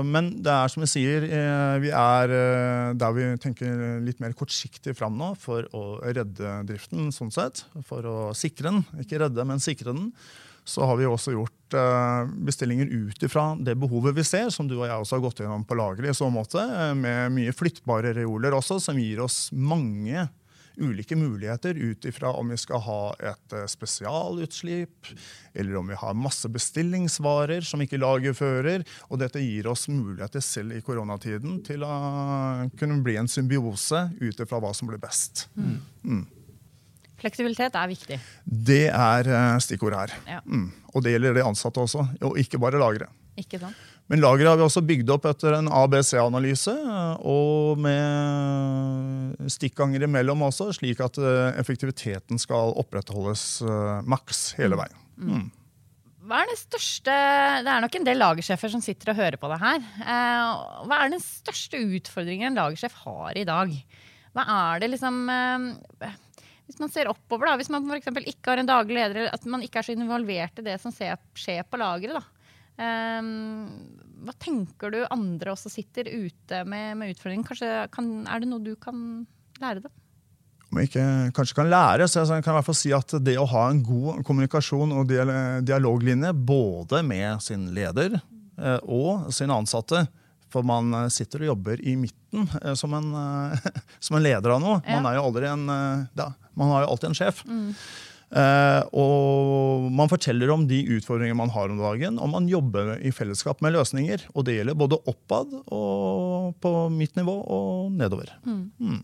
men 0.08 0.32
det 0.44 0.54
er 0.54 0.72
som 0.72 0.84
jeg 0.86 0.92
sier, 0.94 1.26
eh, 1.28 1.76
vi 1.84 1.90
er 1.92 2.32
eh, 2.32 2.94
der 2.96 3.12
vi 3.12 3.26
tenker 3.44 4.00
litt 4.00 4.22
mer 4.24 4.32
kortsiktig 4.38 4.94
fram 4.96 5.18
nå 5.20 5.34
for 5.42 5.68
å 5.76 6.00
redde 6.16 6.62
driften, 6.70 7.10
sånn 7.12 7.34
sett. 7.36 7.66
For 7.90 8.08
å 8.08 8.18
sikre 8.38 8.72
den. 8.72 8.86
Ikke 9.04 9.20
redde, 9.20 9.44
men 9.44 9.60
sikre 9.64 9.92
den. 9.92 10.14
Så 10.68 10.88
har 10.88 10.96
vi 11.00 11.08
også 11.08 11.36
gjort 11.36 11.76
bestillinger 12.48 12.88
ut 12.88 13.22
ifra 13.24 13.50
det 13.60 13.76
behovet 13.80 14.16
vi 14.16 14.24
ser, 14.28 14.50
som 14.52 14.68
du 14.68 14.78
og 14.78 14.86
jeg 14.88 14.96
også 14.96 15.16
har 15.16 15.24
gått 15.24 15.40
gjennom 15.44 15.64
på 15.68 15.76
lageret 15.80 16.12
i 16.12 16.16
så 16.16 16.28
måte, 16.32 16.64
med 16.96 17.32
mye 17.36 17.56
flyttbare 17.56 18.12
reoler 18.16 18.56
også, 18.56 18.80
som 18.84 19.00
gir 19.00 19.22
oss 19.24 19.46
mange 19.52 20.26
ulike 20.78 21.16
muligheter 21.16 21.76
ut 21.76 22.06
ifra 22.06 22.32
om 22.38 22.50
vi 22.50 22.58
skal 22.58 22.82
ha 22.86 23.02
et 23.20 23.54
eh, 23.56 23.66
spesialutslipp, 23.70 25.12
eller 25.54 25.78
om 25.80 25.92
vi 25.92 25.98
har 25.98 26.18
masse 26.18 26.50
bestillingsvarer 26.50 27.66
som 27.66 27.82
ikke 27.84 28.00
laget 28.02 28.38
fører. 28.38 28.86
Og 29.10 29.22
dette 29.22 29.42
gir 29.44 29.70
oss 29.72 29.88
muligheter 29.92 30.44
selv 30.44 30.78
i 30.78 30.82
koronatiden 30.86 31.62
til 31.68 31.86
å 31.86 31.94
kunne 32.80 33.02
bli 33.06 33.18
en 33.20 33.30
symbiose 33.32 34.08
ut 34.22 34.44
ifra 34.46 34.62
hva 34.64 34.74
som 34.78 34.90
blir 34.92 35.02
best. 35.02 35.48
Mm. 35.58 35.78
Mm. 36.04 36.26
Fleksibilitet 37.18 37.76
er 37.76 37.90
viktig. 37.90 38.18
Det 38.46 38.84
er 38.94 39.32
eh, 39.34 39.54
stikkordet 39.66 40.04
her. 40.04 40.18
Ja. 40.38 40.42
Mm. 40.46 40.70
Og 40.94 41.06
det 41.06 41.16
gjelder 41.16 41.40
de 41.40 41.46
ansatte 41.46 41.82
også, 41.82 42.06
og 42.22 42.38
ikke 42.42 42.62
bare 42.62 42.82
lagre. 42.82 43.10
Ikke 43.38 43.60
sant? 43.62 43.78
Men 44.08 44.24
lageret 44.24 44.54
har 44.54 44.60
vi 44.60 44.64
også 44.64 44.84
bygd 44.88 45.10
opp 45.12 45.26
etter 45.28 45.58
en 45.58 45.68
ABC-analyse, 45.68 46.74
og 47.28 47.80
med 47.84 49.50
stikkanger 49.52 50.06
imellom 50.08 50.46
også, 50.48 50.70
slik 50.78 51.02
at 51.04 51.20
eh, 51.20 51.60
effektiviteten 51.60 52.40
skal 52.40 52.72
opprettholdes 52.80 53.46
uh, 53.68 54.00
maks 54.08 54.54
hele 54.60 54.78
mm. 54.78 54.84
veien. 54.84 55.02
Mm. 55.18 55.48
Hva 56.28 56.42
er 56.44 56.50
det 56.52 56.60
største 56.60 57.14
Det 57.64 57.72
er 57.72 57.84
nok 57.84 57.94
en 57.96 58.06
del 58.08 58.20
lagersjefer 58.20 58.72
som 58.72 58.84
sitter 58.84 59.14
og 59.14 59.20
hører 59.20 59.40
på 59.40 59.48
det 59.48 59.60
her. 59.62 59.84
Hva 60.04 60.98
er 60.98 61.14
den 61.14 61.24
største 61.24 61.80
utfordringen 61.80 62.50
en 62.50 62.60
lagersjef 62.60 62.98
har 63.06 63.40
i 63.40 63.46
dag? 63.48 63.72
Hva 64.36 64.44
er 64.58 64.84
det 64.84 64.90
liksom 64.92 65.22
Hvis 66.68 66.82
man 66.84 66.92
ser 66.92 67.08
oppover, 67.08 67.48
da, 67.48 67.56
hvis 67.62 67.72
man 67.72 67.88
f.eks. 67.88 68.12
ikke 68.28 68.52
har 68.52 68.60
en 68.60 68.68
daglig 68.68 69.00
leder, 69.00 69.30
at 69.32 69.48
man 69.48 69.64
ikke 69.64 69.80
er 69.80 69.88
så 69.88 69.96
involvert 69.96 70.60
i 70.60 70.68
det 70.68 70.76
som 70.84 70.92
skjer 70.92 71.64
på 71.64 71.80
lageret, 71.80 72.20
da. 72.20 72.37
Um, 72.78 73.98
hva 74.26 74.34
tenker 74.38 74.94
du 74.94 75.00
andre 75.10 75.54
også 75.54 75.72
sitter 75.72 76.10
ute 76.10 76.64
med, 76.70 76.98
med 77.00 77.14
utfordringen? 77.14 77.46
Kanskje 77.48 77.72
kan, 77.94 78.12
er 78.30 78.44
det 78.44 78.50
noe 78.52 78.64
du 78.64 78.76
kan 78.80 79.00
lære 79.62 79.86
dem? 79.86 79.94
Om 80.68 80.82
jeg 80.82 80.90
ikke 80.90 81.08
kanskje 81.38 81.56
kan 81.56 81.70
lære, 81.72 82.08
så 82.12 82.26
jeg 82.26 82.44
kan 82.44 82.52
i 82.52 82.58
hvert 82.58 82.68
fall 82.68 82.76
si 82.76 82.92
at 82.96 83.14
det 83.24 83.38
å 83.40 83.48
ha 83.48 83.70
en 83.72 83.80
god 83.88 84.24
kommunikasjon 84.28 84.92
og 85.00 85.14
dialoglinje 85.66 86.34
både 86.36 87.00
med 87.08 87.44
sin 87.46 87.70
leder 87.76 88.18
eh, 88.18 88.80
og 88.84 89.30
sine 89.36 89.56
ansatte 89.56 90.04
For 90.52 90.68
man 90.68 90.92
eh, 90.92 91.08
sitter 91.14 91.46
og 91.46 91.54
jobber 91.54 91.80
i 91.80 91.96
midten 92.00 92.50
eh, 92.60 92.76
som 92.76 92.98
en, 93.00 93.08
som 94.10 94.20
en 94.20 94.26
leder 94.26 94.58
av 94.58 94.62
noe. 94.64 94.82
Man, 94.84 95.08
er 95.08 95.22
jo 95.22 95.32
en, 95.48 95.66
ja, 96.20 96.28
man 96.60 96.74
har 96.74 96.84
jo 96.84 96.92
alltid 96.92 97.10
en 97.14 97.20
sjef. 97.22 97.42
Mm. 97.48 97.72
Uh, 98.28 98.84
og 98.92 99.86
man 99.96 100.10
forteller 100.12 100.50
om 100.52 100.66
de 100.68 100.82
utfordringene 100.98 101.40
man 101.40 101.52
har 101.54 101.72
om 101.72 101.78
dagen, 101.80 102.18
og 102.20 102.34
man 102.34 102.50
jobber 102.52 102.98
i 103.00 103.14
fellesskap 103.16 103.62
med 103.64 103.78
løsninger. 103.78 104.26
Og 104.36 104.48
det 104.48 104.58
gjelder 104.58 104.80
både 104.80 105.00
oppad 105.08 105.54
og 105.64 106.58
på 106.64 106.74
mitt 106.92 107.16
nivå 107.20 107.38
og 107.56 107.94
nedover. 107.96 108.34
Mm. 108.44 108.66
Mm. 108.84 109.00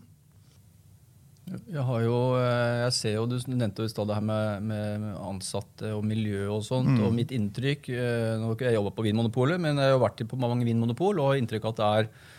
Jeg, 1.44 1.84
har 1.86 2.04
jo, 2.04 2.18
eh, 2.40 2.82
jeg 2.84 2.92
ser 2.96 3.16
jo, 3.18 3.24
Du 3.28 3.36
nevnte 3.52 3.84
jo 3.84 4.04
det 4.08 4.16
her 4.16 4.24
med, 4.24 4.64
med, 4.64 5.08
ansatte 5.20 5.92
og 5.96 6.04
miljø 6.04 6.46
og 6.52 6.64
sånt. 6.66 6.92
Mm. 6.92 7.02
Og 7.04 7.16
mitt 7.16 7.32
inntrykk 7.36 7.90
eh, 7.92 8.36
Nå 8.40 8.48
har 8.48 8.56
ikke 8.56 8.70
jeg 8.70 8.78
jobba 8.78 8.94
på 8.96 9.04
Vinmonopolet, 9.08 9.60
men 9.60 9.80
jeg 9.80 9.96
har 9.96 10.00
vært 10.04 10.24
på 10.28 10.40
mange 10.40 10.68
vinmonopol 10.68 11.20
og 11.20 11.32
har 11.32 11.40
inntrykk 11.40 11.68
av 11.68 11.74
at 11.74 11.80
det 11.80 11.90
er 11.90 12.32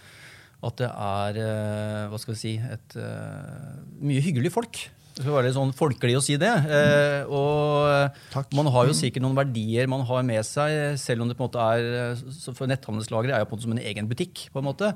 at 0.65 0.79
det 0.79 0.87
er 0.89 1.35
hva 2.09 2.17
skal 2.17 2.33
vi 2.33 2.39
si, 2.39 2.51
et, 2.57 2.95
mye 4.01 4.21
hyggelige 4.23 4.55
folk. 4.55 4.79
Det 5.15 5.32
var 5.32 5.45
litt 5.45 5.56
sånn 5.56 5.71
folkelig 5.75 6.17
å 6.19 6.23
si 6.23 6.36
det. 6.39 6.51
Eh, 6.51 7.21
og 7.32 8.15
Takk. 8.34 8.49
man 8.58 8.67
har 8.73 8.89
jo 8.89 8.95
sikkert 8.97 9.23
noen 9.23 9.38
verdier 9.38 9.88
man 9.91 10.04
har 10.08 10.25
med 10.28 10.43
seg, 10.43 10.97
selv 10.99 11.23
om 11.23 11.32
det 11.32 11.38
på 11.39 11.45
en 11.45 11.51
måte 11.51 11.67
er 11.75 12.23
For 12.49 12.67
netthandelslageret 12.67 13.38
er 13.38 13.45
jo 13.45 13.47
på 13.47 13.56
en 13.56 13.62
måte 13.62 13.67
som 13.69 13.78
en 13.78 13.86
egen 13.93 14.10
butikk. 14.12 14.49
på 14.51 14.60
en 14.60 14.67
måte. 14.67 14.91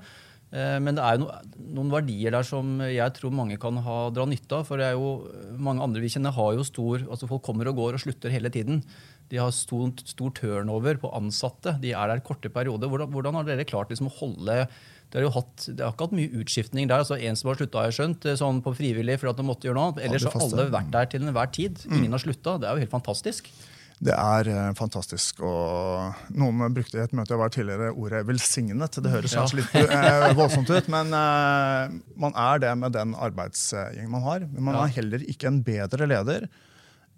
Eh, 0.50 0.78
men 0.82 0.98
det 0.98 1.06
er 1.06 1.16
jo 1.16 1.28
no, 1.28 1.30
noen 1.78 1.94
verdier 1.94 2.34
der 2.34 2.46
som 2.48 2.80
jeg 2.82 3.14
tror 3.16 3.36
mange 3.38 3.60
kan 3.62 3.78
ha, 3.86 4.00
dra 4.14 4.26
nytte 4.28 4.60
av. 4.60 4.68
For 4.68 4.82
det 4.82 4.90
er 4.90 4.98
jo, 4.98 5.30
mange 5.62 5.86
andre 5.86 6.04
vi 6.04 6.12
kjenner 6.12 6.36
har 6.36 6.56
jo 6.58 6.68
stor 6.68 7.06
altså 7.06 7.30
Folk 7.30 7.46
kommer 7.46 7.70
og 7.70 7.80
går 7.80 7.98
og 7.98 8.04
slutter 8.04 8.34
hele 8.34 8.52
tiden. 8.54 8.84
De 9.30 9.38
har 9.38 9.54
stor, 9.54 9.92
stor 10.10 10.34
turnover 10.36 10.98
på 11.02 11.12
ansatte. 11.16 11.78
De 11.84 11.94
er 11.94 12.12
der 12.12 12.26
korte 12.26 12.50
perioder. 12.52 12.90
Hvordan, 12.90 13.12
hvordan 13.14 13.40
har 13.40 13.48
dere 13.48 13.68
klart 13.70 13.94
liksom, 13.94 14.10
å 14.10 14.18
holde 14.20 14.64
det 15.10 15.18
har 15.18 15.26
jo 15.26 15.32
hatt, 15.40 15.66
det 15.66 15.82
har 15.82 15.96
ikke 15.96 16.06
hatt 16.06 16.20
mye 16.20 16.42
utskiftning 16.44 16.90
der. 16.90 17.02
altså 17.02 17.18
En 17.18 17.38
som 17.40 17.50
har 17.50 17.58
slutta, 17.58 17.82
har 17.82 17.90
jeg 17.90 17.98
skjønt, 17.98 18.30
eh, 18.30 18.38
sånn 18.38 18.62
på 18.62 18.76
frivillig 18.78 19.18
for 19.18 19.32
at 19.32 19.40
de 19.40 19.46
måtte 19.48 19.66
gjøre 19.66 19.78
noe 19.80 19.90
annet. 19.90 20.04
Ellers 20.06 20.28
har 20.30 20.46
alle 20.46 20.70
vært 20.70 20.92
der 20.94 21.10
til 21.10 21.26
enhver 21.26 21.50
tid. 21.56 21.82
Mm. 21.88 21.96
Ingen 21.98 22.14
har 22.14 22.22
slutta. 22.22 22.58
Det 22.62 22.70
er 22.70 22.78
jo 22.78 22.84
helt 22.86 22.94
fantastisk. 22.94 23.50
Det 24.00 24.14
er 24.14 24.48
uh, 24.48 24.68
fantastisk. 24.78 25.42
og 25.44 26.30
Noen 26.38 26.62
brukte 26.76 27.00
i 27.00 27.02
et 27.04 27.16
møte 27.18 27.34
jeg 27.34 27.42
var 27.42 27.52
tidligere 27.52 27.90
ordet 27.92 28.22
'velsignet'. 28.28 29.02
Det 29.02 29.12
høres 29.12 29.36
kanskje 29.36 29.60
litt 29.60 29.74
eh, 29.82 30.30
voldsomt 30.38 30.70
ut, 30.70 30.88
men 30.94 31.12
eh, 31.12 31.98
man 32.16 32.38
er 32.38 32.62
det 32.64 32.72
med 32.80 32.96
den 32.96 33.18
arbeidsgjengen 33.18 34.14
man 34.14 34.24
har. 34.24 34.46
Men 34.46 34.70
man 34.70 34.78
ja. 34.78 34.86
er 34.86 34.96
heller 35.02 35.26
ikke 35.26 35.50
en 35.52 35.60
bedre 35.66 36.08
leder 36.08 36.48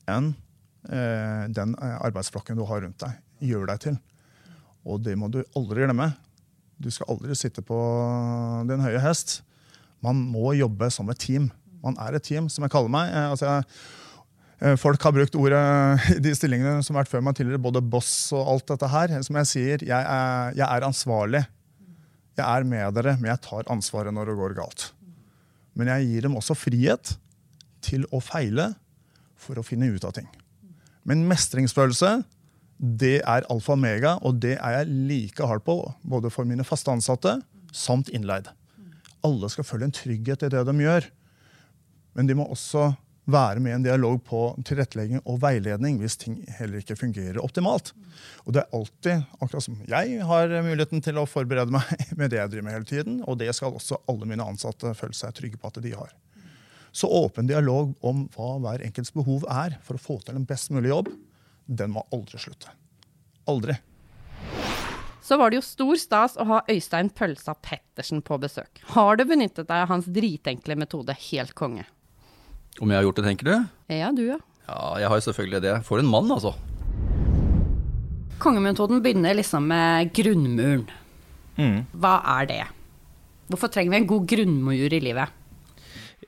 enn 0.10 0.34
den 0.82 1.76
arbeidsflokken 1.78 2.58
du 2.58 2.64
har 2.66 2.80
rundt 2.82 2.98
deg, 3.04 3.20
gjør 3.46 3.68
deg 3.70 3.82
til. 3.84 3.98
Og 4.90 5.04
det 5.06 5.14
må 5.14 5.28
du 5.30 5.44
aldri 5.54 5.84
glemme. 5.86 6.08
Du 6.82 6.90
skal 6.90 7.14
aldri 7.14 7.36
sitte 7.38 7.64
på 7.66 7.78
din 8.70 8.82
høye 8.82 9.02
hest. 9.04 9.42
Man 10.02 10.22
må 10.34 10.56
jobbe 10.58 10.90
som 10.94 11.10
et 11.14 11.22
team. 11.22 11.50
Man 11.84 11.98
er 12.02 12.18
et 12.18 12.26
team, 12.26 12.48
som 12.50 12.66
jeg 12.66 12.74
kaller 12.74 12.92
meg. 12.94 13.12
Eh, 13.14 13.28
altså 13.30 13.48
jeg, 13.48 13.66
eh, 14.62 14.78
folk 14.82 15.02
har 15.06 15.14
brukt 15.16 15.38
ordet 15.38 15.62
i 16.18 16.20
de 16.26 16.34
stillingene 16.38 16.82
som 16.86 16.98
har 16.98 17.06
vært 17.06 17.14
før 17.14 17.26
meg 17.26 17.38
tidligere, 17.38 17.62
både 17.62 17.84
boss 17.86 18.32
og 18.38 18.56
alt 18.56 18.68
dette 18.74 18.90
her. 18.90 19.14
Som 19.28 19.38
jeg 19.42 19.52
sier, 19.52 19.86
jeg 19.86 20.02
er, 20.02 20.58
jeg 20.58 20.66
er 20.68 20.88
ansvarlig. 20.88 21.46
Jeg 22.40 22.46
er 22.48 22.66
med 22.66 22.98
dere, 22.98 23.18
men 23.20 23.34
jeg 23.34 23.44
tar 23.46 23.70
ansvaret 23.70 24.16
når 24.16 24.32
det 24.32 24.38
går 24.40 24.58
galt. 24.58 24.90
Men 25.78 25.92
jeg 25.94 26.10
gir 26.10 26.28
dem 26.28 26.38
også 26.40 26.58
frihet 26.58 27.16
til 27.86 28.06
å 28.14 28.22
feile 28.24 28.72
for 29.42 29.58
å 29.58 29.66
finne 29.66 29.90
ut 29.92 30.06
av 30.08 30.16
ting. 30.18 30.30
Men 31.08 31.26
mestringsfølelse 31.30 32.22
det 32.82 33.20
er 33.20 33.46
alfa 33.54 33.76
og 33.76 33.82
mega, 33.84 34.16
og 34.26 34.40
det 34.42 34.56
er 34.58 34.80
jeg 34.80 34.90
like 34.90 35.46
hard 35.46 35.62
på, 35.68 35.76
både 36.02 36.32
for 36.34 36.50
mine 36.50 36.66
faste 36.66 36.90
ansatte 36.90 37.38
samt 37.78 38.10
innleid. 38.10 38.50
Alle 39.22 39.50
skal 39.54 39.68
føle 39.68 39.86
en 39.86 39.94
trygghet 39.94 40.48
i 40.48 40.50
det 40.50 40.64
de 40.66 40.74
gjør. 40.82 41.06
Men 42.18 42.28
de 42.28 42.36
må 42.36 42.48
også 42.50 42.90
være 43.32 43.62
med 43.62 43.72
i 43.72 43.76
en 43.78 43.86
dialog 43.86 44.18
på 44.26 44.40
tilrettelegging 44.66 45.22
og 45.30 45.38
veiledning 45.44 46.00
hvis 46.02 46.18
ting 46.20 46.40
heller 46.58 46.82
ikke 46.82 46.98
fungerer 46.98 47.38
optimalt. 47.44 47.94
Og 48.48 48.56
det 48.56 48.64
er 48.64 48.76
alltid, 48.76 49.28
akkurat 49.38 49.68
som 49.68 49.78
jeg 49.88 50.18
har 50.26 50.58
muligheten 50.66 51.06
til 51.06 51.22
å 51.22 51.28
forberede 51.30 51.72
meg 51.78 51.86
med 52.20 52.34
det 52.34 52.42
jeg 52.42 52.56
driver 52.56 52.68
med 52.68 52.78
hele 52.80 52.90
tiden, 52.90 53.22
og 53.30 53.38
det 53.40 53.54
skal 53.56 53.78
også 53.78 54.02
alle 54.10 54.28
mine 54.28 54.46
ansatte 54.46 54.96
føle 54.98 55.16
seg 55.16 55.38
trygge 55.38 55.62
på 55.62 55.70
at 55.70 55.84
de 55.86 55.94
har. 55.94 56.16
Så 56.92 57.08
åpen 57.08 57.48
dialog 57.48 57.94
om 58.04 58.26
hva 58.34 58.56
hver 58.66 58.82
enkelts 58.84 59.14
behov 59.16 59.46
er 59.48 59.78
for 59.86 59.96
å 59.96 60.02
få 60.02 60.18
til 60.26 60.36
en 60.36 60.50
best 60.50 60.74
mulig 60.74 60.90
jobb, 60.92 61.14
den 61.66 61.94
må 61.96 62.06
aldri 62.14 62.40
slutte. 62.42 62.74
Aldri. 63.50 63.78
Så 65.22 65.38
var 65.38 65.52
det 65.52 65.60
jo 65.60 65.66
stor 65.66 66.00
stas 66.02 66.38
å 66.42 66.46
ha 66.50 66.62
Øystein 66.72 67.12
Pølsa 67.14 67.54
Pettersen 67.54 68.24
på 68.26 68.40
besøk. 68.42 68.82
Har 68.96 69.20
du 69.20 69.26
benyttet 69.30 69.68
deg 69.70 69.84
av 69.86 69.92
hans 69.92 70.10
dritenkle 70.10 70.76
metode 70.80 71.16
Helt 71.30 71.54
konge? 71.56 71.86
Om 72.82 72.92
jeg 72.92 72.98
har 72.98 73.06
gjort 73.06 73.20
det, 73.20 73.28
tenker 73.28 73.48
du? 73.48 73.54
Ja, 73.94 74.10
du 74.16 74.24
ja. 74.26 74.40
Ja, 74.66 74.82
jeg 75.02 75.12
har 75.12 75.20
jo 75.20 75.26
selvfølgelig 75.28 75.62
det. 75.64 75.74
For 75.88 76.02
en 76.02 76.10
mann, 76.10 76.32
altså. 76.32 76.56
Kongemetoden 78.42 79.04
begynner 79.04 79.36
liksom 79.38 79.68
med 79.70 80.12
grunnmuren. 80.16 80.88
Mm. 81.60 81.84
Hva 82.02 82.16
er 82.40 82.48
det? 82.50 82.62
Hvorfor 83.52 83.70
trenger 83.70 83.94
vi 83.94 84.00
en 84.00 84.10
god 84.10 84.28
grunnmur 84.32 84.96
i 84.96 85.02
livet? 85.04 85.38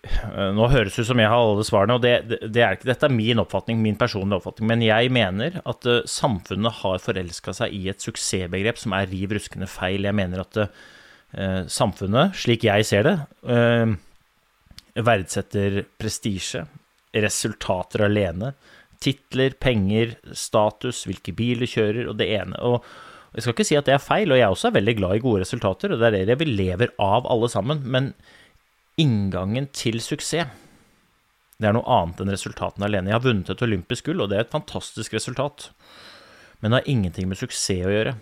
Eh, 0.04 0.50
nå 0.52 0.68
høres 0.68 0.98
det 0.98 1.06
ut 1.06 1.10
som 1.14 1.22
jeg 1.22 1.32
har 1.32 1.42
alle 1.42 1.64
svarene, 1.68 1.96
og 1.96 2.04
det, 2.04 2.40
det 2.52 2.64
er 2.64 2.76
ikke, 2.76 2.90
dette 2.90 3.08
er 3.08 3.16
min 3.16 3.40
oppfatning, 3.44 3.80
min 3.84 4.00
personlige 4.00 4.42
oppfatning. 4.42 4.68
Men 4.74 4.84
jeg 4.84 5.12
mener 5.16 5.62
at 5.64 5.88
uh, 5.88 6.02
samfunnet 6.10 6.82
har 6.82 7.04
forelska 7.04 7.56
seg 7.56 7.76
i 7.76 7.88
et 7.92 8.04
suksessbegrep 8.04 8.82
som 8.82 8.96
er 8.98 9.08
riv 9.12 9.38
ruskende 9.38 9.70
feil. 9.72 10.04
Jeg 10.10 10.18
mener 10.18 10.44
at 10.44 10.60
eh, 10.64 11.64
samfunnet, 11.72 12.36
slik 12.38 12.68
jeg 12.68 12.88
ser 12.90 13.08
det, 13.08 13.16
eh, 13.56 13.96
verdsetter 15.08 15.84
prestisje, 15.98 16.66
resultater 17.14 18.06
alene. 18.10 18.54
Titler, 19.04 19.56
penger, 19.60 20.18
status, 20.36 21.04
hvilke 21.08 21.34
biler 21.36 21.70
kjører, 21.70 22.12
og 22.12 22.20
det 22.20 22.30
ene. 22.36 22.60
Og 22.60 22.84
jeg 23.34 23.46
skal 23.46 23.56
ikke 23.56 23.68
si 23.72 23.80
at 23.80 23.88
det 23.88 23.96
er 23.96 24.04
feil, 24.04 24.32
og 24.32 24.40
jeg 24.40 24.52
også 24.52 24.70
er 24.70 24.78
veldig 24.82 24.96
glad 25.00 25.18
i 25.18 25.24
gode 25.24 25.44
resultater, 25.46 25.94
og 25.94 26.04
det 26.04 26.12
er 26.12 26.30
det 26.30 26.40
vi 26.42 26.52
lever 26.52 26.92
av 27.02 27.28
alle 27.30 27.50
sammen, 27.52 27.82
men 27.88 28.14
inngangen 29.02 29.70
til 29.74 30.00
suksess 30.04 30.52
det 31.64 31.70
er 31.70 31.76
noe 31.78 31.88
annet 31.96 32.20
enn 32.20 32.34
resultatene 32.34 32.88
alene. 32.90 33.12
Jeg 33.12 33.16
har 33.16 33.24
vunnet 33.24 33.52
et 33.54 33.62
olympisk 33.64 34.10
gull, 34.10 34.24
og 34.24 34.32
det 34.32 34.40
er 34.40 34.46
et 34.48 34.54
fantastisk 34.54 35.14
resultat. 35.16 35.70
Men 36.60 36.74
det 36.74 36.82
har 36.82 36.90
ingenting 36.92 37.30
med 37.30 37.40
suksess 37.40 37.86
å 37.86 37.94
gjøre. 37.94 38.16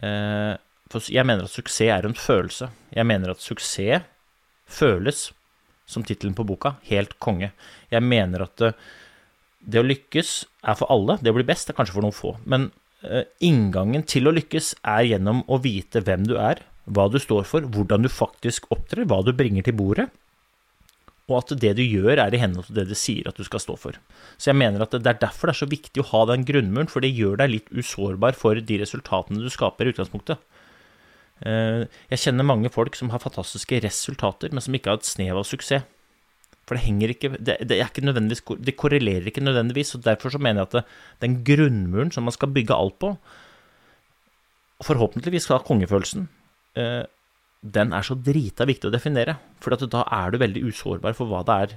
Eh, 0.00 0.54
for 0.90 1.12
jeg 1.12 1.26
mener 1.28 1.46
at 1.46 1.54
suksess 1.54 1.92
er 1.92 2.08
en 2.08 2.16
følelse. 2.18 2.70
Jeg 2.96 3.06
mener 3.06 3.30
at 3.30 3.44
suksess 3.44 4.08
føles, 4.70 5.28
som 5.90 6.06
tittelen 6.06 6.34
på 6.38 6.46
boka, 6.46 6.76
helt 6.88 7.14
konge. 7.22 7.52
Jeg 7.94 8.02
mener 8.06 8.46
at 8.46 8.56
det, 8.62 8.72
det, 9.60 9.82
å 9.82 9.86
lykkes 9.86 10.34
er 10.66 10.78
for 10.78 10.90
alle. 10.90 11.18
Det 11.22 11.30
å 11.30 11.36
bli 11.36 11.46
best 11.46 11.70
er 11.70 11.78
kanskje 11.78 11.98
for 11.98 12.06
noen 12.06 12.16
få. 12.16 12.36
Men 12.46 12.68
uh, 13.02 13.22
inngangen 13.42 14.06
til 14.08 14.30
å 14.30 14.34
lykkes 14.34 14.76
er 14.82 15.08
gjennom 15.10 15.42
å 15.50 15.58
vite 15.62 16.02
hvem 16.06 16.26
du 16.30 16.36
er, 16.38 16.62
hva 16.88 17.06
du 17.12 17.18
står 17.20 17.46
for, 17.48 17.66
hvordan 17.66 18.06
du 18.06 18.10
faktisk 18.12 18.68
opptrer, 18.72 19.06
hva 19.08 19.20
du 19.26 19.32
bringer 19.36 19.66
til 19.66 19.76
bordet. 19.76 20.08
Og 21.30 21.36
at 21.38 21.52
det 21.62 21.76
du 21.78 21.82
gjør, 21.84 22.18
er 22.18 22.34
i 22.34 22.40
henhold 22.42 22.66
til 22.66 22.80
det 22.80 22.88
du 22.90 22.96
sier 22.98 23.28
at 23.30 23.38
du 23.38 23.46
skal 23.46 23.62
stå 23.62 23.76
for. 23.78 23.98
Så 24.34 24.50
jeg 24.50 24.58
mener 24.58 24.82
at 24.82 24.96
det 24.96 25.06
er 25.06 25.20
derfor 25.20 25.50
det 25.50 25.54
er 25.54 25.60
så 25.62 25.70
viktig 25.70 26.02
å 26.02 26.08
ha 26.10 26.24
den 26.32 26.46
grunnmuren, 26.48 26.90
for 26.90 27.04
det 27.04 27.12
gjør 27.14 27.38
deg 27.42 27.52
litt 27.52 27.70
usårbar 27.70 28.34
for 28.38 28.58
de 28.58 28.80
resultatene 28.82 29.42
du 29.42 29.50
skaper 29.52 29.86
i 29.86 29.94
utgangspunktet. 29.94 30.42
Eh, 31.46 31.86
jeg 32.10 32.24
kjenner 32.24 32.48
mange 32.48 32.72
folk 32.72 32.98
som 32.98 33.12
har 33.14 33.22
fantastiske 33.22 33.78
resultater, 33.84 34.50
men 34.50 34.64
som 34.64 34.74
ikke 34.74 34.92
har 34.92 35.00
et 35.00 35.08
snev 35.08 35.38
av 35.38 35.46
suksess. 35.46 35.86
For 36.68 36.78
det 36.78 36.84
henger 36.84 37.10
ikke 37.10 37.28
Det, 37.34 37.56
det, 37.66 37.78
det 38.62 38.76
korrelerer 38.78 39.26
ikke 39.26 39.42
nødvendigvis. 39.42 39.96
og 39.96 40.04
Derfor 40.04 40.30
så 40.30 40.38
mener 40.38 40.62
jeg 40.62 40.68
at 40.68 40.76
det, 40.76 40.84
den 41.20 41.40
grunnmuren 41.42 42.12
som 42.14 42.24
man 42.24 42.34
skal 42.36 42.52
bygge 42.54 42.74
alt 42.76 42.98
på, 43.02 43.16
forhåpentligvis 44.86 45.48
skal 45.48 45.58
ha 45.58 45.66
kongefølelsen, 45.66 46.28
den 47.60 47.92
er 47.92 48.06
så 48.06 48.16
drita 48.16 48.66
viktig 48.68 48.88
å 48.88 48.94
definere. 48.94 49.36
For 49.60 49.76
da 49.76 50.04
er 50.06 50.32
du 50.32 50.40
veldig 50.40 50.64
usårbar 50.70 51.16
for 51.18 51.30
hva 51.30 51.42
det 51.46 51.56
er 51.64 51.74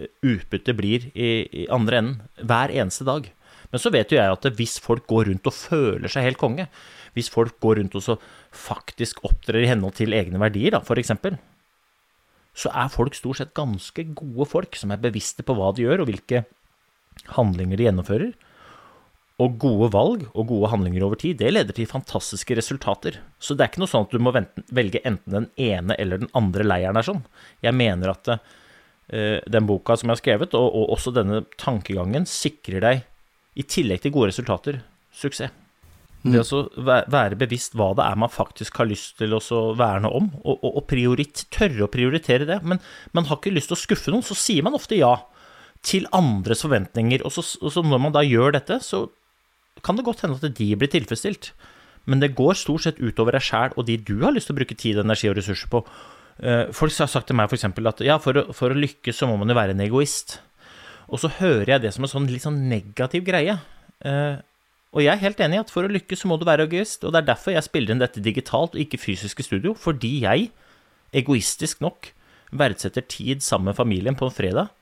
eh, 0.00 0.08
utbyttet 0.32 0.76
blir 0.78 1.10
i, 1.12 1.30
i 1.64 1.66
andre 1.72 2.00
enden, 2.00 2.22
hver 2.40 2.72
eneste 2.72 3.06
dag. 3.08 3.28
Men 3.70 3.82
så 3.82 3.92
vet 3.94 4.10
jo 4.10 4.18
jeg 4.18 4.34
at 4.34 4.48
hvis 4.58 4.78
folk 4.82 5.06
går 5.10 5.28
rundt 5.28 5.46
og 5.46 5.54
føler 5.54 6.10
seg 6.10 6.26
helt 6.26 6.40
konge, 6.40 6.66
hvis 7.14 7.30
folk 7.30 7.58
går 7.62 7.78
rundt 7.80 7.96
og 7.98 8.04
så 8.06 8.16
faktisk 8.54 9.22
opptrer 9.26 9.62
i 9.62 9.70
henhold 9.70 9.98
til 9.98 10.14
egne 10.16 10.40
verdier, 10.42 10.74
da, 10.74 10.82
f.eks., 10.82 11.12
så 12.60 12.72
er 12.74 12.90
folk 12.90 13.14
stort 13.14 13.38
sett 13.38 13.52
ganske 13.54 14.04
gode 14.16 14.46
folk 14.50 14.74
som 14.76 14.90
er 14.90 15.02
bevisste 15.02 15.44
på 15.46 15.54
hva 15.54 15.70
de 15.74 15.84
gjør, 15.84 16.02
og 16.02 16.10
hvilke 16.10 16.42
handlinger 17.36 17.78
de 17.78 17.86
gjennomfører. 17.86 18.32
Og 19.40 19.56
gode 19.62 19.88
valg 19.94 20.24
og 20.34 20.48
gode 20.50 20.68
handlinger 20.72 21.06
over 21.06 21.16
tid, 21.20 21.38
det 21.40 21.52
leder 21.54 21.76
til 21.76 21.88
fantastiske 21.88 22.56
resultater. 22.58 23.20
Så 23.40 23.56
det 23.56 23.64
er 23.64 23.72
ikke 23.72 23.82
noe 23.84 23.92
sånn 23.92 24.04
at 24.04 24.12
du 24.12 24.20
må 24.20 24.34
velge 24.34 25.00
enten 25.08 25.36
den 25.36 25.46
ene 25.56 25.96
eller 25.96 26.20
den 26.20 26.32
andre 26.36 26.66
leiren 26.66 27.00
er 27.00 27.06
sånn. 27.06 27.22
Jeg 27.64 27.76
mener 27.78 28.12
at 28.12 28.28
uh, 28.34 29.38
den 29.40 29.70
boka 29.70 29.96
som 29.96 30.10
jeg 30.10 30.18
har 30.18 30.20
skrevet, 30.20 30.58
og, 30.58 30.68
og 30.68 30.92
også 30.98 31.14
denne 31.16 31.44
tankegangen, 31.60 32.28
sikrer 32.28 32.84
deg, 32.84 33.06
i 33.58 33.64
tillegg 33.66 34.04
til 34.04 34.14
gode 34.14 34.30
resultater, 34.30 34.82
suksess. 35.16 35.56
Det 36.20 36.42
mm. 36.42 36.52
å 36.52 37.04
være 37.08 37.38
bevisst 37.40 37.72
hva 37.78 37.94
det 37.96 38.04
er 38.04 38.18
man 38.20 38.32
faktisk 38.32 38.76
har 38.76 38.88
lyst 38.90 39.16
til 39.22 39.32
å 39.32 39.60
verne 39.78 40.10
om, 40.12 40.28
og, 40.42 40.58
og, 40.58 40.74
og 40.82 40.84
priorit, 40.90 41.46
tørre 41.54 41.86
å 41.86 41.92
prioritere 41.92 42.44
det. 42.48 42.58
Men 42.60 42.82
man 43.16 43.28
har 43.30 43.40
ikke 43.40 43.54
lyst 43.54 43.72
til 43.72 43.78
å 43.78 43.80
skuffe 43.80 44.12
noen, 44.12 44.26
så 44.26 44.36
sier 44.36 44.66
man 44.66 44.76
ofte 44.76 44.98
ja 45.00 45.14
til 45.86 46.04
andres 46.12 46.60
forventninger. 46.66 47.24
Og 47.24 47.32
så, 47.32 47.44
og 47.64 47.72
så 47.72 47.84
når 47.86 48.02
man 48.04 48.12
da 48.12 48.24
gjør 48.26 48.52
dette, 48.58 48.76
så 48.84 49.06
kan 49.84 49.98
det 49.98 50.06
godt 50.06 50.24
hende 50.24 50.38
at 50.38 50.56
de 50.58 50.70
blir 50.76 50.90
tilfredsstilt. 50.92 51.52
Men 52.08 52.22
det 52.22 52.34
går 52.38 52.56
stort 52.58 52.86
sett 52.86 53.00
utover 53.00 53.36
deg 53.36 53.44
sjæl 53.44 53.74
og 53.76 53.86
de 53.88 53.98
du 54.00 54.18
har 54.24 54.34
lyst 54.34 54.50
til 54.50 54.56
å 54.56 54.60
bruke 54.60 54.76
tid, 54.78 55.00
energi 55.00 55.30
og 55.30 55.36
ressurser 55.38 55.70
på. 55.72 55.82
Eh, 56.40 56.70
folk 56.76 56.94
har 56.96 57.10
sagt 57.12 57.28
til 57.28 57.36
meg 57.36 57.50
f.eks. 57.50 57.66
at 57.68 58.04
ja, 58.06 58.16
for 58.22 58.40
å, 58.40 58.46
for 58.56 58.72
å 58.72 58.78
lykkes 58.78 59.20
så 59.20 59.28
må 59.28 59.36
man 59.40 59.52
jo 59.52 59.58
være 59.58 59.76
en 59.76 59.84
egoist. 59.84 60.38
Og 61.10 61.20
så 61.22 61.30
hører 61.40 61.76
jeg 61.76 61.84
det 61.84 61.92
som 61.94 62.06
en 62.06 62.12
sånn 62.12 62.30
litt 62.30 62.46
sånn 62.46 62.62
negativ 62.70 63.26
greie. 63.26 63.58
Eh, 64.06 64.40
og 64.90 65.04
jeg 65.04 65.12
er 65.12 65.22
helt 65.22 65.42
enig 65.44 65.58
i 65.58 65.62
at 65.62 65.70
for 65.70 65.86
å 65.86 65.92
lykkes 65.92 66.24
så 66.24 66.30
må 66.30 66.38
du 66.40 66.48
være 66.48 66.66
egoist, 66.66 67.04
og 67.04 67.12
det 67.14 67.20
er 67.20 67.30
derfor 67.30 67.54
jeg 67.54 67.66
spiller 67.66 67.94
inn 67.94 68.02
dette 68.02 68.22
digitalt 68.24 68.74
og 68.74 68.82
ikke 68.82 68.98
fysisk 68.98 69.42
i 69.42 69.46
studio, 69.46 69.76
fordi 69.78 70.16
jeg, 70.24 70.48
egoistisk 71.14 71.84
nok, 71.84 72.10
verdsetter 72.50 73.04
tid 73.06 73.44
sammen 73.46 73.70
med 73.70 73.78
familien 73.78 74.16
på 74.18 74.26
en 74.26 74.34
fredag 74.34 74.72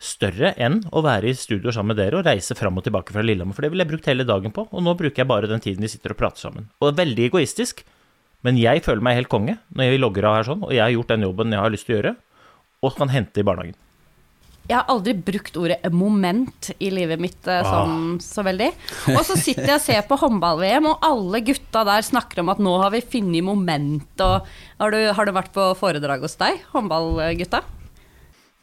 større 0.00 0.54
enn 0.56 0.78
å 0.96 1.02
være 1.04 1.28
i 1.28 1.36
studio 1.36 1.72
sammen 1.74 1.92
med 1.92 2.00
dere 2.00 2.20
og 2.20 2.26
reise 2.26 2.56
fram 2.56 2.80
og 2.80 2.86
tilbake 2.86 3.12
fra 3.12 3.24
Lillehammer, 3.24 3.56
for 3.56 3.66
det 3.66 3.72
ville 3.72 3.84
jeg 3.84 3.92
brukt 3.92 4.08
hele 4.08 4.26
dagen 4.28 4.54
på, 4.56 4.64
og 4.64 4.84
nå 4.84 4.96
bruker 4.96 5.22
jeg 5.22 5.28
bare 5.28 5.50
den 5.50 5.60
tiden 5.62 5.84
vi 5.84 5.92
sitter 5.92 6.14
og 6.14 6.20
prater 6.22 6.48
sammen. 6.48 6.70
Og 6.80 6.88
det 6.88 6.94
er 6.94 7.02
veldig 7.02 7.28
egoistisk, 7.28 7.84
men 8.46 8.56
jeg 8.56 8.80
føler 8.86 9.04
meg 9.04 9.20
helt 9.20 9.32
konge 9.32 9.58
når 9.76 9.90
jeg 9.90 10.00
logger 10.00 10.30
av 10.30 10.38
her 10.38 10.48
sånn, 10.48 10.64
og 10.64 10.72
jeg 10.72 10.84
har 10.86 10.96
gjort 10.96 11.12
den 11.12 11.28
jobben 11.28 11.54
jeg 11.54 11.64
har 11.66 11.76
lyst 11.76 11.88
til 11.88 11.96
å 11.96 12.00
gjøre, 12.00 12.16
og 12.80 12.96
kan 12.96 13.12
hente 13.12 13.42
i 13.42 13.46
barnehagen. 13.46 13.78
Jeg 14.70 14.76
har 14.78 14.90
aldri 14.92 15.16
brukt 15.18 15.56
ordet 15.58 15.80
moment 15.90 16.68
i 16.78 16.92
livet 16.94 17.18
mitt 17.20 17.48
eh, 17.50 17.64
sånn 17.66 17.94
ah. 18.14 18.20
så 18.22 18.44
veldig. 18.46 18.68
Og 19.16 19.24
så 19.26 19.34
sitter 19.34 19.66
jeg 19.66 19.80
og 19.80 19.82
ser 19.82 20.04
på 20.06 20.18
håndball-VM, 20.20 20.86
og 20.92 21.06
alle 21.08 21.40
gutta 21.42 21.82
der 21.88 22.06
snakker 22.06 22.44
om 22.44 22.52
at 22.52 22.62
nå 22.62 22.76
har 22.78 22.94
vi 22.94 23.02
funnet 23.02 23.44
moment. 23.44 24.14
Og 24.22 24.46
har 24.78 24.94
du, 24.94 25.00
har 25.16 25.26
du 25.26 25.34
vært 25.34 25.52
på 25.56 25.66
foredrag 25.80 26.22
hos 26.22 26.38
deg, 26.38 26.62
håndballgutta? 26.70 27.64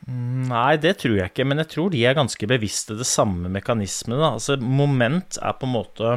Nei, 0.08 0.78
det 0.80 0.94
tror 1.02 1.18
jeg 1.18 1.34
ikke, 1.34 1.44
men 1.48 1.60
jeg 1.60 1.72
tror 1.74 1.92
de 1.92 2.02
er 2.08 2.16
ganske 2.16 2.48
bevisste 2.48 2.96
det 2.96 3.08
samme 3.10 3.50
mekanismene. 3.52 4.34
Altså, 4.38 4.56
moment 4.62 5.40
er 5.42 5.58
på 5.60 5.68
en 5.68 5.74
måte 5.74 6.14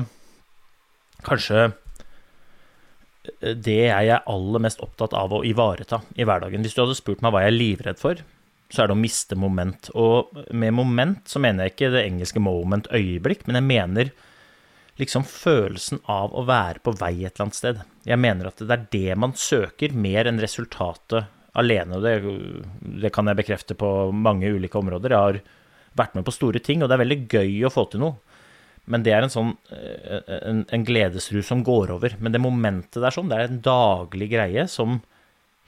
kanskje 1.26 1.72
det 3.40 3.80
jeg 3.82 4.10
er 4.14 4.28
aller 4.30 4.62
mest 4.62 4.80
opptatt 4.84 5.14
av 5.18 5.34
å 5.34 5.42
ivareta 5.46 6.00
i 6.14 6.24
hverdagen. 6.24 6.62
Hvis 6.64 6.76
du 6.76 6.84
hadde 6.84 6.96
spurt 6.98 7.24
meg 7.24 7.34
hva 7.34 7.42
jeg 7.44 7.52
er 7.52 7.58
livredd 7.58 8.00
for, 8.00 8.22
så 8.70 8.84
er 8.84 8.90
det 8.90 8.96
å 8.96 9.02
miste 9.02 9.36
moment. 9.38 9.90
Og 9.98 10.30
med 10.54 10.74
moment 10.76 11.26
så 11.28 11.42
mener 11.42 11.66
jeg 11.66 11.74
ikke 11.74 11.92
det 11.96 12.06
engelske 12.06 12.42
moment 12.42 12.88
øyeblikk, 12.94 13.42
men 13.48 13.58
jeg 13.58 13.68
mener 13.68 14.12
liksom 15.00 15.24
følelsen 15.26 16.02
av 16.10 16.34
å 16.36 16.44
være 16.46 16.82
på 16.84 16.94
vei 17.00 17.24
et 17.24 17.34
eller 17.34 17.48
annet 17.48 17.58
sted. 17.58 17.82
Jeg 18.06 18.22
mener 18.22 18.50
at 18.50 18.62
det 18.62 18.76
er 18.76 18.88
det 18.94 19.18
man 19.18 19.34
søker, 19.34 19.96
mer 19.96 20.30
enn 20.30 20.40
resultatet 20.42 21.26
alene. 21.58 21.98
Og 21.98 22.04
det, 22.04 22.14
det 23.02 23.12
kan 23.14 23.30
jeg 23.30 23.40
bekrefte 23.40 23.76
på 23.78 24.10
mange 24.14 24.50
ulike 24.50 24.78
områder. 24.78 25.14
Jeg 25.14 25.26
har 25.26 25.40
vært 25.98 26.16
med 26.18 26.26
på 26.26 26.34
store 26.34 26.62
ting, 26.62 26.82
og 26.82 26.90
det 26.90 26.96
er 26.96 27.04
veldig 27.04 27.20
gøy 27.30 27.54
å 27.66 27.72
få 27.74 27.86
til 27.90 28.04
noe. 28.04 28.18
Men 28.90 29.04
det 29.06 29.12
er 29.14 29.22
en 29.26 29.32
sånn 29.32 29.52
eh, 29.74 30.20
en, 30.40 30.64
en 30.72 30.86
gledesrus 30.86 31.50
som 31.50 31.64
går 31.66 31.92
over. 31.94 32.16
Men 32.18 32.34
det 32.34 32.42
momentet 32.42 33.00
der 33.02 33.14
sånn, 33.14 33.30
det 33.30 33.38
er 33.38 33.50
en 33.50 33.62
daglig 33.64 34.30
greie 34.32 34.66
som 34.70 35.00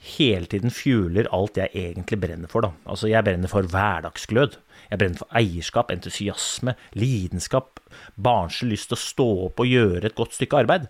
hele 0.03 0.49
tiden 0.51 0.73
fjuler 0.73 1.29
alt 1.31 1.57
jeg 1.59 1.71
egentlig 1.79 2.19
brenner 2.25 2.51
for. 2.51 2.65
Da. 2.65 2.73
Altså, 2.89 3.07
jeg 3.11 3.23
brenner 3.23 3.51
for 3.51 3.67
hverdagsglød. 3.71 4.59
Jeg 4.89 4.99
brenner 4.99 5.21
for 5.21 5.39
eierskap, 5.39 5.93
entusiasme, 5.93 6.75
lidenskap, 6.99 7.79
barnslig 8.19 8.73
lyst 8.75 8.91
til 8.91 8.99
å 8.99 9.03
stå 9.03 9.29
opp 9.47 9.63
og 9.63 9.71
gjøre 9.71 10.09
et 10.09 10.17
godt 10.17 10.35
stykke 10.35 10.65
arbeid. 10.65 10.89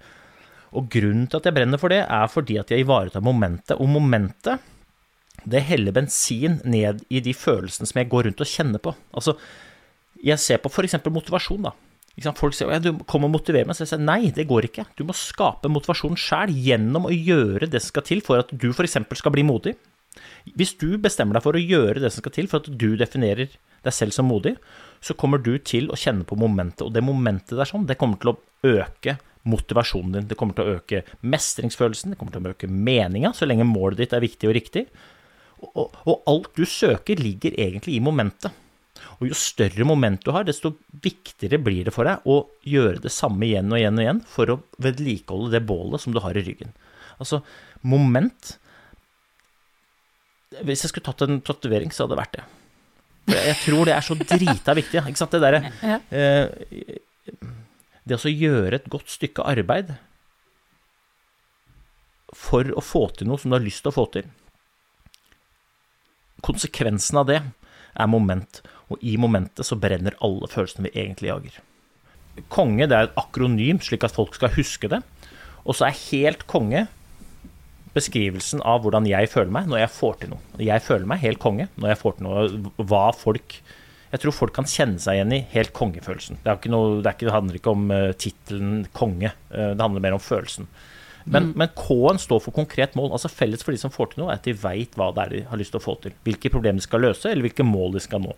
Og 0.73 0.89
grunnen 0.89 1.27
til 1.29 1.37
at 1.37 1.47
jeg 1.47 1.55
brenner 1.55 1.81
for 1.81 1.93
det, 1.93 2.01
er 2.01 2.31
fordi 2.31 2.57
at 2.57 2.73
jeg 2.73 2.87
ivaretar 2.87 3.21
momentet. 3.21 3.77
Og 3.77 3.91
momentet, 3.93 4.72
det 5.43 5.63
heller 5.67 5.95
bensin 5.95 6.59
ned 6.63 7.03
i 7.11 7.21
de 7.23 7.33
følelsene 7.35 7.89
som 7.89 7.99
jeg 7.99 8.09
går 8.11 8.29
rundt 8.29 8.43
og 8.43 8.49
kjenner 8.49 8.83
på. 8.83 8.93
Altså, 9.15 9.35
jeg 10.23 10.39
ser 10.39 10.61
på 10.63 10.71
f.eks. 10.71 10.99
motivasjon, 11.11 11.67
da. 11.67 11.73
Folk 12.37 12.53
sier 12.53 12.69
at 12.69 12.83
du 12.85 12.93
kommer 13.09 13.27
og 13.27 13.39
motiverer 13.39 13.65
meg. 13.67 13.75
Så 13.75 13.83
jeg 13.83 13.93
sier 13.95 14.03
nei, 14.03 14.29
det 14.35 14.45
går 14.49 14.69
ikke. 14.69 14.85
Du 14.99 15.03
må 15.07 15.15
skape 15.17 15.71
motivasjon 15.71 16.15
sjæl 16.19 16.53
gjennom 16.53 17.09
å 17.09 17.13
gjøre 17.13 17.67
det 17.67 17.81
som 17.81 17.95
skal 17.95 18.07
til 18.07 18.23
for 18.25 18.43
at 18.43 18.53
du 18.53 18.69
f.eks. 18.71 18.99
skal 19.19 19.33
bli 19.35 19.45
modig. 19.47 19.75
Hvis 20.53 20.75
du 20.77 20.93
bestemmer 21.01 21.39
deg 21.39 21.45
for 21.45 21.57
å 21.57 21.61
gjøre 21.61 22.03
det 22.03 22.11
som 22.13 22.21
skal 22.21 22.35
til 22.35 22.49
for 22.51 22.61
at 22.61 22.69
du 22.69 22.93
definerer 22.99 23.49
deg 23.83 23.95
selv 23.95 24.15
som 24.15 24.29
modig, 24.29 24.55
så 25.03 25.15
kommer 25.19 25.41
du 25.41 25.57
til 25.59 25.89
å 25.91 25.99
kjenne 25.99 26.27
på 26.27 26.37
momentet. 26.39 26.85
Og 26.85 26.93
det 26.95 27.03
momentet 27.03 27.57
der 27.57 27.67
sånn, 27.67 27.87
det 27.89 27.97
kommer 27.99 28.21
til 28.21 28.35
å 28.35 28.37
øke 28.69 29.17
motivasjonen 29.49 30.19
din. 30.19 30.29
Det 30.29 30.37
kommer 30.39 30.55
til 30.55 30.69
å 30.69 30.77
øke 30.77 31.01
mestringsfølelsen, 31.25 32.13
det 32.13 32.19
kommer 32.19 32.35
til 32.35 32.45
å 32.45 32.53
øke 32.53 32.69
meninga, 32.69 33.33
så 33.35 33.49
lenge 33.49 33.67
målet 33.67 34.05
ditt 34.05 34.15
er 34.15 34.23
viktig 34.23 34.51
og 34.51 34.55
riktig. 34.55 34.85
Og, 35.63 35.95
og 36.09 36.27
alt 36.29 36.51
du 36.57 36.65
søker, 36.67 37.19
ligger 37.21 37.55
egentlig 37.59 37.97
i 37.97 38.03
momentet. 38.03 38.51
Og 39.19 39.29
jo 39.29 39.37
større 39.37 39.85
moment 39.87 40.23
du 40.25 40.31
har, 40.35 40.45
desto 40.47 40.73
viktigere 41.03 41.59
blir 41.61 41.87
det 41.87 41.93
for 41.95 42.07
deg 42.07 42.25
å 42.29 42.41
gjøre 42.67 43.03
det 43.03 43.11
samme 43.13 43.47
igjen 43.47 43.71
og 43.71 43.79
igjen 43.79 43.99
og 43.99 44.05
igjen 44.05 44.19
for 44.29 44.51
å 44.51 44.59
vedlikeholde 44.83 45.53
det 45.55 45.63
bålet 45.67 46.03
som 46.03 46.15
du 46.15 46.19
har 46.23 46.37
i 46.37 46.43
ryggen. 46.45 46.73
Altså, 47.21 47.43
moment 47.85 48.57
Hvis 50.63 50.83
jeg 50.83 50.91
skulle 50.91 51.07
tatt 51.07 51.23
en 51.25 51.39
tatovering, 51.41 51.89
så 51.89 52.03
hadde 52.03 52.13
det 52.13 52.19
vært 52.19 52.35
det. 52.37 52.43
For 53.23 53.47
jeg 53.47 53.57
tror 53.63 53.87
det 53.87 53.93
er 53.95 54.05
så 54.05 54.17
drita 54.19 54.75
viktig. 54.77 55.01
Ikke 55.09 55.21
sant? 55.21 55.33
Det 55.33 55.41
derre 55.41 55.71
eh, 56.13 56.99
Det 58.03 58.19
å 58.19 58.33
gjøre 58.33 58.77
et 58.77 58.89
godt 58.91 59.09
stykke 59.09 59.45
arbeid 59.49 59.95
for 62.37 62.69
å 62.73 62.81
få 62.83 63.07
til 63.17 63.29
noe 63.29 63.41
som 63.41 63.51
du 63.51 63.57
har 63.57 63.65
lyst 63.65 63.85
til 63.85 63.93
å 63.93 63.95
få 63.95 64.07
til. 64.13 64.29
Konsekvensen 66.43 67.21
av 67.21 67.29
det 67.29 67.39
er 67.41 68.09
moment, 68.09 68.61
og 68.91 69.01
i 69.05 69.15
momentet 69.21 69.65
så 69.67 69.77
brenner 69.79 70.17
alle 70.23 70.49
følelsene 70.51 70.89
vi 70.89 70.95
egentlig 70.97 71.31
jager. 71.31 71.61
Konge 72.53 72.87
det 72.89 72.97
er 72.97 73.07
et 73.07 73.19
akronym, 73.21 73.79
slik 73.83 74.05
at 74.07 74.15
folk 74.15 74.35
skal 74.37 74.53
huske 74.55 74.89
det. 74.89 75.03
Og 75.63 75.77
så 75.77 75.87
er 75.87 76.01
helt 76.09 76.47
konge 76.49 76.87
beskrivelsen 77.93 78.63
av 78.65 78.81
hvordan 78.83 79.05
jeg 79.05 79.29
føler 79.29 79.53
meg 79.53 79.69
når 79.69 79.83
jeg 79.83 79.93
får 79.93 80.19
til 80.21 80.33
noe. 80.33 80.41
Jeg 80.61 80.83
føler 80.83 81.09
meg 81.09 81.21
helt 81.23 81.41
konge 81.43 81.69
når 81.77 81.93
jeg 81.93 82.01
får 82.01 82.17
til 82.17 82.27
noe. 82.27 82.45
Hva 82.81 83.05
folk 83.15 83.59
Jeg 84.13 84.21
tror 84.21 84.35
folk 84.37 84.53
kan 84.53 84.67
kjenne 84.69 85.01
seg 85.01 85.17
igjen 85.17 85.31
i 85.33 85.39
helt 85.55 85.71
kongefølelsen. 85.73 86.37
Det, 86.43 86.53
noe, 86.69 86.99
det, 87.01 87.15
ikke, 87.15 87.25
det 87.25 87.33
handler 87.33 87.57
ikke 87.57 87.71
om 87.73 87.87
uh, 87.89 88.11
tittelen 88.13 88.83
konge, 88.93 89.31
uh, 89.49 89.71
det 89.73 89.81
handler 89.81 90.03
mer 90.05 90.17
om 90.17 90.21
følelsen. 90.21 90.67
Men, 91.25 91.49
mm. 91.49 91.53
men 91.55 91.71
K-en 91.77 92.19
står 92.19 92.41
for 92.43 92.55
konkret 92.55 92.95
mål. 92.99 93.13
altså 93.15 93.31
Felles 93.31 93.63
for 93.63 93.75
de 93.75 93.79
som 93.81 93.93
får 93.93 94.13
til 94.13 94.23
noe, 94.23 94.33
er 94.33 94.41
at 94.41 94.47
de 94.47 94.55
veit 94.57 94.95
hva 94.99 95.11
det 95.15 95.23
er 95.23 95.33
de 95.33 95.41
har 95.49 95.59
lyst 95.59 95.75
til 95.75 95.81
å 95.81 95.85
få 95.85 95.97
til. 96.03 96.15
Hvilke 96.27 96.51
problemer 96.53 96.81
de 96.81 96.87
skal 96.87 97.03
løse, 97.05 97.29
eller 97.29 97.47
hvilke 97.47 97.65
mål 97.67 97.97
de 97.97 98.03
skal 98.03 98.23
nå. 98.25 98.35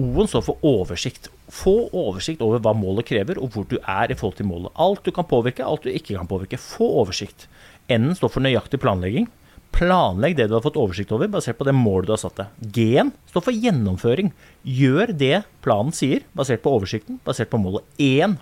O-en 0.00 0.30
står 0.30 0.42
for 0.48 0.66
oversikt. 0.66 1.30
Få 1.54 1.74
oversikt 1.94 2.42
over 2.42 2.62
hva 2.62 2.74
målet 2.74 3.06
krever, 3.10 3.38
og 3.38 3.54
hvor 3.54 3.66
du 3.70 3.76
er 3.80 4.10
i 4.10 4.18
forhold 4.18 4.38
til 4.40 4.50
målet. 4.50 4.74
Alt 4.74 5.06
du 5.06 5.14
kan 5.14 5.26
påvirke, 5.30 5.66
alt 5.66 5.86
du 5.86 5.92
ikke 5.92 6.16
kan 6.16 6.30
påvirke. 6.30 6.58
Få 6.58 6.88
oversikt. 7.02 7.48
N-en 7.90 8.14
står 8.18 8.32
for 8.34 8.44
nøyaktig 8.44 8.82
planlegging. 8.82 9.28
Planlegg 9.74 10.36
det 10.38 10.46
du 10.46 10.54
har 10.54 10.62
fått 10.62 10.78
oversikt 10.78 11.10
over, 11.14 11.26
basert 11.30 11.58
på 11.58 11.66
det 11.66 11.74
målet 11.74 12.06
du 12.06 12.14
har 12.14 12.22
satt 12.22 12.38
deg. 12.38 12.66
G-en 12.74 13.10
står 13.30 13.48
for 13.48 13.62
gjennomføring. 13.66 14.30
Gjør 14.62 15.10
det 15.18 15.36
planen 15.66 15.94
sier, 15.94 16.22
basert 16.38 16.62
på 16.62 16.74
oversikten, 16.76 17.18
basert 17.26 17.50
på 17.50 17.58
målet. 17.58 17.86
Én, 17.98 18.38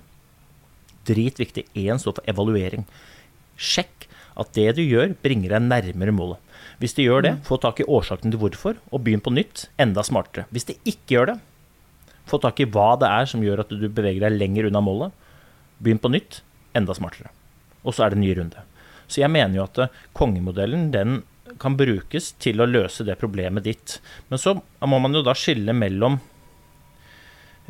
Dritviktig. 1.09 1.65
Én 1.75 1.99
står 1.99 2.19
for 2.19 2.31
evaluering. 2.31 2.85
Sjekk 3.63 4.09
at 4.41 4.53
det 4.57 4.73
du 4.79 4.83
gjør, 4.83 5.13
bringer 5.23 5.55
deg 5.55 5.69
nærmere 5.69 6.15
målet. 6.17 6.53
Hvis 6.83 6.97
det 6.97 7.07
gjør 7.07 7.25
det, 7.27 7.33
få 7.47 7.59
tak 7.63 7.79
i 7.83 7.87
årsaken 7.87 8.33
til 8.33 8.41
hvorfor, 8.43 8.79
og 8.91 9.05
begynn 9.05 9.23
på 9.23 9.33
nytt, 9.35 9.69
enda 9.81 10.03
smartere. 10.07 10.49
Hvis 10.51 10.67
det 10.71 10.81
ikke 10.89 11.15
gjør 11.15 11.33
det, 11.33 11.37
få 12.27 12.41
tak 12.43 12.63
i 12.63 12.67
hva 12.71 12.95
det 12.99 13.11
er 13.11 13.29
som 13.31 13.45
gjør 13.45 13.63
at 13.65 13.71
du 13.71 13.87
beveger 13.87 14.25
deg 14.25 14.39
lenger 14.39 14.69
unna 14.71 14.83
målet. 14.83 15.15
Begynn 15.83 16.01
på 16.03 16.11
nytt, 16.11 16.41
enda 16.79 16.97
smartere. 16.97 17.31
Og 17.83 17.95
så 17.95 18.07
er 18.07 18.13
det 18.13 18.19
en 18.19 18.25
ny 18.25 18.33
runde. 18.39 18.65
Så 19.07 19.21
jeg 19.21 19.33
mener 19.33 19.61
jo 19.61 19.67
at 19.67 19.81
eh, 19.85 19.95
kongemodellen 20.17 20.91
den 20.95 21.21
kan 21.61 21.77
brukes 21.77 22.33
til 22.41 22.63
å 22.63 22.69
løse 22.69 23.05
det 23.05 23.19
problemet 23.21 23.67
ditt. 23.67 23.99
Men 24.31 24.41
så 24.41 24.57
må 24.89 25.01
man 25.03 25.15
jo 25.15 25.25
da 25.27 25.35
skille 25.37 25.75
mellom 25.77 26.19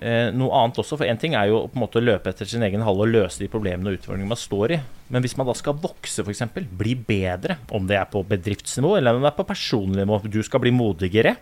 noe 0.00 0.56
annet 0.56 0.78
også. 0.80 0.96
For 0.98 1.06
én 1.06 1.18
ting 1.20 1.34
er 1.38 1.50
jo 1.50 1.66
på 1.68 1.76
en 1.76 1.82
måte 1.84 2.00
å 2.00 2.02
løpe 2.02 2.32
etter 2.32 2.48
sin 2.48 2.64
egen 2.64 2.82
hall 2.82 3.02
og 3.04 3.10
løse 3.10 3.42
de 3.42 3.50
problemene 3.52 3.92
og 3.92 3.98
utfordringene 3.98 4.32
man 4.32 4.40
står 4.40 4.74
i. 4.74 4.78
Men 5.12 5.24
hvis 5.24 5.36
man 5.36 5.46
da 5.46 5.54
skal 5.58 5.76
vokse, 5.78 6.24
f.eks., 6.24 6.42
bli 6.80 6.94
bedre, 6.96 7.58
om 7.76 7.86
det 7.88 7.98
er 8.00 8.08
på 8.10 8.24
bedriftsnivå 8.26 8.96
eller 8.98 9.18
om 9.18 9.24
det 9.24 9.30
er 9.32 9.36
på 9.36 9.48
personlig 9.50 10.00
nivå, 10.00 10.22
du 10.32 10.40
skal 10.46 10.62
bli 10.64 10.72
modigere, 10.74 11.34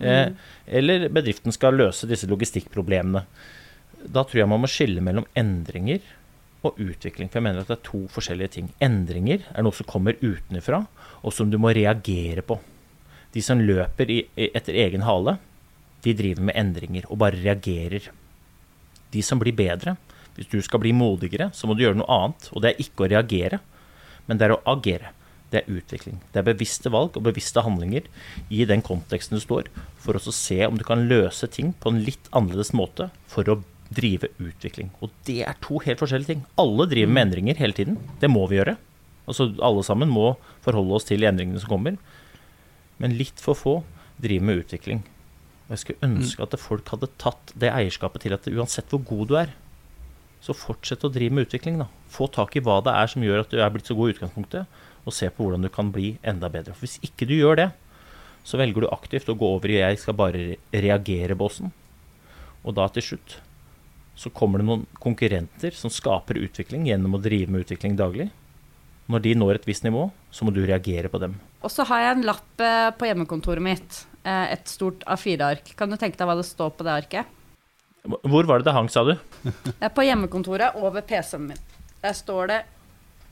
eh, 0.00 0.30
mm. 0.30 0.38
eller 0.80 1.04
bedriften 1.12 1.54
skal 1.54 1.76
løse 1.76 2.08
disse 2.08 2.30
logistikkproblemene, 2.30 3.26
da 4.00 4.24
tror 4.24 4.42
jeg 4.42 4.48
man 4.48 4.62
må 4.62 4.70
skille 4.72 5.04
mellom 5.04 5.28
endringer 5.36 6.00
og 6.64 6.80
utvikling. 6.80 7.28
For 7.28 7.40
jeg 7.40 7.46
mener 7.50 7.62
at 7.62 7.70
det 7.70 7.78
er 7.78 7.86
to 7.90 8.06
forskjellige 8.12 8.54
ting. 8.56 8.72
Endringer 8.80 9.44
er 9.52 9.64
noe 9.64 9.76
som 9.76 9.88
kommer 9.88 10.16
utenfra, 10.22 10.84
og 11.20 11.36
som 11.36 11.52
du 11.52 11.58
må 11.60 11.74
reagere 11.76 12.44
på. 12.46 12.56
De 13.34 13.44
som 13.44 13.60
løper 13.60 14.10
i, 14.10 14.22
etter 14.48 14.80
egen 14.80 15.04
hale, 15.06 15.36
de 16.04 16.14
driver 16.16 16.48
med 16.48 16.56
endringer 16.58 17.08
og 17.10 17.20
bare 17.22 17.40
reagerer. 17.40 18.10
De 19.10 19.22
som 19.26 19.40
blir 19.40 19.56
bedre, 19.56 19.96
hvis 20.36 20.50
du 20.50 20.60
skal 20.64 20.82
bli 20.82 20.92
modigere, 20.96 21.50
så 21.52 21.68
må 21.68 21.74
du 21.74 21.82
gjøre 21.84 21.98
noe 22.00 22.10
annet. 22.14 22.50
Og 22.54 22.62
det 22.62 22.72
er 22.72 22.84
ikke 22.84 23.06
å 23.06 23.10
reagere, 23.12 23.58
men 24.28 24.38
det 24.40 24.46
er 24.46 24.54
å 24.54 24.62
agere. 24.72 25.12
Det 25.50 25.64
er 25.64 25.80
utvikling. 25.80 26.20
Det 26.30 26.38
er 26.38 26.46
bevisste 26.46 26.92
valg 26.94 27.16
og 27.18 27.24
bevisste 27.26 27.64
handlinger 27.66 28.06
i 28.54 28.62
den 28.70 28.84
konteksten 28.86 29.34
du 29.36 29.42
står, 29.42 29.66
for 29.98 30.14
å 30.14 30.34
se 30.34 30.60
om 30.68 30.78
du 30.78 30.84
kan 30.86 31.08
løse 31.10 31.48
ting 31.50 31.72
på 31.82 31.90
en 31.90 32.04
litt 32.06 32.30
annerledes 32.30 32.70
måte 32.76 33.08
for 33.30 33.50
å 33.50 33.58
drive 33.90 34.30
utvikling. 34.38 34.92
Og 35.02 35.10
det 35.26 35.40
er 35.42 35.58
to 35.64 35.80
helt 35.82 35.98
forskjellige 35.98 36.36
ting. 36.36 36.44
Alle 36.62 36.86
driver 36.86 37.12
med 37.16 37.26
endringer 37.26 37.58
hele 37.58 37.74
tiden. 37.74 37.98
Det 38.22 38.30
må 38.30 38.46
vi 38.46 38.60
gjøre. 38.60 38.76
Altså 39.26 39.50
Alle 39.58 39.82
sammen 39.86 40.10
må 40.10 40.36
forholde 40.64 40.94
oss 40.96 41.08
til 41.10 41.26
endringene 41.26 41.58
som 41.62 41.74
kommer. 41.74 41.98
Men 43.02 43.18
litt 43.18 43.42
for 43.42 43.58
få 43.58 43.80
driver 44.22 44.46
med 44.46 44.62
utvikling. 44.62 45.02
Og 45.70 45.76
jeg 45.76 45.82
skulle 45.84 46.08
ønske 46.08 46.42
at 46.42 46.54
folk 46.58 46.88
hadde 46.90 47.06
tatt 47.22 47.52
det 47.54 47.68
eierskapet 47.70 48.24
til 48.24 48.34
at 48.34 48.48
uansett 48.50 48.90
hvor 48.90 49.04
god 49.06 49.28
du 49.30 49.34
er, 49.38 49.52
så 50.42 50.56
fortsett 50.56 51.04
å 51.06 51.10
drive 51.14 51.36
med 51.36 51.46
utvikling. 51.46 51.78
da. 51.78 51.86
Få 52.10 52.26
tak 52.26 52.56
i 52.58 52.62
hva 52.64 52.80
det 52.82 52.90
er 52.90 53.12
som 53.12 53.22
gjør 53.22 53.44
at 53.44 53.52
du 53.52 53.60
er 53.62 53.70
blitt 53.70 53.86
så 53.86 53.94
god 53.94 54.10
i 54.10 54.16
utgangspunktet, 54.16 54.80
og 55.06 55.14
se 55.14 55.28
på 55.30 55.44
hvordan 55.44 55.62
du 55.62 55.70
kan 55.70 55.92
bli 55.94 56.16
enda 56.26 56.50
bedre. 56.50 56.74
For 56.74 56.88
Hvis 56.88 56.98
ikke 57.06 57.28
du 57.30 57.36
gjør 57.36 57.60
det, 57.60 57.68
så 58.42 58.58
velger 58.58 58.82
du 58.82 58.88
aktivt 58.90 59.30
å 59.30 59.38
gå 59.38 59.46
over 59.46 59.70
i 59.70 59.78
'jeg 59.78 60.00
skal 60.00 60.14
bare 60.14 60.56
reagere'-båsen. 60.72 61.70
Og 62.64 62.74
da 62.74 62.88
til 62.88 63.02
slutt 63.02 63.38
så 64.16 64.28
kommer 64.30 64.58
det 64.58 64.66
noen 64.66 64.86
konkurrenter 64.98 65.70
som 65.70 65.88
skaper 65.88 66.34
utvikling 66.34 66.86
gjennom 66.88 67.14
å 67.14 67.22
drive 67.22 67.48
med 67.48 67.64
utvikling 67.64 67.96
daglig. 67.96 68.30
Når 69.08 69.22
de 69.22 69.34
når 69.34 69.54
et 69.54 69.66
visst 69.66 69.84
nivå, 69.84 70.10
så 70.30 70.44
må 70.44 70.52
du 70.52 70.66
reagere 70.66 71.08
på 71.08 71.20
dem. 71.20 71.38
Og 71.62 71.70
så 71.70 71.84
har 71.84 72.00
jeg 72.00 72.16
en 72.16 72.26
lapp 72.28 72.60
eh, 72.60 72.90
på 72.90 73.06
hjemmekontoret 73.06 73.62
mitt 73.62 74.06
et 74.24 74.68
stort 74.68 75.04
A4-ark. 75.08 75.72
Kan 75.78 75.92
du 75.92 75.96
tenke 76.00 76.18
deg 76.20 76.28
hva 76.28 76.36
det 76.38 76.46
står 76.48 76.74
på 76.76 76.84
det 76.86 76.92
arket? 76.92 77.36
Hvor 78.04 78.48
var 78.48 78.60
det 78.60 78.68
det 78.68 78.74
hang, 78.76 78.88
sa 78.92 79.04
du? 79.04 79.14
På 79.96 80.04
hjemmekontoret 80.04 80.76
over 80.80 81.04
PC-en 81.04 81.50
min. 81.50 81.60
Der 82.00 82.16
står 82.16 82.48
det 82.48 82.60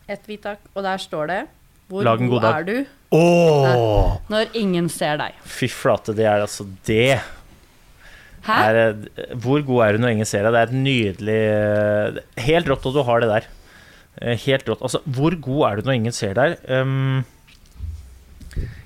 et 0.08 0.28
hvitt 0.28 0.44
ark, 0.48 0.60
og 0.74 0.84
der 0.84 1.00
står 1.00 1.30
det 1.30 1.40
Hvor 1.88 2.04
god, 2.04 2.40
dag. 2.42 2.54
er 2.54 2.64
du 2.68 3.16
oh! 3.16 4.16
når 4.28 4.52
ingen 4.56 4.88
ser 4.92 5.20
deg? 5.20 5.36
Fy 5.44 5.68
flate, 5.72 6.14
det 6.16 6.26
er 6.28 6.44
altså 6.44 6.66
det. 6.88 7.20
Hæ? 8.44 8.56
Er, 8.56 8.80
eh, 8.82 9.32
hvor 9.40 9.64
god 9.64 9.84
er 9.86 9.96
du 9.96 10.04
når 10.04 10.16
ingen 10.16 10.28
ser 10.28 10.44
deg? 10.44 10.52
Det 10.52 10.60
er 10.60 10.68
et 10.68 10.84
nydelig 10.84 11.38
eh, 11.52 12.20
Helt 12.48 12.68
rått 12.70 12.86
at 12.88 12.96
du 12.96 13.02
har 13.08 13.24
det 13.24 13.30
der. 13.32 13.48
Helt 14.44 14.68
rått. 14.68 14.84
Altså, 14.84 15.00
hvor 15.04 15.36
god 15.48 15.64
er 15.68 15.76
du 15.78 15.88
når 15.88 15.98
ingen 16.00 16.16
ser 16.16 16.36
deg? 16.36 16.56
Um, 16.68 17.24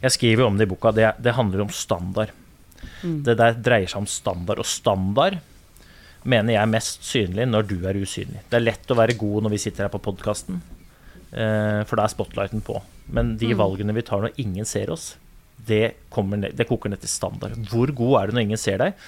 jeg 0.03 0.17
skriver 0.17 0.47
om 0.47 0.59
det 0.59 0.67
i 0.69 0.73
boka. 0.73 0.93
Det, 0.95 1.13
det 1.23 1.37
handler 1.37 1.65
om 1.65 1.73
standard. 1.75 2.33
Mm. 3.03 3.23
Det 3.27 3.37
der 3.39 3.57
dreier 3.59 3.91
seg 3.91 4.03
om 4.03 4.11
standard. 4.11 4.63
Og 4.63 4.69
standard 4.69 5.39
mener 6.29 6.55
jeg 6.55 6.63
er 6.63 6.71
mest 6.71 7.07
synlig 7.07 7.49
når 7.51 7.67
du 7.71 7.77
er 7.89 7.99
usynlig. 7.99 8.45
Det 8.49 8.59
er 8.59 8.67
lett 8.67 8.93
å 8.93 8.99
være 8.99 9.19
god 9.19 9.47
når 9.47 9.57
vi 9.57 9.63
sitter 9.65 9.87
her 9.87 9.93
på 9.93 10.03
podkasten, 10.03 10.61
eh, 11.33 11.83
for 11.89 11.99
da 11.99 12.07
er 12.07 12.15
spotlighten 12.15 12.63
på. 12.65 12.79
Men 13.13 13.37
de 13.41 13.53
mm. 13.53 13.59
valgene 13.59 13.97
vi 13.97 14.07
tar 14.07 14.25
når 14.25 14.39
ingen 14.43 14.69
ser 14.69 14.93
oss, 14.95 15.13
det, 15.63 15.95
ned, 16.15 16.53
det, 16.59 16.67
koker 16.67 16.91
ned 16.91 17.03
til 17.03 17.11
standard. 17.11 17.59
Hvor 17.71 17.91
god 17.95 18.19
er 18.19 18.31
du 18.31 18.39
når 18.39 18.47
ingen 18.49 18.61
ser 18.61 18.83
deg? 18.83 19.07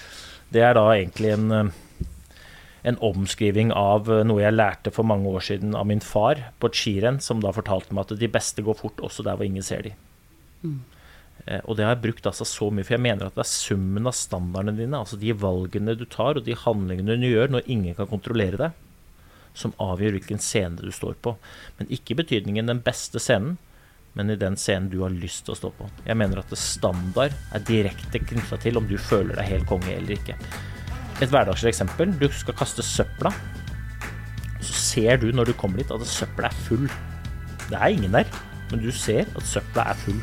Det 0.54 0.62
er 0.62 0.76
da 0.78 0.86
egentlig 0.92 1.34
en, 1.34 1.50
eh, 1.54 2.08
en 2.90 2.98
omskriving 3.10 3.72
av 3.74 4.10
noe 4.26 4.42
jeg 4.42 4.54
lærte 4.54 4.92
for 4.94 5.06
mange 5.08 5.30
år 5.30 5.46
siden 5.46 5.74
av 5.78 5.86
min 5.90 6.02
far 6.04 6.50
på 6.60 6.70
et 6.70 6.78
skirenn, 6.78 7.22
som 7.22 7.42
da 7.42 7.54
fortalte 7.54 7.94
meg 7.94 8.06
at 8.06 8.18
de 8.20 8.30
beste 8.30 8.62
går 8.62 8.78
fort 8.78 9.02
også 9.06 9.26
der 9.26 9.38
hvor 9.38 9.46
ingen 9.46 9.66
ser 9.66 9.86
dem. 9.86 9.98
Mm. 10.64 10.80
Og 11.66 11.76
det 11.76 11.84
har 11.84 11.92
jeg 11.92 12.04
brukt 12.06 12.26
altså 12.30 12.46
så 12.48 12.70
mye, 12.72 12.86
for 12.86 12.96
jeg 12.96 13.04
mener 13.04 13.28
at 13.28 13.36
det 13.36 13.42
er 13.44 13.50
summen 13.50 14.08
av 14.08 14.14
standardene 14.16 14.78
dine, 14.78 14.96
altså 14.96 15.18
de 15.20 15.34
valgene 15.36 15.96
du 15.98 16.06
tar 16.08 16.38
og 16.40 16.46
de 16.46 16.56
handlingene 16.56 17.18
du 17.20 17.26
gjør 17.28 17.52
når 17.52 17.68
ingen 17.74 17.96
kan 17.98 18.08
kontrollere 18.08 18.60
deg, 18.60 18.78
som 19.54 19.74
avgjør 19.82 20.16
hvilken 20.16 20.40
scene 20.42 20.80
du 20.80 20.94
står 20.94 21.18
på. 21.22 21.34
Men 21.78 21.90
ikke 21.92 22.14
i 22.14 22.20
betydningen 22.22 22.70
den 22.70 22.80
beste 22.86 23.20
scenen, 23.22 23.58
men 24.14 24.30
i 24.30 24.38
den 24.38 24.56
scenen 24.58 24.88
du 24.92 25.00
har 25.02 25.12
lyst 25.12 25.44
til 25.44 25.56
å 25.56 25.58
stå 25.58 25.72
på. 25.74 25.88
Jeg 26.06 26.16
mener 26.18 26.40
at 26.40 26.54
standard 26.58 27.34
er 27.34 27.66
direkte 27.66 28.22
knytta 28.22 28.60
til 28.62 28.78
om 28.78 28.86
du 28.88 28.94
føler 28.96 29.34
deg 29.36 29.50
helt 29.50 29.68
konge 29.68 29.90
eller 29.90 30.14
ikke. 30.16 30.38
Et 31.22 31.30
hverdagslig 31.30 31.72
eksempel. 31.72 32.14
Du 32.18 32.28
skal 32.34 32.56
kaste 32.58 32.82
søpla. 32.86 33.34
Så 34.62 34.74
ser 34.78 35.18
du 35.22 35.28
når 35.34 35.50
du 35.50 35.58
kommer 35.58 35.82
dit 35.82 35.92
at 35.92 36.06
søpla 36.08 36.48
er 36.48 36.62
full. 36.68 36.86
Det 37.68 37.76
er 37.78 37.90
ingen 37.90 38.14
der, 38.14 38.30
men 38.70 38.82
du 38.82 38.90
ser 38.94 39.26
at 39.26 39.50
søpla 39.50 39.90
er 39.92 40.00
full. 40.06 40.22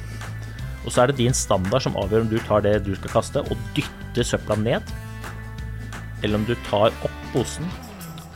Og 0.85 0.93
så 0.93 1.03
er 1.03 1.11
det 1.11 1.19
din 1.21 1.35
standard 1.37 1.85
som 1.85 1.97
avgjør 1.99 2.25
om 2.25 2.31
du 2.31 2.39
tar 2.47 2.65
det 2.65 2.79
du 2.85 2.93
skal 2.97 3.15
kaste, 3.19 3.43
og 3.43 3.65
dytter 3.77 4.27
søpla 4.27 4.57
ned. 4.59 4.93
Eller 6.21 6.39
om 6.39 6.45
du 6.47 6.55
tar 6.67 6.89
opp 6.89 7.23
posen, 7.33 7.69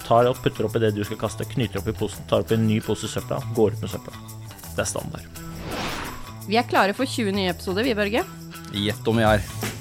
tar 0.06 0.30
opp, 0.30 0.42
putter 0.46 0.68
oppi 0.68 0.82
det 0.84 0.94
du 0.96 1.04
skal 1.06 1.20
kaste, 1.22 1.48
knyter 1.50 1.82
opp 1.82 1.90
i 1.90 1.98
posen, 1.98 2.26
tar 2.30 2.46
opp 2.46 2.54
en 2.54 2.68
ny 2.68 2.80
pose 2.86 3.10
søpla, 3.10 3.42
går 3.58 3.78
ut 3.78 3.86
med 3.86 3.94
søpla. 3.94 4.26
Det 4.76 4.84
er 4.84 4.90
standard. 4.90 5.42
Vi 6.46 6.60
er 6.62 6.68
klare 6.70 6.94
for 6.94 7.10
20 7.10 7.34
nye 7.34 7.54
episoder, 7.54 7.88
vi, 7.88 7.98
Børge. 7.98 8.26
Gjett 8.76 9.10
om 9.10 9.18
vi 9.22 9.26
er. 9.26 9.74